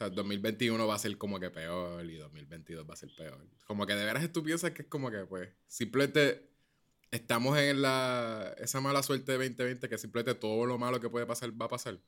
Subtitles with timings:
[0.00, 3.46] sea, 2021 va a ser como que peor y 2022 va a ser peor.
[3.66, 6.48] Como que de veras tú piensas que es como que, pues, simplemente
[7.10, 11.26] estamos en la esa mala suerte de 2020 que simplemente todo lo malo que puede
[11.26, 11.98] pasar va a pasar.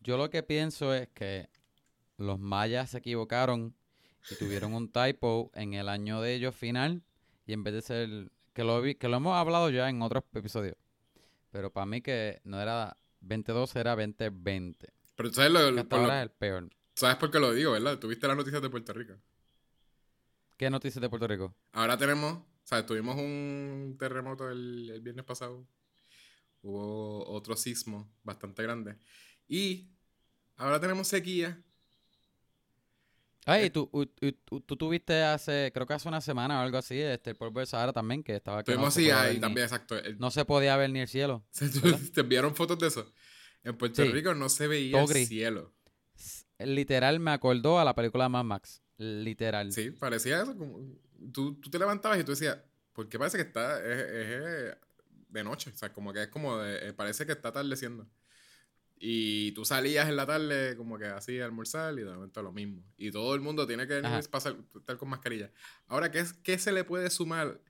[0.00, 1.48] Yo lo que pienso es que
[2.18, 3.74] los mayas se equivocaron
[4.30, 7.02] y tuvieron un typo en el año de ellos final
[7.46, 10.76] y en vez de ser que lo que lo hemos hablado ya en otros episodios.
[11.50, 15.01] Pero para mí que no era 22 era 2020.
[15.16, 16.70] Pero tú sabes lo, Hasta ahora es el peor.
[16.94, 17.98] ¿Sabes por qué lo digo, verdad?
[17.98, 19.14] Tuviste las noticias de Puerto Rico.
[20.56, 21.54] ¿Qué noticias de Puerto Rico?
[21.72, 25.66] Ahora tenemos, o sea, tuvimos un terremoto el, el viernes pasado.
[26.62, 28.96] Hubo otro sismo bastante grande.
[29.48, 29.90] Y
[30.56, 31.60] ahora tenemos sequía.
[33.44, 37.00] Ay, tú, u- u- tú, tuviste hace, creo que hace una semana o algo así,
[37.00, 39.28] este, el polvo de Sahara también, que estaba que no Tuvimos se así podía ver
[39.30, 39.96] ahí ni- también, exacto.
[39.98, 41.44] El- no se podía ver ni el cielo.
[41.50, 41.68] se-.
[42.12, 43.12] ¿Te enviaron fotos de eso?
[43.64, 44.10] En Puerto Sí.
[44.10, 45.28] Rico no se veía Todo el gris.
[45.28, 45.72] cielo.
[46.58, 48.82] Literal me acordó a la película Mad Max.
[48.98, 49.72] Literal.
[49.72, 50.56] Sí, parecía eso.
[50.56, 50.80] Como,
[51.32, 52.58] tú, tú te levantabas y tú decías,
[52.92, 54.76] ¿por qué parece que está es, es,
[55.28, 55.70] de noche?
[55.74, 58.06] O sea, como que es como de, eh, parece que está atardeciendo.
[59.04, 62.52] Y tú salías en la tarde como que así a almorzar y de momento lo
[62.52, 62.84] mismo.
[62.96, 65.50] Y todo el mundo tiene que pasar, estar con mascarilla.
[65.88, 67.60] Ahora, ¿qué, es, ¿qué se le puede sumar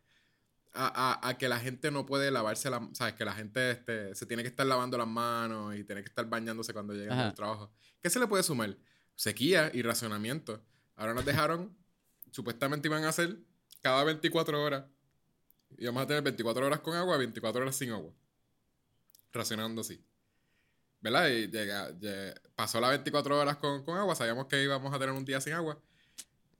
[0.74, 0.86] a,
[1.22, 3.14] a- a que la gente no puede lavarse las ¿Sabes?
[3.14, 6.26] Que la gente este, se tiene que estar lavando las manos y tiene que estar
[6.28, 7.70] bañándose cuando llegan del trabajo.
[8.00, 8.76] ¿Qué se le puede sumar?
[9.14, 10.64] Sequía y racionamiento.
[10.96, 11.76] Ahora nos dejaron,
[12.30, 13.36] supuestamente iban a hacer
[13.82, 14.84] cada 24 horas.
[15.78, 18.12] Íbamos a tener 24 horas con agua, 24 horas sin agua.
[19.32, 20.04] Racionando así.
[21.00, 21.28] ¿Verdad?
[21.30, 25.14] Y llega, lle- pasó las 24 horas con, con agua, sabíamos que íbamos a tener
[25.14, 25.78] un día sin agua.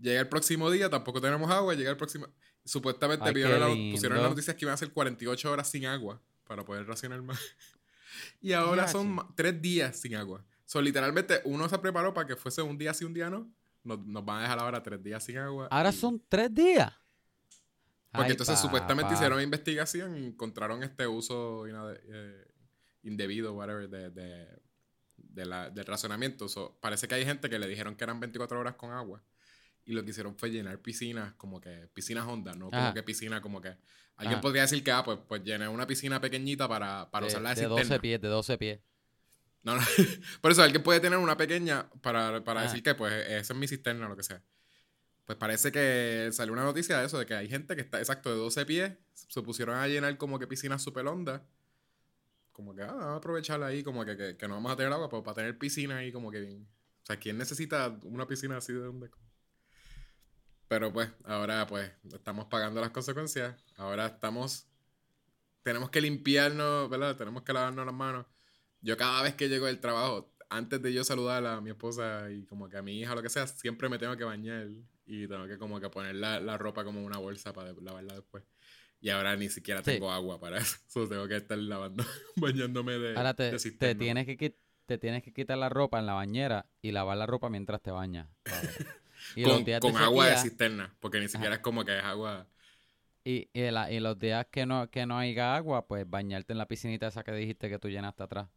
[0.02, 2.26] Llega el próximo día, tampoco tenemos agua, llega el próximo...
[2.64, 6.20] Supuestamente Ay, la- pusieron en las noticias que iban a ser 48 horas sin agua
[6.46, 7.38] para poder racionar más.
[8.40, 10.44] y ahora son tres días sin agua.
[10.64, 13.48] So, literalmente, uno se preparó para que fuese un día sí, un día no.
[13.84, 15.66] Nos, nos van a dejar ahora tres días sin agua.
[15.70, 16.92] Ahora y- son tres días.
[18.12, 19.14] Porque Ay, entonces supuestamente papá.
[19.14, 22.46] hicieron una investigación y encontraron este uso eh,
[23.02, 24.48] indebido, whatever, de, de,
[25.16, 26.48] de la- del razonamiento.
[26.48, 29.22] So, parece que hay gente que le dijeron que eran 24 horas con agua.
[29.84, 32.94] Y lo que hicieron fue llenar piscinas, como que piscinas hondas, no como Ajá.
[32.94, 33.76] que piscina, como que.
[34.16, 34.40] Alguien Ajá.
[34.40, 37.62] podría decir que, ah, pues, pues llené una piscina pequeñita para, para de, usarla de,
[37.62, 38.02] de 12 cisterna.
[38.02, 38.80] pies, de 12 pies.
[39.62, 39.82] No, no.
[40.40, 43.66] Por eso alguien puede tener una pequeña para, para decir que, pues, esa es mi
[43.66, 44.42] cisterna o lo que sea.
[45.24, 48.30] Pues parece que salió una noticia de eso, de que hay gente que está, exacto,
[48.30, 51.42] de 12 pies, se pusieron a llenar como que piscinas super hondas.
[52.52, 54.92] Como que, ah, vamos a aprovecharla ahí, como que, que, que no vamos a tener
[54.92, 56.68] agua, pero para tener piscina ahí como que bien.
[57.02, 59.08] O sea, ¿quién necesita una piscina así de honda?
[60.72, 63.54] Pero pues, ahora pues, estamos pagando las consecuencias.
[63.76, 64.66] Ahora estamos,
[65.62, 67.14] tenemos que limpiarnos, ¿verdad?
[67.14, 68.24] Tenemos que lavarnos las manos.
[68.80, 72.46] Yo cada vez que llego del trabajo, antes de yo saludar a mi esposa y
[72.46, 74.68] como que a mi hija o lo que sea, siempre me tengo que bañar
[75.04, 78.42] y tengo que como que poner la, la ropa como una bolsa para lavarla después.
[78.98, 79.90] Y ahora ni siquiera Sí.
[79.90, 80.78] tengo agua para eso.
[80.88, 82.02] So, tengo que estar lavando,
[82.36, 84.56] bañándome de, Ahora te, de te tienes que
[84.86, 87.90] te tienes que quitar la ropa en la bañera y lavar la ropa mientras te
[87.90, 88.26] bañas.
[89.36, 92.04] Y con, días con de agua de cisterna, porque ni siquiera es como que es
[92.04, 92.46] agua.
[93.24, 96.58] Y, y, la- y los días que no, que no haya agua, pues bañarte en
[96.58, 98.48] la piscinita esa que dijiste que tú llenaste atrás.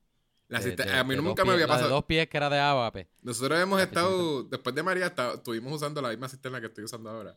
[0.48, 1.96] La De- cister- de- a mí nunca me había la de pasado.
[1.96, 3.08] dos pies que era de agua, pe.
[3.22, 6.84] Nosotros hemos La estado, después de María, está- estuvimos usando la misma cisterna que estoy
[6.84, 7.36] usando ahora.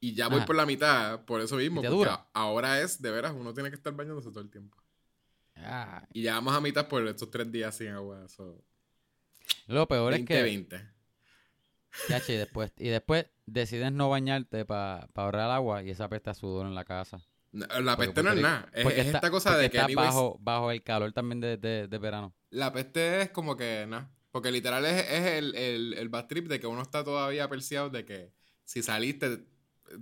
[0.00, 0.46] Y ya voy Ajá.
[0.46, 1.80] por la mitad, por eso mismo.
[1.80, 4.76] ¿Y te porque ahora es, de veras, uno tiene que estar bañándose todo el tiempo.
[5.56, 8.26] Ah, Y ya vamos a mitad por estos tres días sin agua.
[8.28, 8.64] So,
[9.66, 10.88] Lo peor es que 2020.
[12.28, 16.74] Y después, y después decides no bañarte para ahorrar agua y esa pesta sudor en
[16.74, 17.20] la casa.
[17.52, 18.68] No, La Porque peste no es nada.
[18.72, 21.88] Es, está- esta cosa de que está anyways, bajo, bajo el calor también de, de,
[21.88, 22.34] de verano.
[22.50, 24.10] la peste es como que nada.
[24.30, 27.90] Porque literal es, es el, el, el bad trip de que uno está todavía perseado
[27.90, 28.32] de que
[28.64, 29.44] si saliste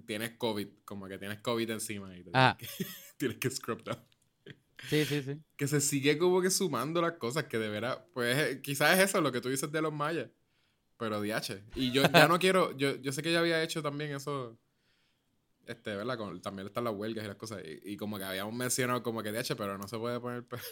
[0.07, 0.69] tienes COVID.
[0.85, 2.59] Como que tienes COVID encima y te Ajá.
[2.59, 3.99] tienes que, tienes que scrub down.
[4.91, 5.41] Sí, sí, sí.
[5.57, 9.09] que se sigue como que sumando las cosas que de veras, pues eh, quizás es
[9.11, 10.29] eso lo que tú dices de los mayas,
[10.99, 11.63] pero DH.
[11.77, 14.59] Y yo ya no quiero, yo, yo sé que ya había hecho también eso,
[15.67, 16.17] este, ¿verdad?
[16.19, 19.23] Con- también están las huelgas y las cosas, y, y como que habíamos mencionado como
[19.23, 20.63] que DH, pero no se puede poner peor.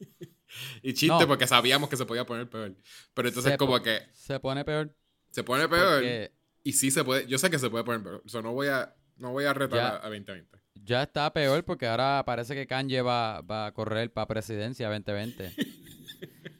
[0.82, 1.26] y chiste No.
[1.26, 2.74] porque sabíamos que se podía poner peor.
[3.14, 4.94] Pero entonces Se como que Se pone peor.
[5.30, 6.32] se pone peor Porque
[6.62, 8.66] y sí se puede, yo sé que se puede poner peor, o sea, no voy
[8.68, 9.88] a, no voy a retar Ya.
[9.88, 10.58] a, a 2020.
[10.74, 15.52] ya está peor porque ahora parece que Kanye va, va a correr para presidencia 2020.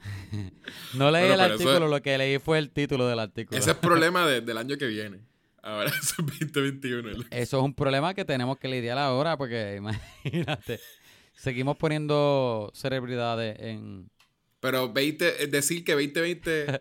[0.94, 3.58] no leí Bueno, el eso artículo, lo que leí fue el título del artículo.
[3.58, 5.20] Ese es problema de- del año que viene.
[5.62, 7.10] Ahora es 2021.
[7.12, 7.24] ¿no?
[7.30, 9.76] Eso es un problema que tenemos que lidiar ahora porque
[10.24, 10.80] imagínate,
[11.34, 14.10] seguimos poniendo celebridades en...
[14.60, 16.80] Pero 20, es decir que 2020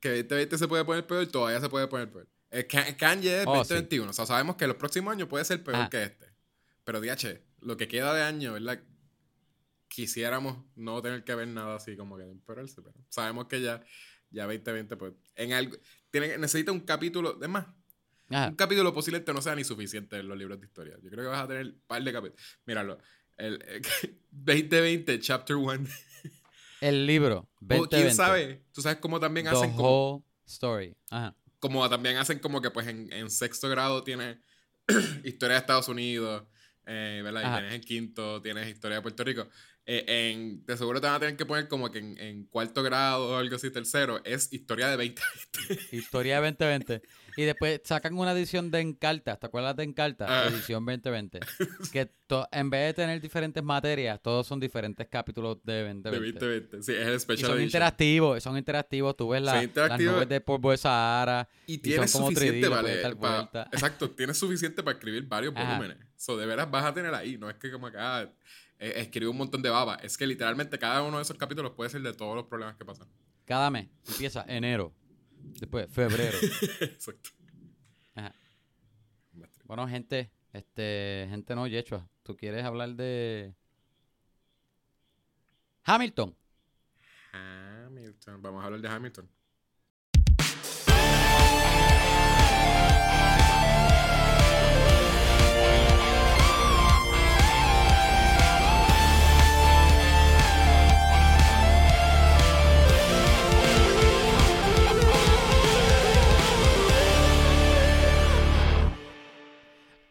[0.00, 2.26] que 2020 se puede poner peor, todavía se puede poner peor.
[2.98, 3.74] Kanye es Oh, sí.
[3.74, 4.10] 2021.
[4.10, 6.26] O sea, sabemos que los próximos años puede ser peor que este.
[6.84, 8.80] Pero, DH, lo que queda de año, ¿verdad?
[9.96, 13.82] Quisiéramos no tener que ver nada así como que de empeorarse, pero sabemos que ya,
[14.28, 15.74] ya 2020, pues, en algo.
[16.10, 17.42] Tiene, necesita un capítulo.
[17.42, 17.64] Es más,
[18.28, 18.48] Ajá.
[18.48, 20.98] un capítulo posiblemente no sea ni suficiente en los libros de historia.
[21.02, 22.44] Yo creo que vas a tener un par de capítulos.
[22.66, 22.98] Míralo.
[23.38, 23.82] El, el
[24.32, 25.88] 2020, Chapter 1.
[26.82, 27.38] El libro.
[27.38, 27.96] O 2020.
[27.96, 28.64] quién sabe.
[28.72, 30.94] Tú sabes cómo también The hacen como, whole story.
[31.08, 31.34] Ajá.
[31.58, 34.36] como también hacen como que pues en, en sexto grado tienes
[35.24, 36.44] historia de Estados Unidos,
[36.84, 37.40] eh, ¿verdad?
[37.40, 39.48] Y tienes en quinto, tienes historia de Puerto Rico.
[39.88, 42.82] Eh, en, de seguro te van a tener que poner como que en, en cuarto
[42.82, 45.22] grado o algo así, tercero, es historia de 20.
[45.92, 47.02] Historia 2020.
[47.36, 49.36] Y después sacan una edición de Encarta.
[49.36, 50.26] ¿Te acuerdas de Encarta?
[50.28, 50.48] Ah.
[50.48, 51.38] Edición 2020.
[51.92, 52.10] Que
[52.50, 56.38] en vez de tener diferentes materias, todos son diferentes capítulos de de 2020.
[56.40, 56.82] 2020.
[56.82, 57.62] Sí, es el Y special son edition.
[57.62, 59.16] interactivos, son interactivos.
[59.16, 61.48] Tú ves la- las nubes de polvo de Sahara.
[61.66, 65.76] Y Y tienes son como 3D, suficiente para exacto, tienes suficiente para escribir varios Ajá.
[65.76, 65.98] volúmenes.
[66.16, 67.38] So, de veras vas a tener ahí.
[67.38, 68.28] No es que como que ah,
[68.78, 69.96] eh, escribe un montón de baba.
[69.96, 72.84] Es que literalmente cada uno de esos capítulos puede ser de todos los problemas que
[72.84, 73.08] pasan.
[73.44, 73.88] Cada mes.
[74.08, 74.92] Empieza enero.
[75.60, 76.36] Después febrero.
[76.80, 77.30] exacto.
[78.14, 78.34] Ajá.
[79.64, 80.30] Bueno, gente.
[80.52, 82.08] Este, gente no, Yechua.
[82.22, 83.54] ¿Tú quieres hablar de
[85.84, 86.34] Hamilton?
[87.32, 88.42] Hamilton.
[88.42, 89.28] Vamos a hablar de Hamilton.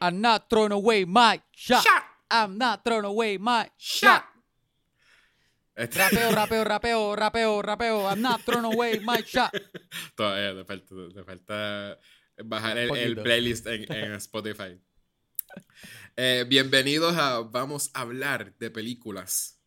[0.06, 1.84] I'm not throwing away my shot.
[1.84, 2.04] Shot.
[2.30, 4.24] I'm not throwing away my Shot.
[5.76, 8.08] Este- Rapeo, rapeo, rapeo, rapeo, rapeo.
[8.08, 9.52] I'm not throwing away my shot.
[10.16, 12.00] Todavía te falta, te falta
[12.46, 14.80] bajar el, playlist en, en Spotify.
[16.16, 19.60] Eh, bienvenidos a Vamos a hablar de películas.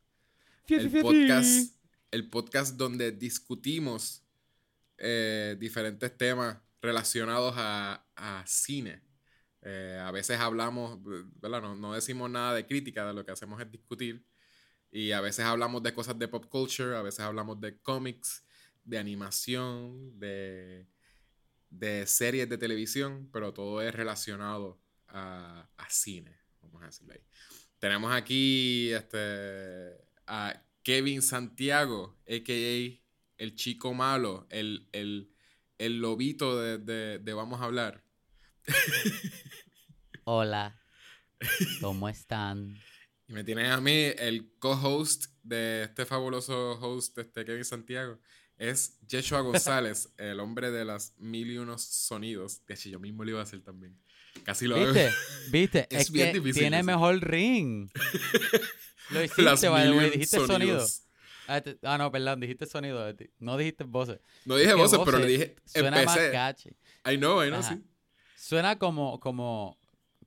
[0.69, 1.75] El podcast,
[2.13, 4.23] el podcast donde discutimos
[4.99, 9.08] eh, diferentes temas relacionados a, a cine.
[9.71, 10.99] Eh, a veces hablamos.
[11.79, 14.25] No, decimos nada de crítica, de lo que hacemos es discutir.
[14.91, 18.45] Y a veces hablamos de cosas de pop culture, a veces hablamos de cómics,
[18.85, 20.87] de animación, de,
[21.71, 27.21] de series de televisión, pero todo es relacionado a, a cine, vamos a decirlo ahí.
[27.79, 29.93] Tenemos aquí este,
[30.27, 33.01] a Kevin Santiago, a.k.a.
[33.39, 35.31] el chico malo, el, el,
[35.79, 38.05] el lobito de, de- de Vamos a hablar.
[40.25, 40.79] Hola.
[41.81, 42.77] ¿Cómo están?
[43.29, 48.19] Y me tienes a mí, el co-host de este fabuloso host, este Kevin Santiago,
[48.57, 52.65] es Yeshua González, el hombre de las mil y unos sonidos.
[52.67, 53.97] De hecho, yo mismo lo iba a hacer también.
[54.45, 54.87] Casi lo hago.
[54.87, 55.11] ¿Viste?
[55.51, 55.87] ¿Viste?
[55.91, 56.87] Es Es, bien que difícil tiene eso.
[56.87, 57.91] mejor ring.
[59.11, 59.89] Lo hiciste, Las by the way.
[59.89, 60.53] million Dijiste sonido.
[60.59, 61.03] sonidos.
[61.47, 62.41] Ah, te- ah, no, perdón.
[62.41, 63.11] Dijiste sonido.
[63.39, 64.21] No dijiste voces.
[64.45, 66.31] No dije voces, pero le dije, Suena más empecé.
[66.33, 66.69] catchy.
[67.11, 67.75] I know, I know, Ajá.
[67.75, 67.83] sí.
[68.39, 69.79] Suena como, como,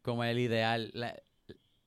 [0.02, 0.92] como el ideal.
[0.94, 1.16] La,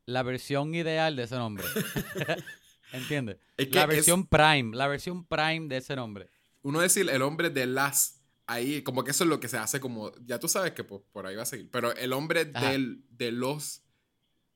[0.07, 1.65] la versión ideal de ese nombre.
[2.93, 3.39] ¿Entiendes?
[3.57, 4.75] Es que La es- versión prime.
[4.77, 6.29] La versión prime de ese nombre.
[6.63, 9.81] uno decir el hombre de las ahí como que eso es lo que se hace
[9.81, 13.03] como ya tú sabes que por, por ahí va a seguir pero el hombre del,
[13.09, 13.83] de los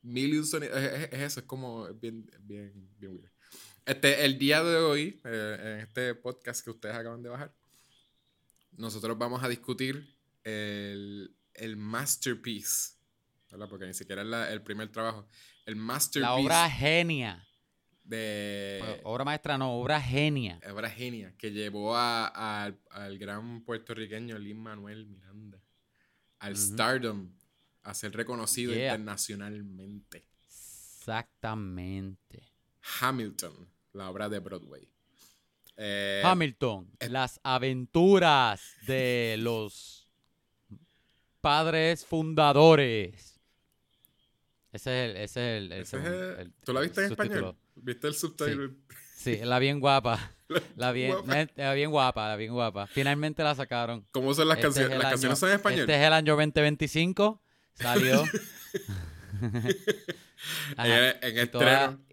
[0.03, 3.31] sonidos es, es- es eso es como es bien bien bien weird.
[3.87, 7.51] este el día de hoy eh, en este podcast que ustedes acaban de bajar
[8.73, 12.93] nosotros vamos a discutir el, el masterpiece
[13.51, 13.67] ¿verdad?
[13.69, 15.27] porque ni siquiera es la- el primer trabajo
[15.65, 17.45] el masterpiece La obra genia.
[18.03, 20.59] de Bueno, obra maestra no, obra genia.
[20.71, 25.61] obra genia que llevó a, a- al, al gran puertorriqueño Lin Manuel Miranda
[26.39, 27.29] al stardom,
[27.83, 28.93] a ser reconocido Yeah.
[28.93, 30.25] internacionalmente.
[30.45, 32.43] Exactamente.
[33.01, 34.89] Hamilton, la obra de Broadway.
[35.75, 37.09] Eh, Hamilton, eh.
[37.09, 39.98] las aventuras de los
[41.41, 43.39] padres fundadores.
[44.71, 45.17] Ese es el.
[45.17, 45.23] Ese
[45.57, 47.55] es el, ese ese es es el- el- el- ¿Tú la viste en español?
[47.75, 48.71] ¿Viste el subtítulo?
[49.15, 50.31] Sí, la bien guapa.
[50.77, 51.47] La bien, Guapa.
[51.57, 52.87] la bien guapa, la bien guapa.
[52.87, 54.03] Finalmente la sacaron.
[54.09, 54.97] ¿Cómo son las Este es canciones?
[54.97, 55.79] ¿Las año- canciones son en español?
[55.81, 57.39] Este es el año 2025.
[57.75, 58.23] Salió.
[60.77, 61.09] Ajá.
[61.21, 62.08] en, en toda- estreno.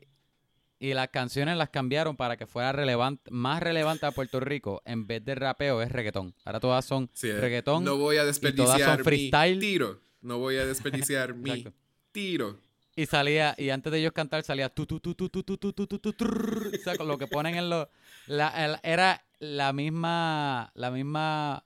[0.78, 4.83] Y las canciones las cambiaron para que fuera relevante, más relevante a Puerto Rico.
[4.85, 6.35] En vez de rapeo es reggaetón.
[6.45, 7.83] Ahora todas son Sí, eh, reggaetón.
[7.85, 9.59] No voy a todas son desperdiciar mi freestyle.
[9.59, 10.00] tiro.
[10.21, 11.64] No voy a desperdiciar mi
[12.12, 12.61] tiro.
[12.95, 15.73] Y salía, y antes de ellos cantar salía tu tu tu tu tu tu tu
[15.73, 16.73] tu tu tu trrr.
[16.75, 17.88] O sea, con lo que ponen en los
[18.83, 21.62] era la misma, la misma,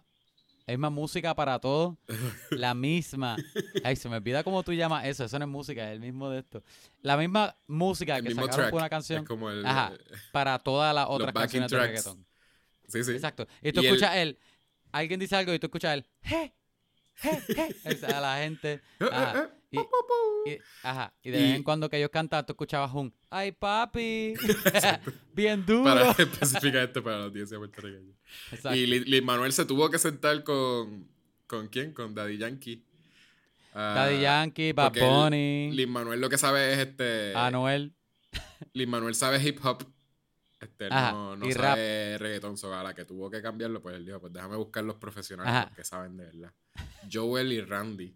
[0.71, 1.99] la misma música para todo,
[2.51, 3.37] la misma.
[3.85, 6.31] Ay, se me olvida cómo tú llamas eso, eso no es música, es el mismo
[6.31, 6.63] de esto.
[7.03, 8.71] La misma música El que sacaron track.
[8.71, 9.65] por una Es canción como el.
[9.67, 9.93] Ajá.
[9.95, 9.99] eh,
[10.33, 12.27] para todas las otras canciones de reggaetón.
[12.89, 13.13] Sí, sí.
[13.13, 13.47] Exacto.
[13.63, 14.39] Y tú Y escuchas el,
[14.93, 16.55] alguien dice algo y tú escuchas je,
[17.15, 18.81] je, o sea, a la gente.
[19.01, 19.51] Ajá.
[19.73, 19.79] Y,
[20.51, 21.13] y- ajá.
[21.23, 24.35] Y de vez en cuando que ellos cantan, tú escuchabas un, ay papi,
[25.35, 25.85] bien duro.
[25.85, 28.15] Para específicamente para la audiencia puertorriqueña.
[28.53, 28.75] Exacto.
[28.77, 31.09] Y Li- Lin Manuel se tuvo que sentar con.
[31.47, 31.93] ¿Con quién?
[31.93, 32.85] Con Daddy Yankee.
[33.75, 37.35] Ah, Daddy Yankee, Bad Bunny, Lin Manuel lo que sabe es este.
[37.37, 37.93] Anuel.
[38.73, 39.85] Lin Manuel sabe hip hop.
[40.61, 42.57] Este, Ajá, no, sabe reggaetón.
[42.59, 45.71] So, a la que tuvo que cambiarlo, pues él dijo: Pues déjame buscar los profesionales
[45.75, 46.53] que saben de verdad.
[47.11, 48.15] Joel y Randy.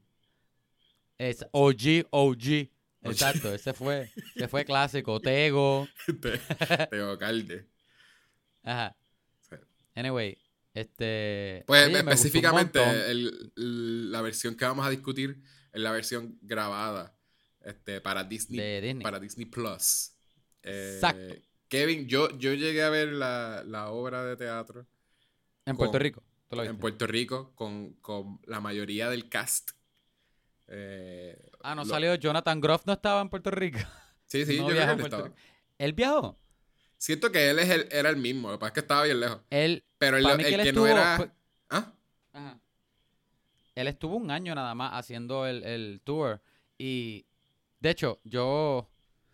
[1.19, 2.69] Es OG, OG.
[3.03, 5.21] Exacto, ese fue, ese fue clásico.
[5.21, 5.87] Tego.
[6.21, 7.69] Te- Teo Calde.
[8.63, 8.97] Ajá.
[9.95, 10.37] Anyway,
[10.73, 11.63] este.
[11.67, 12.97] Pues específicamente, montón.
[12.97, 15.41] el- el- la versión que vamos a discutir
[15.73, 17.17] es la versión grabada
[17.65, 19.03] este, para Disney, Disney.
[19.03, 20.13] para Disney Plus.
[20.63, 21.35] Eh, Exacto.
[21.69, 24.87] Kevin, yo, yo llegué a ver la, la obra de teatro
[25.67, 26.23] En Puerto Rico.
[26.49, 26.79] ¿Tú lo en?
[26.79, 29.73] Puerto Rico con, con la mayoría del cast.
[30.69, 32.15] Eh, Ah, no lo- salió.
[32.15, 33.79] Jonathan Groff no estaba en Puerto Rico.
[34.27, 35.25] Sí, sí, no yo creo que él Puerto estaba.
[35.29, 35.37] Rico.
[35.79, 36.39] Él viajó.
[36.99, 39.21] Siento que él es el- era el mismo, lo que pasa es que estaba bien
[39.21, 39.41] lejos.
[39.51, 39.85] Él.
[39.99, 41.17] Pero el, que que, él no era.
[41.17, 41.31] fue-
[41.71, 41.93] ¿Ah?
[42.33, 42.61] Ajá.
[43.75, 46.41] Él estuvo un año nada más haciendo el, el tour.
[46.79, 47.27] Y.
[47.81, 48.89] De hecho, yo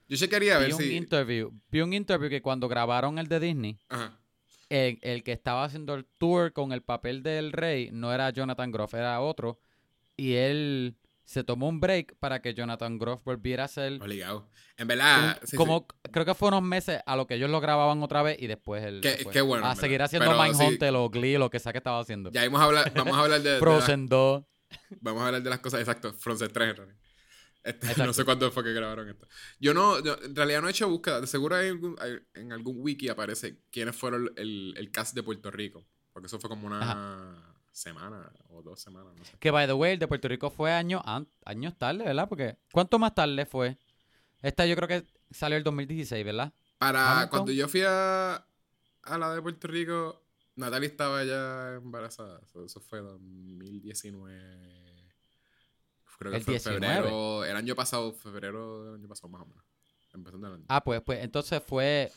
[0.08, 0.96] Yo sí quería vi ver un si.
[0.96, 1.52] interview.
[1.70, 3.78] Vi un interview que cuando grabaron el de Disney.
[3.88, 4.18] Ajá.
[4.68, 8.70] el, el que estaba haciendo el tour con el papel del rey no era Jonathan
[8.72, 9.58] Groff, era otro.
[10.16, 10.96] Y él
[11.30, 14.02] se tomó un break para que Jonathan Groff volviera a ser.
[14.02, 14.49] Obligado.
[14.76, 15.37] En verdad.
[15.40, 15.56] un- sí, sí.
[15.56, 18.49] como creo que fue unos meses a lo que ellos lo grababan otra vez y
[18.49, 19.00] después él.
[19.00, 22.00] Qué- bueno, A seguir haciendo Pero sí- Mindhunter o Glee, lo que sea que estaba
[22.00, 22.32] haciendo.
[22.32, 24.42] Ya vamos a hablar, vamos a hablar de, Frozen 2.
[25.00, 26.96] vamos a hablar de las cosas, exacto, Frozen 3 en realidad.
[27.62, 29.28] Este, no sé cuándo fue que grabaron esto.
[29.60, 32.52] Yo no, yo- en realidad no he hecho búsqueda, de seguro hay algún- hay- en
[32.52, 36.66] algún wiki aparece quiénes fueron el, el cast de Puerto Rico, porque eso fue como
[36.66, 39.32] una semana o dos semanas, no sé.
[39.38, 42.28] Que by the way, el de Puerto Rico fue años, an- años tarde, ¿verdad?
[42.28, 43.78] Porque ¿cuánto más tarde fue?
[44.42, 46.52] Esta yo creo que salió el 2016, ¿verdad?
[46.78, 47.28] Para Hamilton.
[47.30, 48.34] cuando yo fui a,
[49.02, 50.22] a la de Puerto Rico,
[50.56, 54.78] Natalie estaba ya embarazada, eso, eso fue 2019.
[56.18, 56.86] Creo que El fue en 19.
[56.94, 59.64] febrero, el año pasado, febrero del año pasado más o menos.
[60.12, 60.64] Empezando el año.
[60.68, 62.12] Ah, pues, pues entonces fue,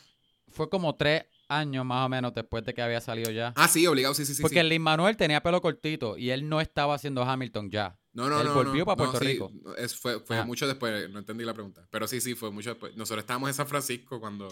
[0.48, 3.52] fue como tres años más o menos después de que había salido ya.
[3.56, 4.42] Ah, sí, obligado, sí, sí, sí.
[4.42, 4.60] Porque sí.
[4.60, 7.98] el Lin Manuel tenía pelo cortito y él no estaba haciendo Hamilton ya.
[8.12, 8.54] No, no, él no.
[8.54, 9.52] volvió no, para no, Puerto sí, Rico.
[9.76, 11.86] es- fue fue mucho después, no entendí la pregunta.
[11.90, 12.96] Pero sí, sí, fue mucho después.
[12.96, 14.48] Nosotros estábamos en San Francisco cuando,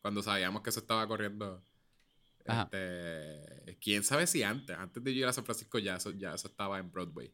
[0.00, 1.64] cuando sabíamos que eso estaba corriendo.
[2.44, 6.34] Este, Quién sabe si antes, antes de yo ir a San Francisco ya eso, ya
[6.34, 7.32] eso estaba en Broadway.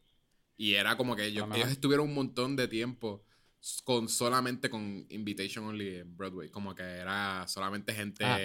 [0.57, 3.25] Y era como que ellos, estuvieron un montón de tiempo
[3.83, 6.49] con solamente con Invitation Only en Broadway.
[6.49, 8.37] Como que era solamente gente, Ah.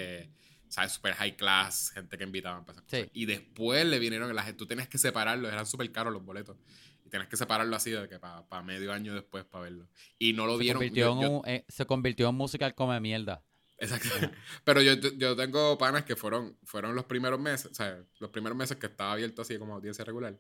[0.70, 0.92] ¿Sabes?
[0.92, 2.96] Super high class, gente que invitaban para esas Sí.
[3.00, 3.10] cosas.
[3.12, 6.56] Y después le vinieron, la gente, tú tenías que separarlos, eran súper caros los boletos.
[7.04, 9.88] Y tenías que separarlo así de que para medio año después para verlo.
[10.18, 10.78] Y no lo Se vieron.
[10.80, 13.44] convirtió, yo- un- eh, se convirtió en musical come mierda.
[13.78, 14.08] Exacto.
[14.64, 18.56] Pero yo, yo tengo panas que fueron, fueron los primeros meses, o sea, los primeros
[18.56, 20.38] meses que estaba abierto así como audiencia regular.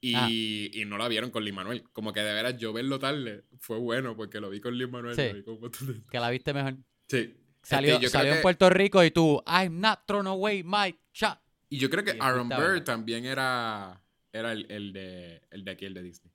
[0.00, 0.28] Y, Ah.
[0.30, 1.82] y no la vieron con Lin Manuel.
[1.92, 5.16] Como que de veras yo verlo tarde fue bueno porque lo vi con Lin Manuel.
[5.16, 5.22] Sí.
[5.28, 6.76] lo vi con Que la viste mejor.
[7.08, 7.34] Sí.
[7.68, 10.96] Salió, Este, creo salió en que- Puerto Rico y tú, I'm not throwing away my
[11.12, 11.38] shot.
[11.68, 14.00] Y yo creo que Aaron Burr también era,
[14.32, 16.32] era el, el de, el de aquí, el de Disney.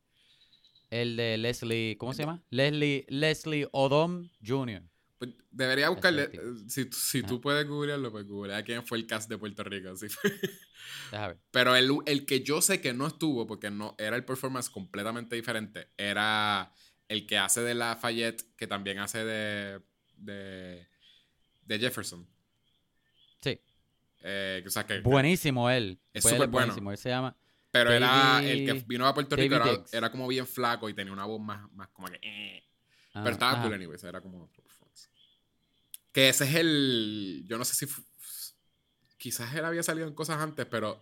[0.90, 2.44] El de Leslie, ¿cómo se llama?
[2.50, 4.84] Leslie, Leslie Odom Jr.
[5.20, 9.30] Pues debería buscarle, eh, si, si tú puedes googlearlo, pues googlea quién fue el cast
[9.30, 9.92] de Puerto Rico.
[9.92, 10.08] así.
[11.52, 15.36] Pero el, el que yo sé que no estuvo, porque no era el performance completamente
[15.38, 16.74] diferente, era
[17.08, 19.82] el que hace de Lafayette, que también hace de,
[20.18, 20.88] de,
[21.72, 22.28] de Jefferson.
[23.42, 23.60] Sí.
[24.24, 26.00] Eh, o sea, que, Buenísimo él.
[26.14, 26.68] Es súper bueno.
[26.68, 26.92] buenísimo.
[26.92, 27.36] Él se llama.
[27.72, 29.56] pero era el que vino a Puerto Rico,
[29.92, 32.20] era, como bien flaco y tenía una voz más, más como que...
[32.22, 32.64] eh.
[33.14, 33.64] ah, Pero estaba ajá.
[33.64, 34.50] cool anyways, era como.
[36.12, 37.46] Que ese es el...
[37.48, 37.92] Yo no sé si...
[39.18, 41.00] Quizás él había salido en cosas antes, pero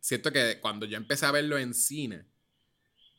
[0.00, 2.24] siento que cuando yo empecé a verlo en cine,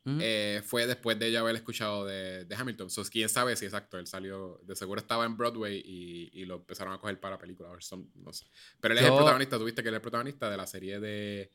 [0.06, 2.90] Eh, fue después de ya haber escuchado de, de Hamilton.
[2.90, 6.56] So, quién sabe si exacto, él salió, de seguro estaba en Broadway y, y lo
[6.56, 7.90] empezaron a coger para películas.
[8.16, 8.46] no sé.
[8.82, 11.52] Pero él es el protagonista, tuviste que él es el protagonista de la serie de...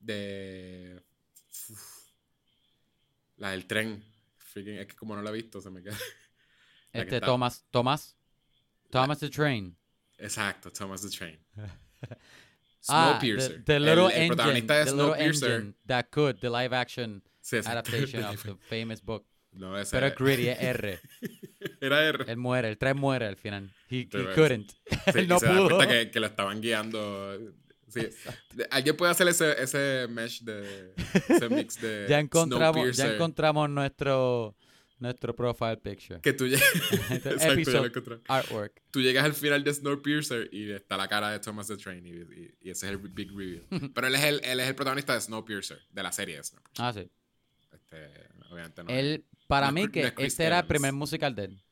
[0.00, 1.02] de
[1.70, 2.08] uf,
[3.38, 4.04] la del tren.
[4.54, 5.96] Freaking- es que como no la he visto, se me queda.
[6.92, 8.16] que Este está- Thomas, Thomas,
[8.90, 9.74] Thomas the Train.
[10.18, 11.38] Exacto, Thomas the Train.
[12.90, 13.56] Ah, Snowpiercer.
[13.56, 15.50] the, the El- little el, engine, protagonista de the little Snowpiercer.
[15.56, 19.24] engine that could, the live action Sí, adaptation of the famous book.
[19.52, 21.00] No, Pero es gritty, es R.
[21.80, 22.24] era R.
[22.30, 23.72] Él muere, el 3 muere al final.
[23.90, 24.70] He, he couldn't.
[24.70, 25.76] Sí, Él no se da pudo.
[25.76, 27.38] cuenta que, que lo estaban guiando.
[27.88, 28.06] Sí.
[28.70, 30.92] Alguien puede hacer ese, ese mesh de.
[31.28, 32.04] Ese mix de.
[32.08, 34.54] Ya encontramos, ya encontramos nuestro,
[34.98, 36.20] nuestro profile picture.
[36.20, 36.68] Que tú llegas.
[38.28, 38.82] Artwork.
[38.90, 42.10] Tú llegas al final de Snowpiercer y está la cara de Thomas the Train y,
[42.10, 43.66] y- y ese es el big reveal.
[43.94, 46.84] Pero él es el, él es el protagonista de Snowpiercer, de la serie de Snowpiercer.
[46.84, 47.10] Ah, sí.
[47.90, 48.90] Este, obviamente no.
[48.90, 51.62] Él, para no mí que no es este era el primer musical de él.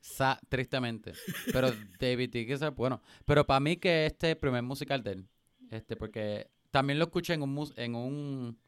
[0.00, 1.12] Sa- tristemente.
[1.52, 3.02] Pero David es bueno.
[3.24, 5.28] Pero para mí que este es el primer musical de él.
[5.70, 8.58] Este, porque también lo escuché en un mus- en un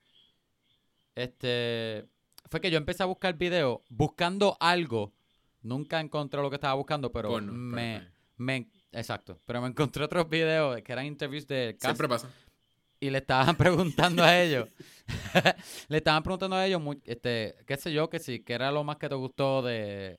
[1.15, 2.07] este
[2.49, 5.13] fue que yo empecé a buscar video buscando algo.
[5.63, 8.09] Nunca encontré lo que estaba buscando, pero Porno, me,
[8.39, 12.31] me exacto, pero me encontré otros videos que eran interviews de cast Siempre pasa.
[13.01, 14.69] Y le estaban preguntando a ellos.
[15.89, 18.97] le estaban preguntando a ellos, este, qué sé yo, que sí, que era lo más
[18.97, 20.19] que te gustó de,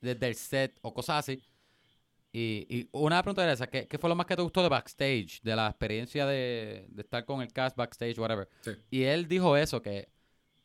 [0.00, 1.42] de- del set o cosas así.
[2.32, 4.68] Y, y una pregunta era esa, ¿qué, qué fue lo más que te gustó de
[4.68, 5.40] backstage?
[5.42, 8.48] De la experiencia de, de estar con el cast backstage, whatever.
[8.62, 8.72] Sí.
[8.90, 10.08] Y él dijo eso, que,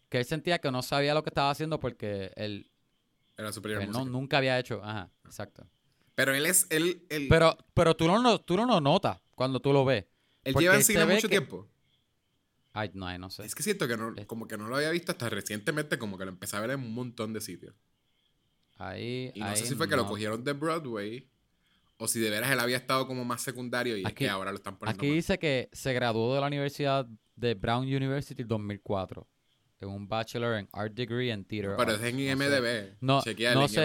[0.09, 2.71] que él sentía que no sabía lo que estaba haciendo porque él,
[3.37, 4.11] Era superior él no, música.
[4.11, 4.81] nunca había hecho.
[4.83, 5.67] Ajá, exacto.
[6.15, 6.65] Pero él es.
[6.71, 10.05] Él, él, Pero, pero tú, no, tú no lo notas cuando tú lo ves.
[10.49, 11.67] Él lleva en cine mucho que- tiempo.
[12.73, 13.43] Ay, no, no sé.
[13.45, 16.25] Es que siento que no, como que no lo había visto hasta recientemente, como que
[16.25, 17.73] lo empecé a ver en un montón de sitios.
[18.77, 21.27] Ahí, Y no ahí sé si fue que lo cogieron de Broadway
[21.97, 24.57] o si de veras él había estado como más secundario y es que ahora lo
[24.57, 25.15] están poniendo Aquí más.
[25.15, 29.27] dice que se graduó de la Universidad de Brown University en 2004.
[29.81, 32.03] En un Bachelor en Art Degree en Theater Pero Arts.
[32.03, 32.31] es en No sé.
[32.33, 32.97] IMDB.
[32.99, 33.31] No- no sé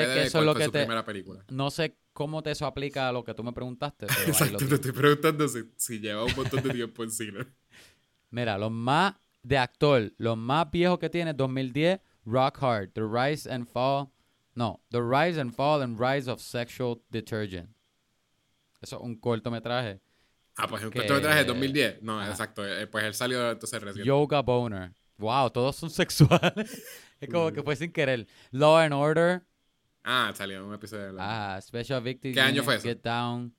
[0.02, 1.44] IMDb eso es lo que te- primera película.
[1.50, 4.06] No sé cómo te eso aplica a lo que tú me preguntaste.
[4.06, 7.46] Pero Exacto, te estoy preguntando si, si lleva un montón de tiempo en cine.
[8.30, 13.52] Mira, los más de actor, los más viejos que tiene 2010, Rock Hard, The Rise
[13.52, 14.08] and Fall.
[14.56, 17.70] No, The Rise and Fall and Rise of Sexual Detergent.
[18.80, 20.00] Eso es un cortometraje.
[20.56, 22.02] Ah, pues un Que- cortometraje de 2010.
[22.02, 22.30] No, Ajá.
[22.30, 22.66] exacto.
[22.66, 24.04] eh, Pues él salió entonces recién.
[24.04, 24.92] Yoga Boner.
[25.18, 26.82] Wow, todos son sexuales.
[27.20, 28.26] es como que fue sin querer.
[28.50, 29.42] Law and Order.
[30.02, 31.56] Ah, salió en un episodio de la...
[31.56, 32.34] Ah, Special Victims.
[32.34, 32.84] ¿Qué año fue eso?
[32.88, 33.54] Get Down.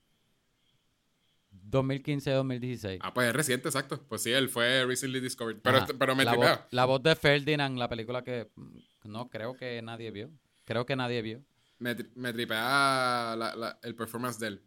[1.72, 3.00] 2015-2016.
[3.02, 4.02] Ah, pues es reciente, exacto.
[4.08, 5.60] Pues sí, él fue recently discovered.
[5.62, 5.88] Pero, Ajá.
[5.98, 9.82] pero me la, voz, la voz de Ferdinand, la película que mm, no creo que
[9.82, 10.30] nadie vio.
[10.66, 11.44] Creo que nadie vio.
[11.80, 14.62] Me, me tripea la- la- el performance de él.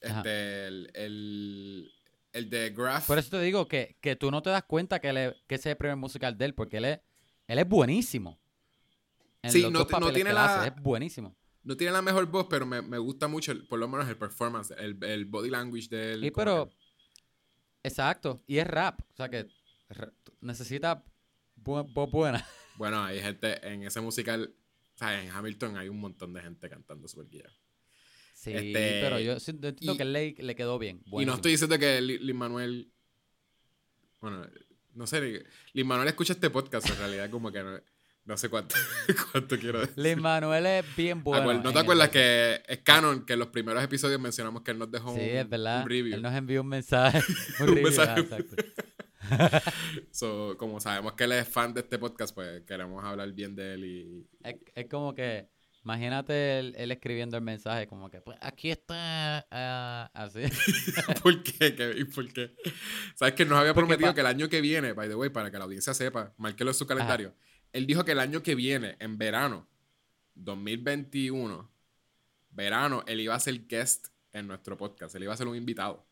[0.00, 1.92] Este, el, el,
[2.32, 3.06] el de Graph.
[3.06, 5.54] Por eso te digo que, que tú no te das cuenta que, él es- que
[5.56, 7.00] ese es el primer musical de él, porque él es,
[7.46, 8.38] él es buenísimo.
[9.42, 11.36] En Sí, los no dos no tiene que la- hace, es buenísimo.
[11.64, 14.16] No tiene la mejor voz, pero me, me gusta mucho, el- por lo menos el
[14.16, 16.24] performance, el, el body language de él.
[16.24, 16.70] Y pero,
[17.82, 19.46] exacto, y es rap, o sea que
[20.40, 21.04] necesita
[21.62, 22.44] bu- voz buena.
[22.76, 24.54] bueno, hay gente en ese musical,
[24.94, 27.50] o sea, en Hamilton hay un montón de gente cantando super guía.
[28.42, 31.00] Sí, Este, pero yo sí entiendo y- que le, le quedó bien.
[31.12, 32.90] Y no estoy diciendo que Lin Manuel.
[34.20, 34.44] Bueno,
[34.94, 35.44] no sé.
[35.74, 37.80] Lin Manuel escucha este podcast en realidad, como que no,
[38.24, 38.74] no sé cuánto,
[39.32, 39.94] cuánto quiero decir.
[39.96, 41.44] Lin Manuel es bien bueno.
[41.52, 44.72] Acuer- ¿No te el- acuerdas que es canon que en los primeros episodios mencionamos que
[44.72, 45.82] él nos dejó Sí, un, es verdad.
[45.84, 46.14] un review?
[46.16, 47.18] Él nos envió un mensaje.
[47.60, 48.10] un, Un review, mensaje.
[48.10, 48.56] ah, exacto.
[50.10, 53.74] So, como sabemos que él es fan de este podcast, pues queremos hablar bien de
[53.74, 54.26] él y.
[54.42, 55.48] Es, es como que,
[55.84, 60.42] imagínate él, él escribiendo el mensaje, como que, pues aquí está, ah, así.
[61.22, 61.74] ¿Por qué?
[61.74, 62.10] Kevin?
[62.10, 62.54] ¿Por qué?
[63.14, 65.50] ¿Sabes que nos había Porque prometido que el año que viene, by the way, para
[65.50, 67.34] que la audiencia sepa, márquelo en su calendario.
[67.72, 69.68] Él dijo que el año que viene, en verano,
[70.34, 71.70] 2021,
[72.50, 75.14] verano, él iba a ser guest en nuestro podcast.
[75.14, 76.06] Él iba a ser un invitado.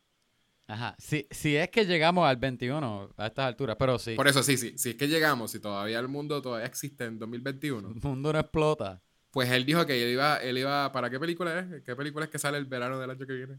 [0.67, 0.95] Ajá.
[0.97, 4.15] Si, si es que llegamos al 21 a estas alturas, pero sí.
[4.15, 4.73] Por eso, sí, sí.
[4.77, 8.39] Si es que llegamos, si todavía el mundo todavía existe en 2021, El mundo no
[8.39, 9.01] explota.
[9.31, 10.91] Pues él dijo que él iba, él iba.
[10.91, 11.81] ¿Para qué película es?
[11.83, 13.53] ¿Qué película es que sale el verano del año que viene?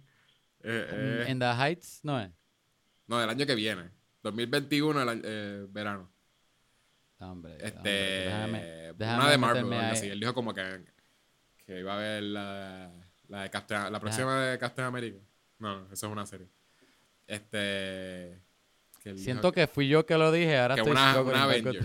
[0.63, 2.31] Eh, eh, En The Heights, no es.
[3.07, 3.91] no, del año que viene.
[4.23, 6.11] 2021, el eh, verano.
[7.19, 10.09] No, hombre, Este, hombre, déjame, déjame una de Marvel, así.
[10.09, 10.85] Él dijo como que,
[11.67, 12.93] que iba a ver la,
[13.29, 15.19] la, de Captain- la próxima de Captain America.
[15.59, 16.49] No, no, eso es una serie.
[17.27, 18.41] Este.
[19.03, 21.85] que Siento que fui yo que lo dije, ahora que estoy una, una Avenger.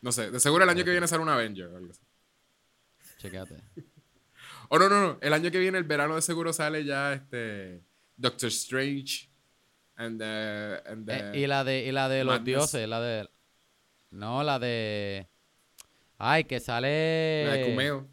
[0.00, 2.02] No sé, de seguro el año que viene será un Avenger o algo así.
[3.18, 3.56] Chécate.
[4.70, 5.18] Oh, no, no, no.
[5.20, 7.82] El año que viene, el verano de seguro sale ya este.
[8.16, 9.28] Doctor Strange.
[9.96, 13.28] And the, and the- Eh, y la de, y la de los dioses, la de...
[14.10, 15.28] No, la de...
[16.18, 17.44] Ay, que sale...
[17.46, 18.08] la de Kumeo.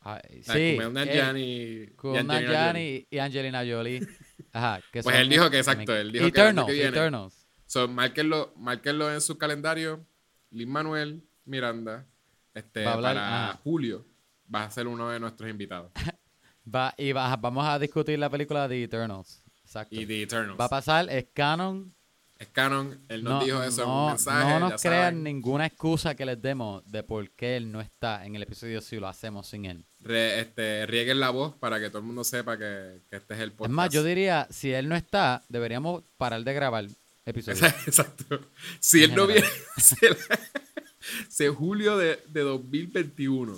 [0.00, 3.06] Ay, La de sí, Kumail eh, Nanjiani y Jolie.
[3.10, 4.06] y Angelina Jolie.
[4.52, 6.72] Ajá, que Pues son- él dijo que exacto, él dijo que el año Eternals, que
[6.72, 6.88] viene.
[6.88, 7.46] Eternals.
[7.66, 10.04] So, márquenlo, márquenlo en su calendario.
[10.50, 12.06] Lin Manuel Miranda,
[12.54, 14.04] este, hablar- para julio,
[14.52, 15.90] va a ser uno de nuestros invitados.
[16.72, 19.42] Va, y va- vamos a discutir la película de Eternals.
[19.64, 19.94] Exacto.
[19.94, 20.58] Y The Eternals.
[20.60, 21.94] Va a pasar, es canon.
[22.36, 24.48] Es canon, él nos dijo eso en un no- mensaje.
[24.48, 28.34] no nos crean ninguna excusa que les demos de por qué él no está en
[28.34, 29.84] el episodio si lo hacemos sin él.
[30.00, 33.40] Re- este, rieguen la voz para que todo el mundo sepa que, que este es
[33.40, 33.70] el podcast.
[33.70, 36.86] Es más, yo diría, si él no está, deberíamos parar de grabar
[37.24, 37.62] episodios.
[37.86, 38.40] Exacto.
[38.80, 39.62] Si él En no viene, general.
[39.78, 40.16] si, él-
[41.28, 43.56] si en julio de, de 2021,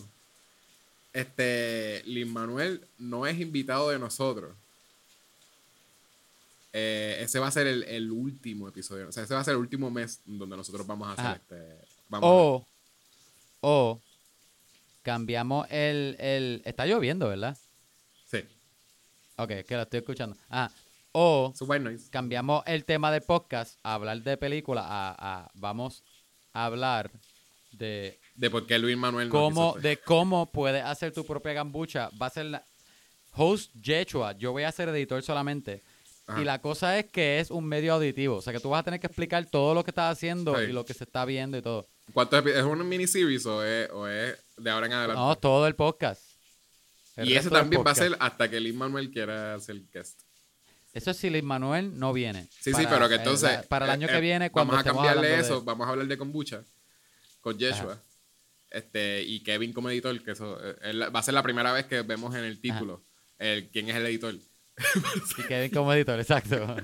[1.21, 4.55] este, Lin Manuel no es invitado de nosotros,
[6.73, 9.09] eh, ese va a ser el, el último episodio.
[9.09, 11.37] O sea, ese va a ser el último mes donde nosotros vamos a hacer Ajá.
[11.37, 11.87] este.
[12.09, 12.67] Vamos O,
[13.61, 14.01] o
[15.03, 16.63] cambiamos el, el...
[16.65, 17.57] Está lloviendo, ¿verdad?
[18.31, 18.41] sí,
[19.39, 20.37] Ok, es que lo estoy escuchando.
[20.51, 20.71] Ah,
[21.13, 21.53] o
[22.11, 26.03] cambiamos el tema del podcast a hablar de película a, a- vamos
[26.53, 27.11] a hablar
[27.73, 31.53] de De por qué Luis Manuel no cómo quiso- de cómo puedes hacer tu propia
[31.53, 32.11] gambucha.
[32.21, 32.65] Va a ser la
[33.33, 35.83] host Yechua, yo voy a ser editor solamente.
[36.27, 36.41] Ajá.
[36.41, 38.83] Y la cosa es que es un medio auditivo, o sea que tú vas a
[38.83, 40.65] tener que explicar todo lo que estás haciendo Sí.
[40.65, 41.87] y lo que se está viendo y todo.
[42.13, 45.21] ¿Cuántos epi- ¿Es una miniseries o es, o es de ahora en adelante?
[45.21, 46.23] No, todo el podcast.
[47.17, 50.21] El y ese también va a ser hasta que Lin Manuel quiera ser guest.
[50.93, 52.45] Eso es si Luis Manuel no viene.
[52.61, 53.67] Sí, sí, Para pero que entonces.
[53.67, 55.63] para el eh, año eh, que viene, cuando Vamos a cambiarle de- eso.
[55.63, 56.63] Vamos a hablar de kombucha
[57.47, 57.97] con Yeshua.
[58.73, 61.87] Este, y Kevin como editor, que eso eh, él- va a ser la primera vez
[61.87, 63.01] que vemos en el título
[63.39, 64.35] el, quién es el editor.
[65.39, 66.77] Y Kevin como editor, exacto.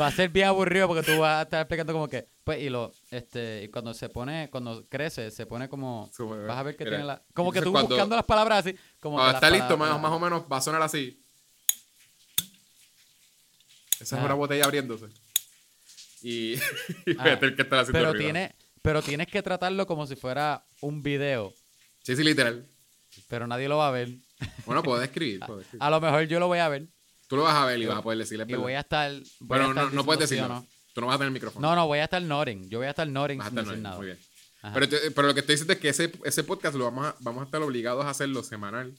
[0.00, 2.70] Va a ser bien aburrido porque tú vas a estar explicando como que, pues, y
[2.70, 6.10] lo, este, y cuando se pone, cuando crece, se pone como,
[6.46, 9.16] vas a ver que tiene la, como que tú cuando- buscando las palabras así, como
[9.16, 11.20] Cuando está listo, más, palabras- más o menos va a sonar así.
[14.00, 15.06] Esa es una botella abriéndose.
[16.22, 16.54] Y,
[17.06, 18.24] y voy Ah, a tener que estar haciendo Pero ruido.
[18.24, 21.52] tiene, pero tienes que tratarlo como si fuera un video,
[22.02, 22.66] Sí, sí, literal.
[23.28, 24.08] pero nadie lo va a ver.
[24.64, 25.40] Bueno, puedo escribir.
[25.40, 25.82] puedo escribir.
[25.84, 26.88] A lo mejor yo lo voy a ver
[27.28, 28.44] Tú lo vas a ver y vas a poder decirle.
[28.48, 30.68] y voy a estar, voy a Bueno, estar no, no puedes diciendo decirlo.
[30.72, 31.68] sí o Tú no vas a tener el micrófono.
[31.68, 32.68] No, no, voy a estar nodding.
[32.68, 33.96] Yo voy a estar nodding Vas sin estar decir nada.
[33.98, 34.18] Muy bien.
[34.74, 37.14] Pero, te- pero lo que estoy diciendo es que ese, ese podcast lo vamos a,
[37.20, 38.92] vamos a estar obligados a hacerlo semanal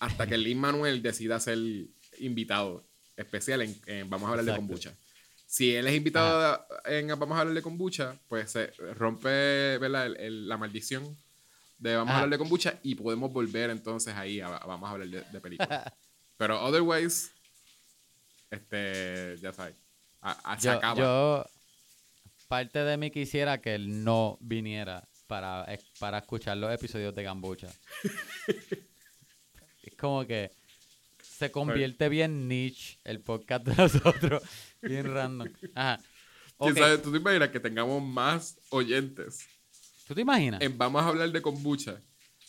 [0.00, 1.58] hasta que Lin Manuel decida ser
[2.18, 2.84] invitado
[3.16, 4.94] especial en, en Vamos a hablar de kombucha.
[5.46, 10.06] Si él es invitado en Vamos a hablar de kombucha, pues se rompe ¿verdad?
[10.06, 11.16] El- el- la maldición
[11.78, 14.92] de Vamos a hablar de kombucha y podemos volver entonces ahí a, a Vamos a
[14.92, 15.92] hablar de, de películas.
[16.36, 17.30] pero otherwise,
[18.50, 19.74] este, ya sabes,
[20.20, 20.96] a- a- se yo, acaba.
[21.00, 21.46] yo-
[22.48, 27.22] parte de mí quisiera que él no viniera para, eh, para escuchar los episodios de
[27.24, 27.68] Gambucha.
[29.82, 30.50] es como que
[31.22, 34.42] se convierte bien niche el podcast de nosotros.
[34.88, 35.48] Bien random.
[35.74, 35.98] Ajá.
[36.58, 36.98] ¿Quién Ok, sabe?
[36.98, 39.46] ¿Tú te imaginas que tengamos más oyentes
[40.06, 40.60] ¿Tú te imaginas?
[40.62, 42.00] en Vamos a hablar de kombucha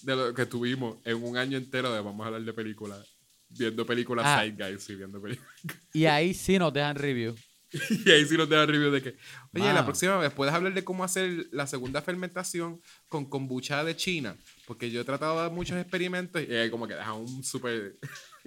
[0.03, 3.05] de lo que tuvimos en un año entero de Vamos a hablar de películas?
[3.49, 4.43] Viendo películas Ah.
[4.43, 5.51] side guys y viendo películas.
[5.93, 7.35] Y ahí sí nos dejan review.
[8.05, 9.17] y ahí sí nos dejan review de que,
[9.53, 13.93] oye, la próxima vez puedes hablar de cómo hacer la segunda fermentación con kombucha de
[13.95, 14.37] China.
[14.65, 17.97] Porque yo he tratado de muchos experimentos y ahí como que deja un súper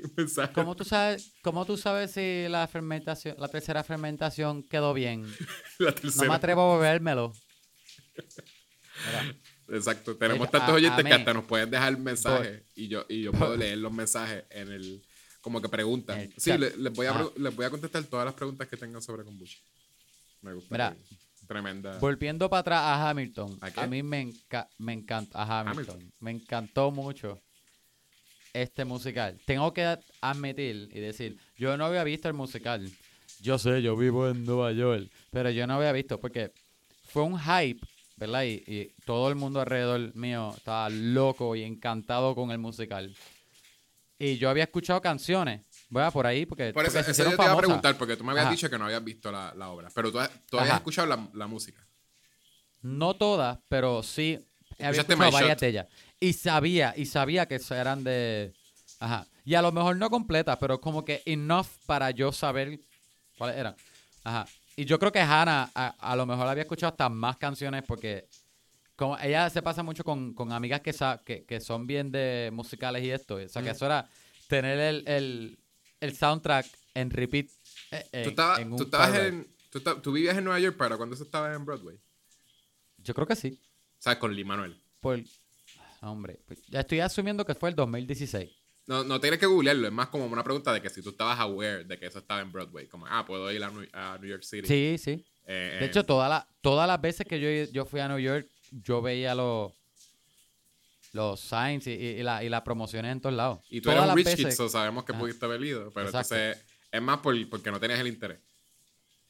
[0.16, 0.52] mensaje.
[0.52, 5.24] ¿Cómo tú sabes, cómo tú sabes si la fermentación, la tercera fermentación quedó bien?
[5.78, 7.32] La No me atrevo a bebérmelo.
[9.68, 10.16] Exacto.
[10.16, 13.32] Tenemos tantos a- oyentes a que hasta nos pueden dejar mensajes y yo, y yo
[13.32, 15.02] puedo leer los mensajes en el...
[15.40, 16.20] Como que preguntan.
[16.20, 17.26] Eh, Sí, le- les voy, a, Ah.
[17.36, 19.56] les voy a contestar todas las preguntas que tengan sobre kombucha.
[20.42, 20.68] Me gusta.
[20.74, 20.96] Mira.
[21.46, 21.98] Tremenda.
[21.98, 23.80] Volviendo para atrás a Hamilton, ¿A qué?
[23.80, 26.12] a, mí me, enca- me encanta a Hamilton, Hamilton.
[26.20, 27.40] me encantó mucho
[28.52, 29.38] este musical.
[29.44, 32.90] Tengo que admitir y decir, yo no había visto el musical.
[33.40, 36.52] Yo sé, yo vivo en Nueva York, pero yo no había visto porque
[37.04, 37.80] fue un hype,
[38.16, 38.42] ¿verdad?
[38.44, 43.14] Y, y todo el mundo alrededor mío estaba loco y encantado con el musical.
[44.18, 46.12] Y yo había escuchado canciones, ¿verdad?
[46.12, 48.16] Por ahí, porque, Por eso, porque se eso yo hicieron te iba a preguntar, porque
[48.16, 48.54] tú me habías Ajá.
[48.54, 49.88] dicho que no habías visto la, la obra.
[49.94, 50.78] Pero tú, has- tú habías Ajá.
[50.78, 51.86] escuchado la, la música.
[52.82, 54.38] No todas, pero sí
[54.78, 55.60] había escuchado varias Shot.
[55.60, 55.86] de ellas.
[56.20, 58.52] Y sabía, y sabía que eran de.
[58.98, 59.26] Ajá.
[59.44, 62.78] Y a lo mejor no completas, pero como que enough para yo saber
[63.38, 63.74] cuáles eran.
[64.22, 64.46] Ajá.
[64.76, 68.28] Y yo creo que Hannah a, a lo mejor había escuchado hasta más canciones porque
[68.96, 72.50] como ella se pasa mucho con, con amigas que, sa- que, que son bien de
[72.52, 73.36] musicales y esto.
[73.36, 74.06] O sea, que eso era
[74.46, 75.58] tener el, el,
[76.00, 77.46] el soundtrack en repeat.
[77.92, 79.48] eh, En, tú, en un tú, estabas en,
[80.02, 81.98] tú vivías en Nueva York para cuando eso estaba en Broadway.
[82.98, 83.58] Yo creo que sí.
[83.98, 84.78] O sea, con Lee Manuel.
[85.00, 85.20] Por...
[86.02, 88.50] Hombre, pues, ya estoy asumiendo que fue el 2016.
[88.86, 91.38] No, no tienes que googlearlo, es más como una pregunta de que si tú estabas
[91.38, 92.86] aware de que eso estaba en Broadway.
[92.88, 94.66] Como, ah, puedo ir a New, a New York City.
[94.66, 95.24] Sí, sí.
[95.46, 98.18] Eh, De eh, hecho, toda la, todas las veces que yo, yo fui a New
[98.18, 99.72] York, yo veía los
[101.12, 103.58] los signs y, y, y la- y las promociones en todos lados.
[103.68, 105.20] y tú eres un rich veces- kid, so sabemos que Ajá.
[105.20, 105.90] pudiste haber ido.
[105.90, 106.34] Pero Exacto.
[106.36, 108.38] entonces es más por, porque no tenías el interés.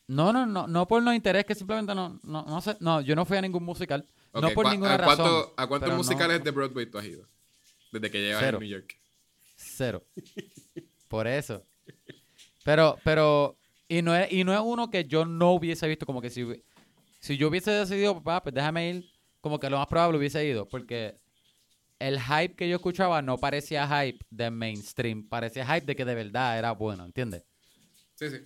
[0.06, 3.14] No, no, no, no por no interés, que simplemente no, no, no sé, no, yo
[3.16, 4.04] no fui a ningún musical.
[4.34, 5.52] No por ¿cuá- ninguna ¿A cuánto- razón.
[5.56, 7.26] ¿A cuántos no- musicales de Broadway tú has ido?
[7.92, 8.96] Desde que llegas a New York.
[9.56, 10.04] Cero.
[11.08, 11.66] Por eso.
[12.64, 16.20] Pero, pero, y no es, y no es uno que yo no hubiese visto, como
[16.22, 16.46] que si,
[17.18, 20.68] si yo hubiese decidido, papá, pues déjame ir, como que lo más probable hubiese ido,
[20.68, 21.16] porque
[21.98, 26.14] el hype que yo escuchaba no parecía hype de mainstream, parecía hype de que de
[26.14, 27.42] verdad era bueno, ¿entiendes?
[28.14, 28.36] Sí, sí.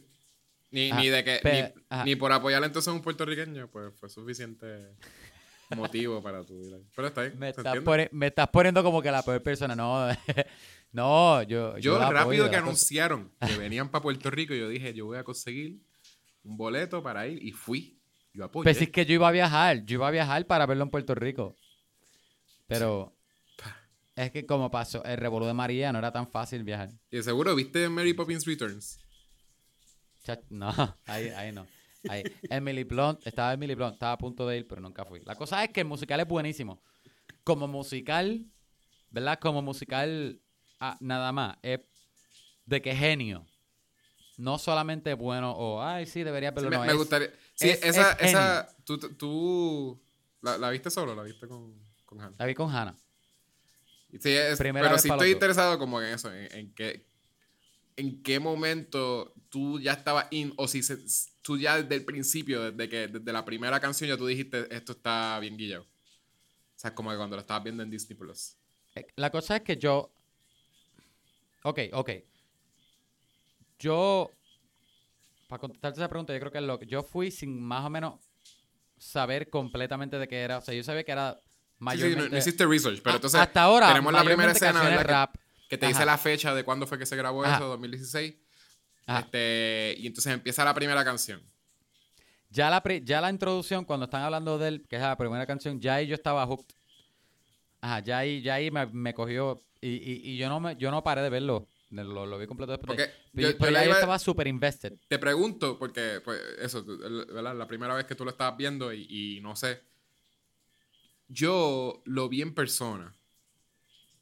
[0.71, 4.09] Ni, Ajá, ni de que ni, ni por apoyar entonces a un puertorriqueño, pues fue
[4.09, 4.67] suficiente
[5.75, 6.79] motivo para tu vida.
[6.95, 7.39] Pero está bien.
[7.39, 7.77] Me ¿se estás,
[8.13, 10.09] me poniendo como que la peor persona, no,
[10.93, 11.77] no, yo...
[11.79, 15.25] Yo, apoyo, rápido que anunciaron que venían para Puerto Rico, yo dije, yo voy a
[15.25, 15.81] conseguir
[16.45, 17.99] un boleto para ir y fui.
[18.33, 18.65] Yo apoyé.
[18.65, 20.91] Pues sí es que yo iba a viajar, yo iba a viajar para verlo en
[20.91, 21.57] Puerto Rico.
[22.67, 23.15] Pero
[24.17, 26.91] es que como pasó el revolú de María, no era tan fácil viajar.
[27.11, 29.01] Y seguro, ¿viste Mary Poppins Returns?
[30.49, 30.73] No,
[31.07, 31.67] ahí, ahí no.
[32.09, 32.23] Ahí.
[32.51, 35.21] Emily Blunt, estaba Emily Blunt, estaba a punto de ir, pero nunca fui.
[35.25, 36.83] La cosa es que el musical es buenísimo.
[37.45, 38.45] Como musical,
[39.11, 39.39] ¿verdad?
[39.39, 40.41] Como musical,
[40.81, 41.81] ah, nada más, es
[42.67, 43.47] de que genio.
[44.37, 46.71] No solamente bueno o, ay, sí, debería Sí, verlo.
[46.71, 47.31] me, no, me es- gustaría.
[47.55, 50.03] Sí, es- esa, es esa, tú, tú
[50.43, 51.15] ¿la, la viste solo?
[51.15, 52.37] ¿La viste con, con Hannah?
[52.39, 52.97] La vi con Hannah.
[54.21, 57.07] Sí, es- pero sí estoy interesado como en eso, en, en qué,
[57.97, 60.99] en qué momento tú ya estabas in, o si se-
[61.45, 64.93] tú ya desde el principio, desde que desde la primera canción ya tú dijiste esto
[64.93, 65.83] está bien guillado.
[65.83, 68.57] O sea, como que cuando lo estabas viendo en Disney Plus.
[68.95, 70.11] Eh, La cosa es que yo.
[71.63, 72.11] Ok, ok.
[73.79, 74.31] Yo.
[75.49, 76.87] Para contestarte esa pregunta, yo creo que es lo que.
[76.87, 78.21] Yo fui sin más o menos
[78.97, 80.59] saber completamente de qué era.
[80.59, 82.23] O sea, yo sabía que era Sí, sí, mayormente.
[82.25, 85.05] no, no hiciste research, pero entonces hasta ahora, tenemos la primera escena, ¿verdad?
[85.05, 85.37] Rap.
[85.69, 87.57] que te dice la fecha de cuándo fue que se grabó Ajá.
[87.57, 88.35] eso, 2016.
[89.07, 89.21] Ajá.
[89.21, 91.43] Este, y entonces empieza la primera canción.
[92.51, 95.45] Ya la, pri- ya la introducción, cuando están hablando de él, que es la primera
[95.47, 96.75] canción, ya ahí yo estaba hooked.
[97.81, 99.61] Ajá, ya ahí, ya ahí me, me cogió.
[99.81, 101.69] Y, y, y yo no me, yo no paré de verlo.
[101.91, 102.97] Lo, lo vi completo después.
[102.97, 103.07] de-
[103.53, 104.95] yo- pero yo ya le yo iba- estaba súper invested.
[105.09, 107.55] Te pregunto, porque, pues, eso, ¿verdad?
[107.57, 109.81] La primera vez que tú lo estabas viendo y, y no sé.
[111.29, 113.15] Yo lo vi en persona.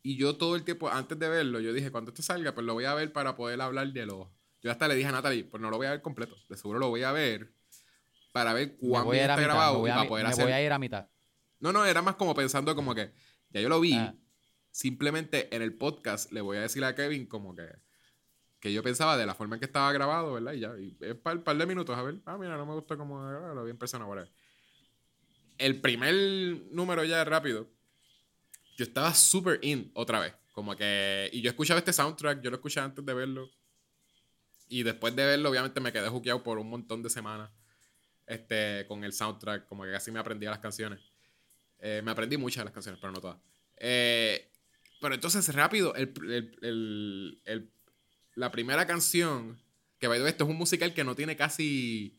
[0.03, 2.75] Y yo todo el tiempo, antes de verlo, yo dije, cuando esto salga, pues lo
[2.75, 4.27] voy a ver para poder hablar de los...
[4.62, 6.37] Yo hasta le dije a Natalie, pues no lo voy a ver completo.
[6.48, 7.53] De seguro lo voy a ver
[8.33, 9.44] para ver Me cuán voy a está mitad.
[9.48, 10.44] grabado y para poder me hacer...
[10.44, 11.09] voy a ir a mitad.
[11.61, 13.12] No, no, era más como pensando como que
[13.51, 13.94] ya yo lo vi.
[13.94, 14.14] Ah.
[14.70, 17.68] Simplemente en el podcast le voy a decir a Kevin como que
[18.62, 20.53] que yo pensaba de la forma en que estaba grabado, ¿verdad?
[20.53, 22.96] Y ya, y es par, par de minutos, a ver, ah, mira, no me gustó
[22.96, 24.31] como ah, lo vi en persona, whatever.
[25.59, 26.14] El primer
[26.70, 27.68] número ya rápido,
[28.77, 32.57] yo estaba super in otra vez, como que, y yo escuchaba este soundtrack, yo lo
[32.57, 33.51] escuché antes de verlo,
[34.78, 37.50] y después de verlo, obviamente me quedé juqueado por un montón de semanas,
[38.26, 41.00] este, con el soundtrack, como que casi me aprendía las canciones.
[41.78, 43.38] Eh, me aprendí muchas de las canciones, pero no todas.
[43.76, 44.50] Eh,
[45.00, 46.12] pero entonces, rápido, el,
[46.62, 47.70] el- el-
[48.35, 49.61] la primera canción,
[49.98, 52.18] que by the way, esto es un musical que no tiene casi.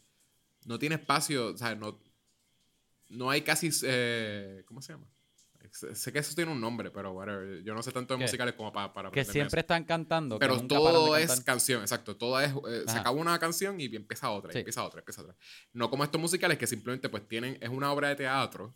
[0.66, 2.00] No tiene espacio, o sea, no,
[3.10, 3.70] no hay casi.
[3.84, 5.08] eh, ¿Cómo se llama?
[5.72, 7.64] Sé, que eso tiene un nombre, pero whatever.
[7.64, 8.24] Yo no sé tanto de ¿Qué?
[8.26, 8.94] musicales como para.
[8.94, 9.64] para Que siempre eso.
[9.64, 10.38] están cantando.
[10.38, 11.46] que Pero nunca paran de todo es cantar.
[11.46, 12.16] canción, exacto.
[12.18, 12.52] Todo es.
[12.52, 14.60] eh, se acaba una canción y empieza otra, y Sí.
[14.60, 15.36] empieza otra, empieza otra.
[15.74, 17.58] No como estos musicales que simplemente pues tienen.
[17.62, 18.76] Es una obra de teatro.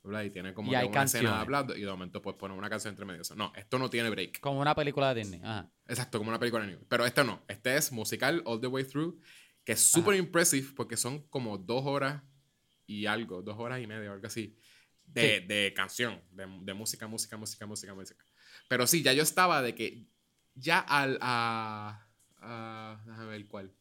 [0.00, 0.22] ¿verdad?
[0.22, 1.40] Y tiene como Y que hay una escena canciones.
[1.42, 3.20] hablando y de momento pues ponen una canción entre medio.
[3.36, 4.40] No, esto no tiene break.
[4.40, 5.40] Como una película de Disney.
[5.42, 5.68] Ajá.
[5.86, 6.86] Exacto, como una película de anime.
[6.88, 7.42] Pero este no.
[7.48, 9.20] Este es musical all the way through.
[9.64, 12.22] Que es súper impressive porque son como dos horas
[12.86, 14.56] y algo, dos horas y media o algo así.
[15.12, 15.46] De, Sí.
[15.46, 18.24] de canción, de, de música, música, música, música, música.
[18.68, 20.04] Pero sí, ya yo estaba de que
[20.54, 21.18] ya al.
[21.22, 22.06] A,
[22.40, 23.72] a- déjame ver cuál.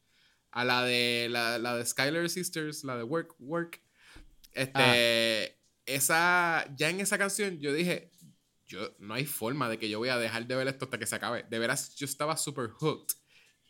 [0.52, 3.82] A la de la, la de Skylar Sisters, la de Work, Work.
[4.54, 5.60] Este.
[5.86, 6.66] Esa.
[6.76, 8.12] Ya en esa canción yo dije.
[8.66, 11.06] Yo, no hay forma de que yo voy a dejar de ver esto hasta que
[11.06, 11.46] se acabe.
[11.50, 13.16] De veras, yo estaba super hooked.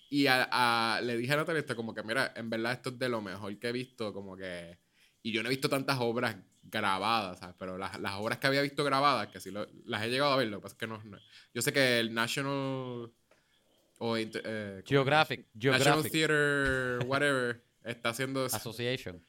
[0.10, 2.98] Y a, a- le dije a Natalia esto como que, mira, en verdad esto es
[2.98, 4.80] de lo mejor que he visto, como que...
[5.22, 6.38] Y yo no he visto tantas obras
[6.70, 7.56] grabadas, ¿sabes?
[7.60, 10.38] Pero las, las obras que había visto grabadas, que sí lo- las he llegado a
[10.38, 11.02] ver, lo que pasa es que no...
[11.04, 11.20] no-
[11.54, 13.12] yo sé que el National...
[14.00, 14.84] O, inter- eh.
[14.86, 15.48] Geographic.
[15.54, 18.46] National Theater, whatever, está haciendo...
[18.46, 19.24] Association.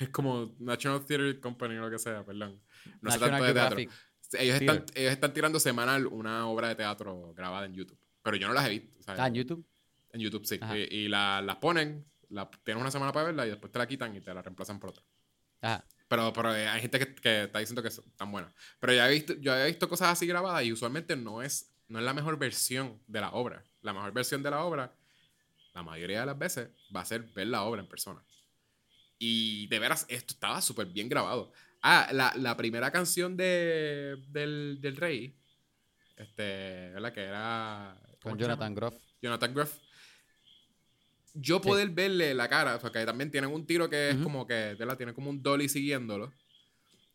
[0.00, 2.60] Es como National Theater Company o lo que sea, perdón.
[3.00, 3.78] No sé tanto de teatro.
[3.78, 7.98] Ellos están, ellos están tirando semanal una obra de teatro grabada en YouTube.
[8.22, 8.88] Pero yo no las he visto.
[9.06, 9.64] Ah, en YouTube.
[10.12, 10.58] En YouTube, sí.
[10.90, 14.20] Y, las ponen, la, tienes una semana para verla y después te la quitan y
[14.20, 15.02] te la reemplazan por otra.
[15.62, 15.84] Ajá.
[16.12, 18.52] Pero, pero hay gente que, que, está diciendo que están buenas.
[18.78, 22.00] Pero ya he visto, yo había visto cosas así grabadas y usualmente no es, no
[22.00, 23.64] es la mejor versión de la obra.
[23.80, 24.94] La mejor versión de la obra,
[25.72, 28.22] la mayoría de las veces, va a ser ver la obra en persona.
[29.18, 31.50] Y de veras, esto estaba súper bien grabado.
[31.80, 35.34] Ah, la, la primera canción de, del, del rey,
[36.18, 37.14] este, ¿verdad?
[37.14, 37.98] Que era...
[38.22, 38.94] Con Jonathan Groff.
[39.22, 39.78] Jonathan Groff
[41.34, 44.96] yo poder verle la cara, porque también tienen un tiro que es como que, ¿verdad?
[44.96, 46.32] Tiene como un dolly siguiéndolo.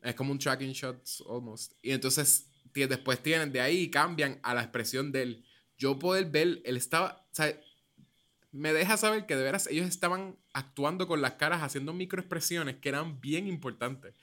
[0.01, 1.73] Es como un tracking shot almost.
[1.81, 5.45] Y entonces después tienen de ahí y cambian a la expresión de él.
[5.77, 7.59] Yo poder ver, él estaba, o sea,
[8.51, 12.89] me deja saber que de veras ellos estaban actuando con las caras, haciendo microexpresiones que
[12.89, 14.13] eran bien importantes,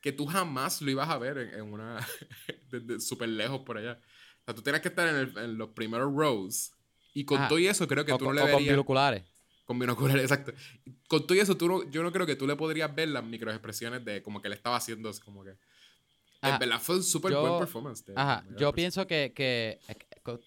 [0.00, 2.06] que tú jamás lo ibas a ver en, una,
[2.70, 4.00] desde súper lejos por allá.
[4.40, 6.72] O sea, tú tienes que estar en, los primeros rows.
[7.14, 8.56] Y con todo eso creo que tú no le verías...
[8.56, 9.22] con binoculares.
[9.72, 10.52] Con binoculares, exacto.
[11.08, 14.22] Con todo eso, tú yo no creo que tú le podrías ver las microexpresiones de
[14.22, 15.56] como que le estaba haciendo, como que...
[16.42, 18.04] en verdad fue un súper buen performance.
[18.14, 19.78] ajá, yo pienso que, que,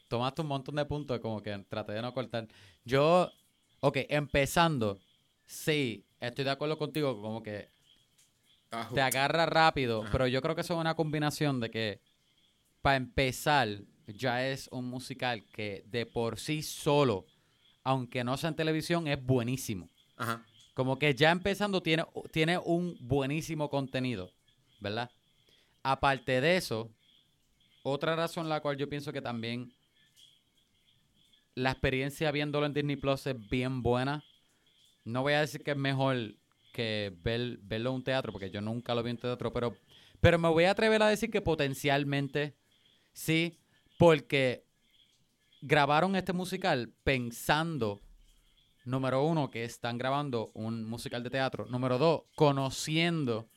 [0.07, 2.47] tomaste un montón de puntos, como que traté de no cortar.
[2.83, 3.31] Yo,
[3.79, 4.99] ok, empezando,
[5.47, 7.69] sí, estoy de acuerdo contigo, como que
[8.93, 11.99] te agarra rápido, pero yo creo que eso es una combinación de que,
[12.83, 13.69] para empezar,
[14.05, 17.25] ya es un musical que de por sí solo
[17.85, 19.89] aunque no sea en televisión, es buenísimo.
[20.17, 20.43] Ajá.
[20.73, 24.33] Como que ya empezando tiene, tiene un buenísimo contenido,
[24.81, 25.09] ¿verdad?
[25.83, 26.91] Aparte de eso,
[27.83, 29.71] otra razón la cual yo pienso que también
[31.53, 34.23] la experiencia viéndolo en Disney Plus es bien buena.
[35.05, 36.35] No voy a decir que es mejor
[36.73, 39.77] que verlo en un teatro, porque yo nunca lo vi en teatro, pero,
[40.19, 42.55] pero me voy a atrever a decir que potencialmente
[43.13, 43.59] sí,
[43.97, 44.64] porque
[45.65, 47.99] grabaron este musical pensando,
[48.85, 51.65] número uno, que están grabando un musical de teatro.
[51.65, 53.49] Número dos, conociendo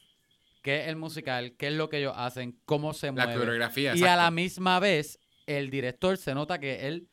[0.63, 3.33] qué es el musical, qué es lo que ellos hacen, cómo se mueve.
[3.33, 3.95] La coreografía.
[3.95, 7.09] Y a la misma vez, el director se nota que él,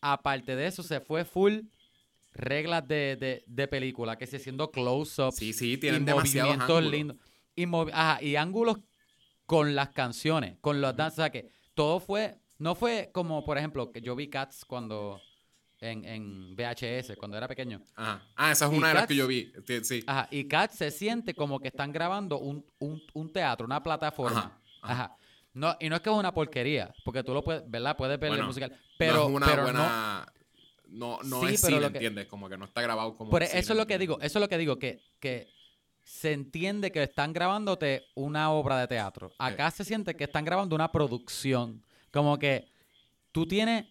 [0.00, 1.60] aparte de eso, se fue full
[2.32, 5.36] reglas de, de, película, que se haciendo close-ups.
[5.36, 6.90] Sí, sí, tienen demasiados ángulos.
[6.90, 7.16] lindos.
[7.54, 7.66] Y,
[8.26, 8.78] y ángulos
[9.44, 11.18] con las canciones, con los danzas.
[11.18, 15.20] O sea, que todo fue no fue como, por ejemplo, que yo vi Cats cuando.
[15.82, 17.80] En, en VHS, cuando era pequeño.
[17.96, 18.22] Ajá.
[18.36, 19.50] Ah, esa es una de las que yo vi.
[19.82, 20.04] Sí.
[20.06, 20.28] Ajá.
[20.30, 24.60] Y Cats se siente como que están grabando un, teatro, una plataforma.
[24.82, 25.16] Ajá.
[25.54, 27.96] No, y no es que es una porquería, porque tú lo puedes, ¿verdad?
[27.96, 28.78] Puedes ver el musical.
[28.98, 30.32] Pero, no es una buena.
[30.88, 32.26] No, no, es cine, ¿entiendes?
[32.26, 33.30] Como que no está grabado como.
[33.30, 35.48] Pero eso es lo que digo, eso es lo que digo, que, que
[36.04, 39.32] se entiende que están grabándote una obra de teatro.
[39.38, 41.82] Acá se siente que están grabando una producción.
[42.10, 42.68] Como que
[43.32, 43.86] tú tienes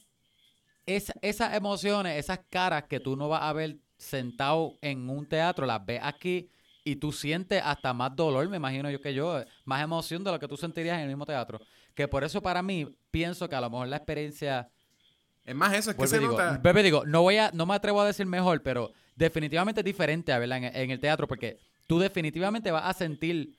[0.86, 5.86] esas emociones, esas caras que tú no vas a ver sentado en un teatro, las
[5.86, 6.50] ves aquí
[6.84, 10.40] y tú sientes hasta más dolor, me imagino yo que yo, más emoción de lo
[10.40, 11.60] que tú sentirías en el mismo teatro.
[11.94, 14.70] Que por eso para mí pienso que a lo mejor la experiencia...
[15.46, 16.60] Es más eso, es que se digo, nota...
[16.62, 20.32] Bebé, digo, no, voy a, no me atrevo a decir mejor, pero definitivamente es diferente
[20.32, 23.58] a verla en, el teatro porque tú definitivamente vas a sentir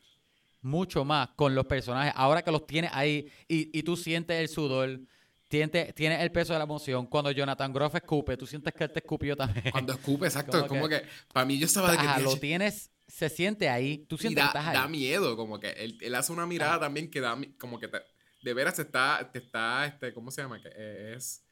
[0.62, 2.12] mucho más con los personajes.
[2.16, 5.01] Ahora que los tienes ahí y, y tú sientes el sudor,
[5.49, 7.07] tienes, tienes el peso de la emoción.
[7.07, 9.70] Cuando Jonathan Groff escupe, tú sientes que él te escupió también.
[9.70, 10.66] Cuando escupe, exacto.
[10.66, 12.23] Como, como que, para mí yo estaba de que...
[12.23, 14.07] lo tienes, se siente ahí.
[14.09, 14.75] Tú sientes da, que estás ahí.
[14.75, 17.90] Da miedo, como que él, él hace una mirada también que da, como que
[18.42, 20.61] de veras te está, te está, este, ¿cómo se llama?
[20.62, 21.44] Que es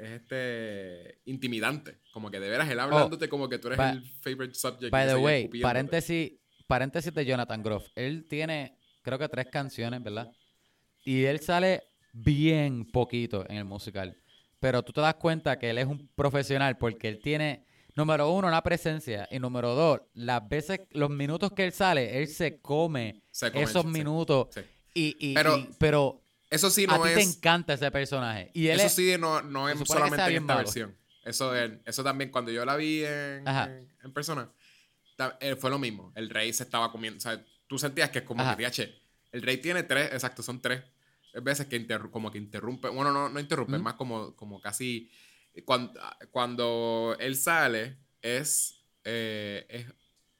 [0.00, 1.98] es este intimidante.
[2.12, 4.90] Como que de veras él oh, hablándote como que tú eres el favorite subject.
[4.90, 6.32] By the way, paréntesis,
[6.70, 7.88] paréntesis de Jonathan Groff.
[7.96, 10.30] Él tiene, creo que tres canciones, ¿verdad?
[11.04, 14.16] Y él sale bien poquito en el musical.
[14.60, 18.46] Pero tú te das cuenta que él es un profesional porque él tiene, número uno,
[18.46, 19.26] una presencia.
[19.32, 23.20] Y número dos, las veces, los minutos que él sale, él se come,
[23.54, 24.46] esos minutos.
[24.94, 28.52] Y, y, pero, pero eso sí no a ti te encanta ese personaje.
[28.54, 30.96] Y él eso sí no, no es solamente en esta versión.
[31.24, 34.52] Eso, eso también, cuando yo la vi en, en persona,
[35.58, 36.12] fue lo mismo.
[36.14, 37.18] El rey se estaba comiendo.
[37.18, 39.02] O sea, tú sentías que es como que, che,
[39.32, 40.82] el rey tiene tres, exacto, son tres
[41.34, 42.88] veces que como que interrumpe.
[42.88, 45.10] Bueno, no, no interrumpe, es más como, como casi.
[45.64, 46.00] Cuando,
[46.30, 49.86] cuando él sale, es, eh, es,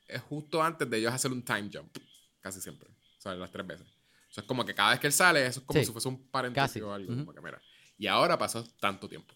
[0.06, 1.96] es, justo antes de ellos hacer un time jump.
[2.40, 2.88] Casi siempre.
[2.88, 3.86] O sea, las tres veces.
[3.86, 6.08] O sea, es como que cada vez que él sale, eso es como si fuese
[6.08, 7.14] un paréntesis o algo.
[7.14, 7.60] como que, mira.
[7.98, 9.34] Y ahora pasó tanto tiempo.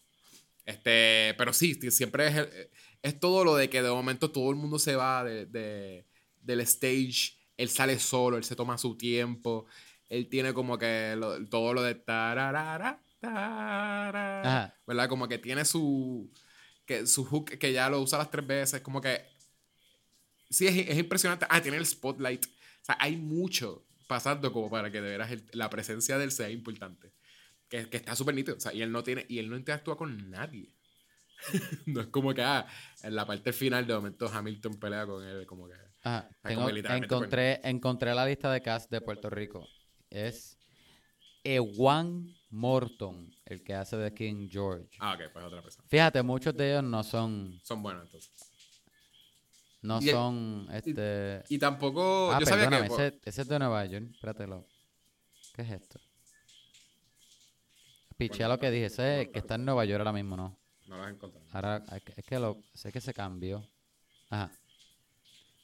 [0.64, 2.68] Este, pero sí, siempre es,
[3.04, 6.06] es todo lo de que de momento todo el mundo se va de,
[6.40, 9.66] del stage, él sale solo, él se toma su tiempo.
[10.08, 14.74] él tiene como que lo- todo lo de tararara, tarara, Ajá.
[14.86, 15.08] ¿verdad?
[15.08, 16.30] Como que tiene su,
[16.86, 19.22] que, su hook que ya lo usa las tres veces, como que
[20.50, 21.46] sí es, es impresionante.
[21.50, 22.46] Ah, tiene el spotlight.
[22.46, 26.32] O sea, hay mucho pasando como para que de veras el- la presencia de él
[26.32, 27.12] sea importante.
[27.68, 28.56] Que, que está súper nítido.
[28.56, 30.70] O sea, y él no tiene, y él no interactúa con nadie.
[31.86, 32.66] no es como que, ah,
[33.02, 35.74] en la parte final de momento Hamilton pelea con él, como que.
[36.02, 39.66] Sea, tengo- encontré, encontré la lista de cast de Puerto Rico.
[40.10, 40.58] Es
[41.42, 44.88] Ewan Morton, el que hace de King George.
[45.00, 45.88] Ah, ok, pues otra persona.
[45.88, 48.32] Fíjate, muchos de ellos no son, Son buenos entonces.
[49.82, 51.42] no Y el- son, este...
[51.48, 52.32] Y tampoco.
[52.32, 52.86] ah, yo sabía que.
[52.86, 54.06] ese, ese es de Nueva York.
[54.12, 54.66] Espératelo.
[55.54, 56.00] ¿Qué es esto?
[58.16, 60.56] Piché lo que dije, ese es que está en Nueva York ahora mismo, ¿no?
[60.86, 61.40] No los encontré.
[61.52, 61.82] Ahora,
[62.16, 63.66] es que- lo, sé que se cambió.
[64.30, 64.50] Ajá.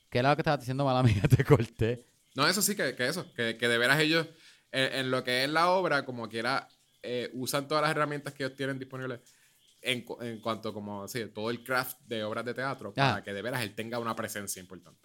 [0.09, 1.23] ¿Qué era lo que estabas diciendo, mala mía?
[1.29, 2.07] Te corté.
[2.35, 4.27] No, eso sí, que, que eso, que, que de veras ellos,
[4.73, 6.69] en, en lo que es la obra, como quiera,
[7.03, 9.21] eh, usan todas las herramientas que ellos tienen disponibles
[9.83, 13.43] en, en cuanto como, sí, todo el craft de obras de teatro, para que de
[13.43, 15.01] veras él tenga una presencia importante.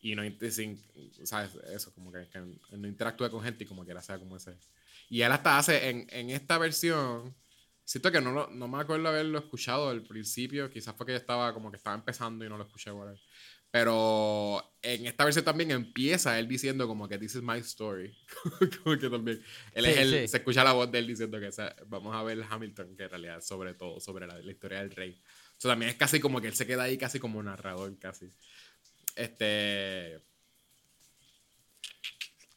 [0.00, 0.78] Y no, sin,
[1.24, 1.54] ¿sabes?
[1.72, 2.38] Eso, como que, que
[2.76, 4.56] no interactúe con gente y como quiera sea como ese.
[5.08, 7.34] Y él hasta hace, en, en esta versión,
[7.84, 11.18] siento que no, lo- no me acuerdo haberlo escuchado al principio, quizás fue que yo
[11.18, 13.20] estaba como que estaba empezando y no lo escuché, whatever.
[13.70, 18.16] Pero en esta versión también empieza él diciendo como que this is my story.
[18.84, 19.42] como que también.
[19.72, 20.28] Él es Sí, el, sí.
[20.28, 21.50] se escucha la voz de él diciendo que
[21.86, 24.92] vamos a ver Hamilton, que en realidad es sobre todo, sobre la, la historia del
[24.92, 25.20] rey.
[25.56, 28.28] O sea, también es casi como que él se queda ahí casi como narrador, casi.
[29.16, 30.20] Este.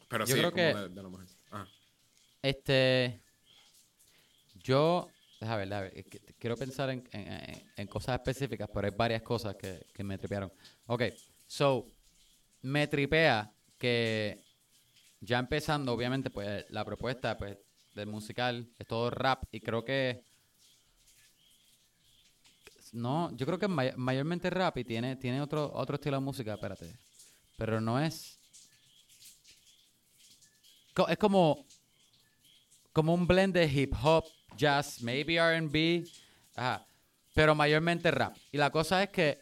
[0.07, 1.27] Pero Yo sí, creo es como que- de, de.
[1.51, 1.67] Ajá.
[2.43, 3.21] Este.
[4.63, 5.09] Yo.
[5.39, 6.05] Déjame ver,
[6.39, 10.51] Quiero pensar en, cosas específicas, pero hay varias cosas que, me tripearon.
[10.87, 11.03] Ok,
[11.45, 11.87] so.
[12.61, 14.43] Me tripea que.
[15.19, 17.57] Ya empezando, obviamente, pues la propuesta pues,
[17.95, 20.23] del musical es todo rap y creo que.
[22.93, 26.53] No, yo creo que may- mayormente rap y tiene, tiene otro, otro estilo de música,
[26.53, 26.95] espérate.
[27.57, 28.39] Pero no es.
[31.09, 31.67] Es como
[32.97, 34.25] como un blend de hip hop,
[34.57, 36.03] jazz, maybe R&B,
[37.33, 38.35] pero mayormente rap.
[38.51, 39.39] Y la cosa es que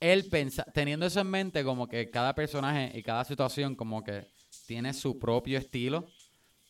[0.00, 4.26] él pensa, teniendo eso en mente, como que cada personaje y cada situación como que
[4.66, 6.06] tiene su propio estilo,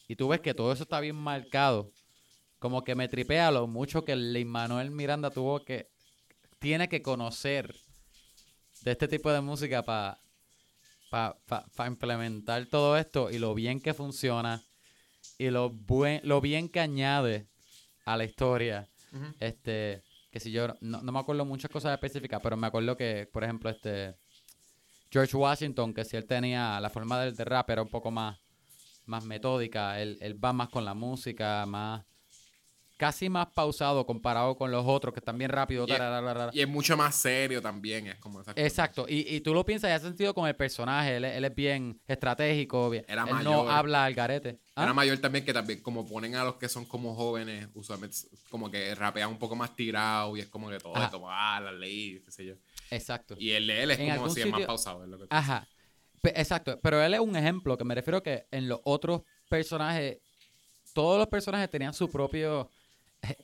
[0.06, 1.90] y tú ves que todo eso está bien marcado,
[2.58, 5.90] como que me tripea lo mucho que Lin Manuel Miranda tuvo que,
[6.58, 7.74] tiene que conocer
[8.82, 10.20] de este tipo de música para
[11.10, 14.62] para implementar todo esto y lo bien que funciona
[15.38, 17.46] y lo buen lo bien que añade
[18.04, 18.88] a la historia
[19.40, 23.28] este que si yo no, no me acuerdo muchas cosas específicas pero me acuerdo que
[23.32, 24.16] por ejemplo este
[25.10, 28.38] George Washington que si él tenía la forma del de rap era un poco más
[29.06, 32.04] más metódica él, él va más con la música más
[32.98, 35.86] casi más pausado comparado con los otros que están bien rápido
[36.52, 38.42] Y- es mucho más serio también, es como.
[38.56, 41.44] Exacto, y, y tú lo piensas y hace sentido con el personaje, él, es- él
[41.46, 43.52] es bien estratégico, bien, Era él mayor.
[43.66, 44.58] no habla al garete.
[44.74, 44.82] ¿Ah?
[44.82, 48.16] Era mayor también que también como ponen a los que son como jóvenes, usualmente
[48.50, 51.06] como que rapean un poco más tirado y es como que todo Ajá.
[51.06, 52.54] es como, ah, la ley, qué sé yo.
[52.90, 53.36] Exacto.
[53.38, 55.04] Y el de él es En como algún si es más sitio- pausado.
[55.04, 55.66] Es lo que Ajá.
[56.34, 60.18] Exacto, pero él es un ejemplo que me refiero que en los otros personajes,
[60.92, 62.68] todos los personajes tenían su propio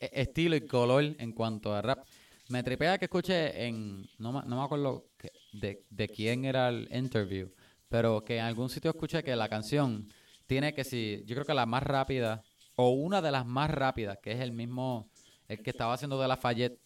[0.00, 2.06] estilo y color en cuanto a rap.
[2.48, 5.06] Me tripea que escuché en, no, no me acuerdo
[5.52, 7.50] de, de quién era el interview,
[7.88, 10.08] pero que en algún sitio escuché que la canción
[10.46, 12.42] tiene que si, yo creo que la más rápida,
[12.76, 15.08] o una de las más rápidas, que es el mismo,
[15.48, 16.78] el que estaba haciendo de Lafayette,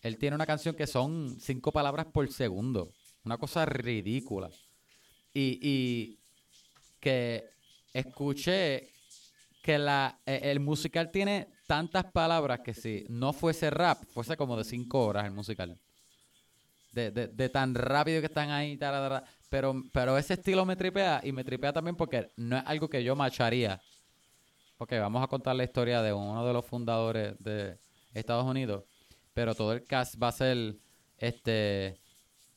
[0.00, 2.92] él tiene una canción que son cinco palabras por segundo,
[3.24, 4.50] una cosa ridícula.
[5.34, 6.18] Y, y
[6.98, 7.50] que
[7.92, 8.90] escuché
[9.62, 14.58] que la, eh, el musical tiene tantas palabras que si no fuese rap, fuese como
[14.58, 15.78] de cinco horas el musical.
[16.92, 19.24] De, de, de tan rápido que están ahí, tararara.
[19.48, 23.02] pero, pero ese estilo me tripea y me tripea también porque no es algo que
[23.02, 23.80] yo macharía.
[24.76, 27.78] Ok, vamos a contar la historia de uno de los fundadores de
[28.12, 28.84] Estados Unidos,
[29.32, 30.76] pero todo el cast va a ser
[31.16, 31.98] este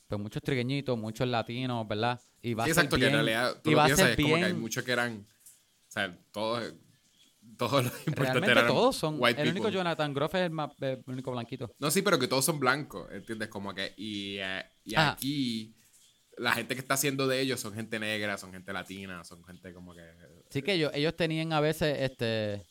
[0.09, 2.19] pues muchos trigueñitos, muchos latinos, ¿verdad?
[2.41, 4.05] Y va Sí, a ser exacto, que en bien- realidad tú y lo va piensas
[4.07, 5.25] ser es como que hay bien- muchos que eran,
[5.87, 6.73] o sea, todos,
[7.57, 9.15] todos los importantes Realmente eran todos son.
[9.19, 9.69] white el único.
[9.69, 11.73] Jonathan Groff es el, más, el único blanquito.
[11.79, 13.49] No, sí, pero que todos son blancos, ¿entiendes?
[13.49, 15.11] Como que, y, eh, y Ajá.
[15.11, 15.75] aquí,
[16.37, 19.73] la gente que está haciendo de ellos son gente negra, son gente latina, son gente
[19.73, 20.03] como que...
[20.49, 22.65] Sí que ellos, ellos tenían a veces, este,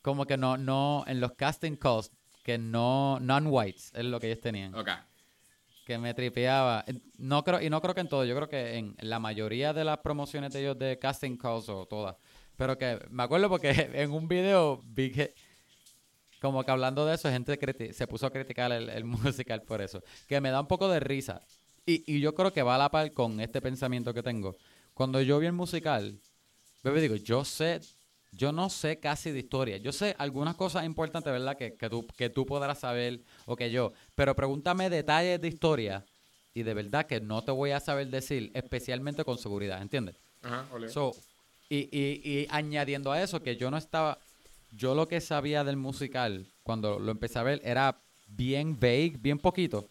[0.00, 2.10] como que no, no, en los casting calls,
[2.42, 4.74] que no, non-whites, es lo que ellos tenían.
[4.74, 4.88] Ok.
[5.84, 6.84] que me tripeaba.
[7.18, 9.84] No creo, y no creo que en todo, yo creo que en la mayoría de
[9.84, 12.16] las promociones de ellos de casting calls o todas.
[12.62, 15.34] Pero que me acuerdo porque en un video vi que
[16.40, 17.58] como que hablando de eso, gente
[17.92, 20.00] se puso a criticar el, el musical por eso.
[20.28, 21.42] Que me da un poco de risa.
[21.84, 24.56] Y, y yo creo que va a la par con este pensamiento que tengo.
[24.94, 26.20] Cuando yo vi el musical,
[26.84, 27.80] bebé, digo, yo sé,
[28.30, 29.78] yo no sé casi de historia.
[29.78, 31.56] Yo sé algunas cosas importantes, ¿verdad?
[31.56, 33.92] Que, que, tú, que tú podrás saber o que yo.
[34.14, 36.04] Pero pregúntame detalles de historia
[36.54, 40.14] y de verdad que no te voy a saber decir, especialmente con seguridad, ¿entiendes?
[40.42, 40.88] Ajá, ole.
[40.88, 41.12] So,
[41.74, 44.18] y, añadiendo a eso, que yo no estaba.
[44.72, 49.38] Yo lo que sabía del musical cuando lo empecé a ver era bien vague, bien
[49.38, 49.86] poquito.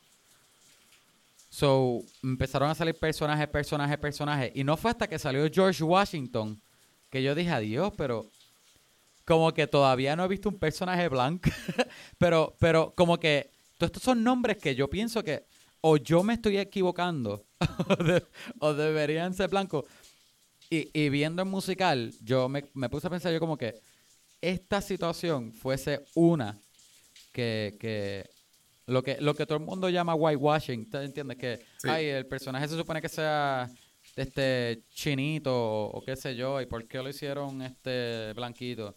[1.49, 4.51] So, empezaron a salir personajes, personajes, personajes.
[4.55, 6.59] Y no fue hasta que salió George Washington
[7.11, 8.25] que yo dije adiós, pero
[9.25, 11.49] como que todavía no he visto un personaje blanco.
[12.17, 15.43] pero, pero como que todos estos son nombres que yo pienso que
[15.81, 17.43] o yo me estoy equivocando
[18.59, 19.85] o deberían ser blancos.
[20.71, 23.75] Y, y viendo el musical, yo me, me puse a pensar yo como que
[24.41, 26.57] esta situación fuese una
[27.33, 28.27] que, que
[28.87, 31.37] lo que lo que todo el mundo llama whitewashing, ¿te entiendes?
[31.37, 31.89] Que Sí.
[31.89, 33.69] ay, el personaje se supone que sea
[34.15, 38.95] este chinito o, o qué sé yo, y por qué lo hicieron este blanquito.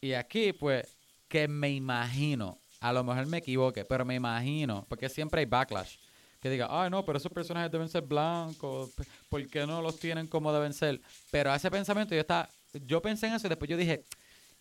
[0.00, 0.96] Y aquí, pues,
[1.28, 5.96] que me imagino, a lo mejor me equivoque, pero me imagino, porque siempre hay backlash,
[6.40, 8.90] que diga, ay, no, pero esos personajes deben ser blancos,
[9.28, 11.00] ¿por qué no los tienen como deben ser?
[11.30, 12.48] Pero a ese pensamiento yo estaba,
[12.86, 14.04] yo pensé en eso y después yo dije,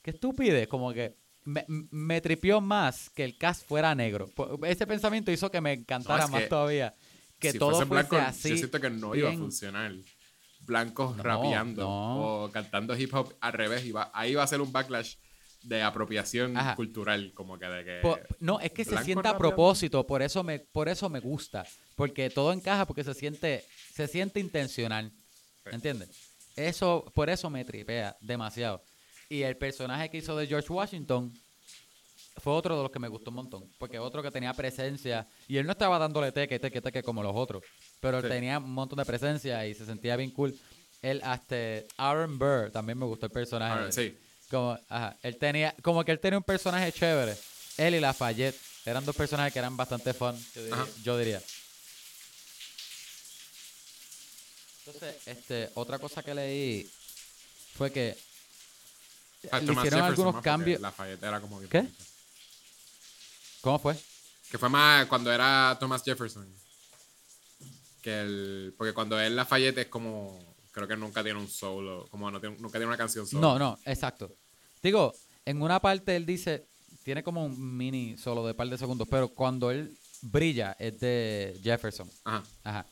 [0.02, 1.16] qué estupidez, como que
[1.46, 4.30] me, me tripió más que el cast fuera negro.
[4.64, 6.94] Ese pensamiento hizo que me encantara No, más que todavía.
[7.40, 8.50] Que si todo fuese fuese blanco, así.
[8.50, 9.94] yo siento que no iba a funcionar.
[10.68, 12.44] Blancos No, rapeando no.
[12.44, 13.86] o cantando hip hop al revés.
[13.86, 15.16] Iba, ahí va a ser un backlash
[15.64, 16.76] de apropiación Ajá.
[16.76, 18.00] cultural, como que de que...
[18.02, 21.66] Po- no, es que se siente a propósito, por eso me, por eso me gusta,
[21.96, 25.12] porque todo encaja, porque se siente, se siente intencional,
[25.66, 25.70] Sí.
[25.76, 26.10] ¿entiendes?
[26.56, 28.82] Eso, por eso me tripea demasiado.
[29.30, 31.32] Y el personaje que hizo de George Washington
[32.38, 35.58] fue otro de los que me gustó un montón, porque otro que tenía presencia y
[35.58, 37.64] él no estaba dándole teque, teque, teque como los otros,
[38.00, 38.30] pero él Sí.
[38.30, 40.58] tenía un montón de presencia y se sentía bien cool.
[41.02, 41.56] Él, hasta
[41.98, 43.74] Aaron Burr, también me gustó el personaje.
[43.80, 44.18] Ahora, sí.
[44.50, 47.38] Como, ajá, él tenía, como que él tenía un personaje chévere.
[47.78, 50.76] Él y Lafayette eran dos personajes que eran bastante fun, yo diría.
[50.76, 50.88] Ajá.
[51.04, 51.42] yo diría.
[54.86, 56.90] Entonces, este, otra cosa que leí
[57.76, 58.18] fue que
[59.52, 60.82] Ah, le Thomas hicieron Jefferson algunos cambios.
[60.82, 61.88] Lafayette era como ¿Qué?
[63.62, 63.96] ¿Cómo fue?
[64.52, 66.48] Que fue más cuando era Thomas Jefferson.
[68.02, 70.49] Que el, porque cuando es Lafayette es como...
[70.80, 72.08] Creo que nunca tiene un solo.
[72.10, 73.42] Como no tiene, nunca tiene una canción solo.
[73.42, 74.32] No, no, exacto.
[74.82, 75.14] Digo,
[75.46, 76.66] en una parte él dice,
[77.04, 81.60] tiene como un mini solo de par de segundos, pero cuando él brilla es de
[81.64, 82.10] Jefferson.
[82.24, 82.44] Ajá.
[82.64, 82.86] Ajá.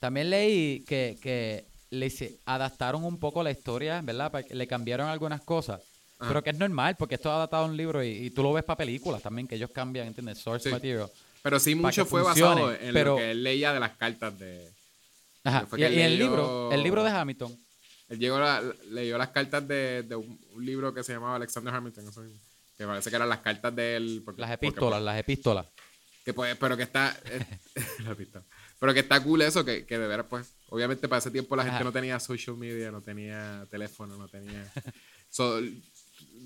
[0.00, 4.32] También leí que, que le hice- adaptaron un poco la historia, ¿verdad?
[4.50, 5.80] Le cambiaron algunas cosas.
[6.18, 6.28] Ajá.
[6.28, 8.52] Pero que es normal, porque esto es adaptado a un libro y, y tú lo
[8.52, 10.38] ves para películas también, que ellos cambian, ¿entiendes?
[10.38, 10.72] Source Sí.
[10.74, 11.10] material.
[11.42, 14.38] Pero sí mucho fue funcione, basado en pero- lo que él leía de las cartas
[14.38, 14.70] de...
[15.44, 15.66] Ajá.
[15.76, 17.56] Y, el libro, el libro de Hamilton.
[18.08, 22.08] Él llegó la- leyó las cartas de, de un, libro que se llamaba Alexander Hamilton,
[22.08, 22.38] eso mismo.
[22.76, 24.22] Que parece que eran las cartas de él.
[24.24, 25.66] porque- Las epístolas, las epístolas.
[26.24, 27.16] que pues, pero que está.
[27.24, 27.44] eh,
[28.04, 28.44] la epístola.
[28.78, 30.52] pero que está cool eso, que, que de veras, pues.
[30.68, 31.84] Obviamente para ese tiempo la gente Ajá.
[31.84, 34.70] no tenía social media, no tenía teléfono, no tenía.
[35.30, 35.58] so,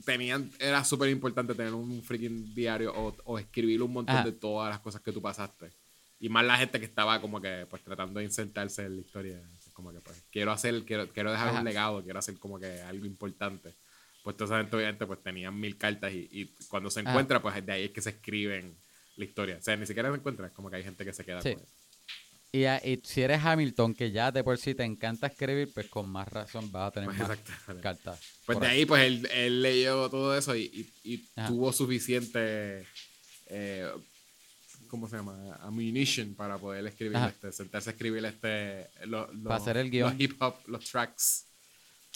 [0.05, 4.25] tenían, era súper importante tener un freaking diario o, o escribir un montón Ajá.
[4.25, 5.71] de todas las cosas que tú pasaste.
[6.19, 9.41] Y más la gente que estaba como que pues tratando de insertarse en la historia.
[9.73, 11.59] Como que pues quiero hacer, quiero, quiero dejar Ajá.
[11.59, 13.75] un legado, quiero hacer como que algo importante.
[14.23, 17.11] Pues toda esa gente obviamente pues tenían mil cartas y, y cuando se Ajá.
[17.11, 18.75] encuentra pues de ahí es que se escriben
[19.17, 19.57] la historia.
[19.59, 21.53] O sea, ni siquiera se encuentra, como que hay gente que se queda Sí.
[21.55, 21.73] con eso.
[22.53, 25.89] Y, a- y si eres Hamilton, que ya de por sí te encanta escribir, pues
[25.89, 27.39] con más razón vas a tener Pues, más
[27.83, 28.19] cartas.
[28.47, 28.79] Pues de ahí.
[28.79, 30.63] ahí pues él, él leyó todo eso y,
[31.05, 31.49] y- y Ajá.
[31.49, 32.87] tuvo suficiente,
[33.49, 33.91] eh,
[34.87, 35.57] ¿cómo se llama?
[35.63, 37.29] Ammunition para poder escribir Ajá.
[37.29, 40.11] este, sentarse a escribir este, lo- lo- Para hacer el guion.
[40.13, 41.45] Los hip hop, los tracks.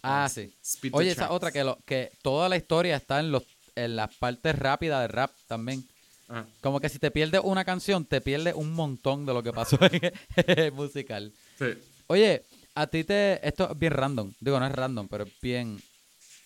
[0.02, 0.88] Ah, los sí.
[0.92, 1.32] Oye, esa tracks.
[1.34, 3.44] otra que, lo, que toda la historia está en, los,
[3.76, 5.84] en las partes rápidas de rap también.
[6.28, 6.46] Ajá.
[6.60, 9.78] Como que si te pierdes una canción, te pierdes un montón de lo que pasó
[9.82, 10.12] en
[10.46, 11.32] el musical.
[11.58, 11.66] Sí.
[12.06, 12.42] Oye,
[12.74, 13.46] a ti te...
[13.46, 14.32] Esto es bien random.
[14.40, 15.80] Digo, no es random, pero es bien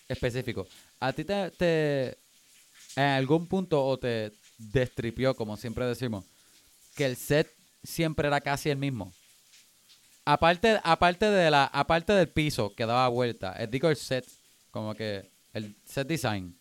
[0.09, 0.67] específico.
[0.99, 1.51] A ti te...
[1.51, 2.17] te
[2.97, 6.25] en algún punto o te destripió, como siempre decimos,
[6.95, 7.51] que el set
[7.83, 9.13] siempre era casi el mismo.
[10.25, 14.25] Aparte, aparte, de la, aparte del piso que daba vuelta, eh, digo el set,
[14.71, 16.57] como que el set design.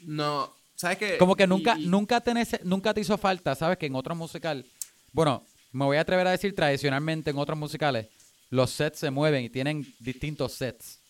[0.00, 1.18] No, ¿sabes qué?
[1.18, 3.78] Como que nunca, y- nunca, te nece- nunca te hizo falta, ¿sabes?
[3.78, 4.64] Que en otro musical
[5.12, 8.06] Bueno, me voy a atrever a decir tradicionalmente en otros musicales,
[8.50, 11.00] los sets se mueven y tienen distintos sets.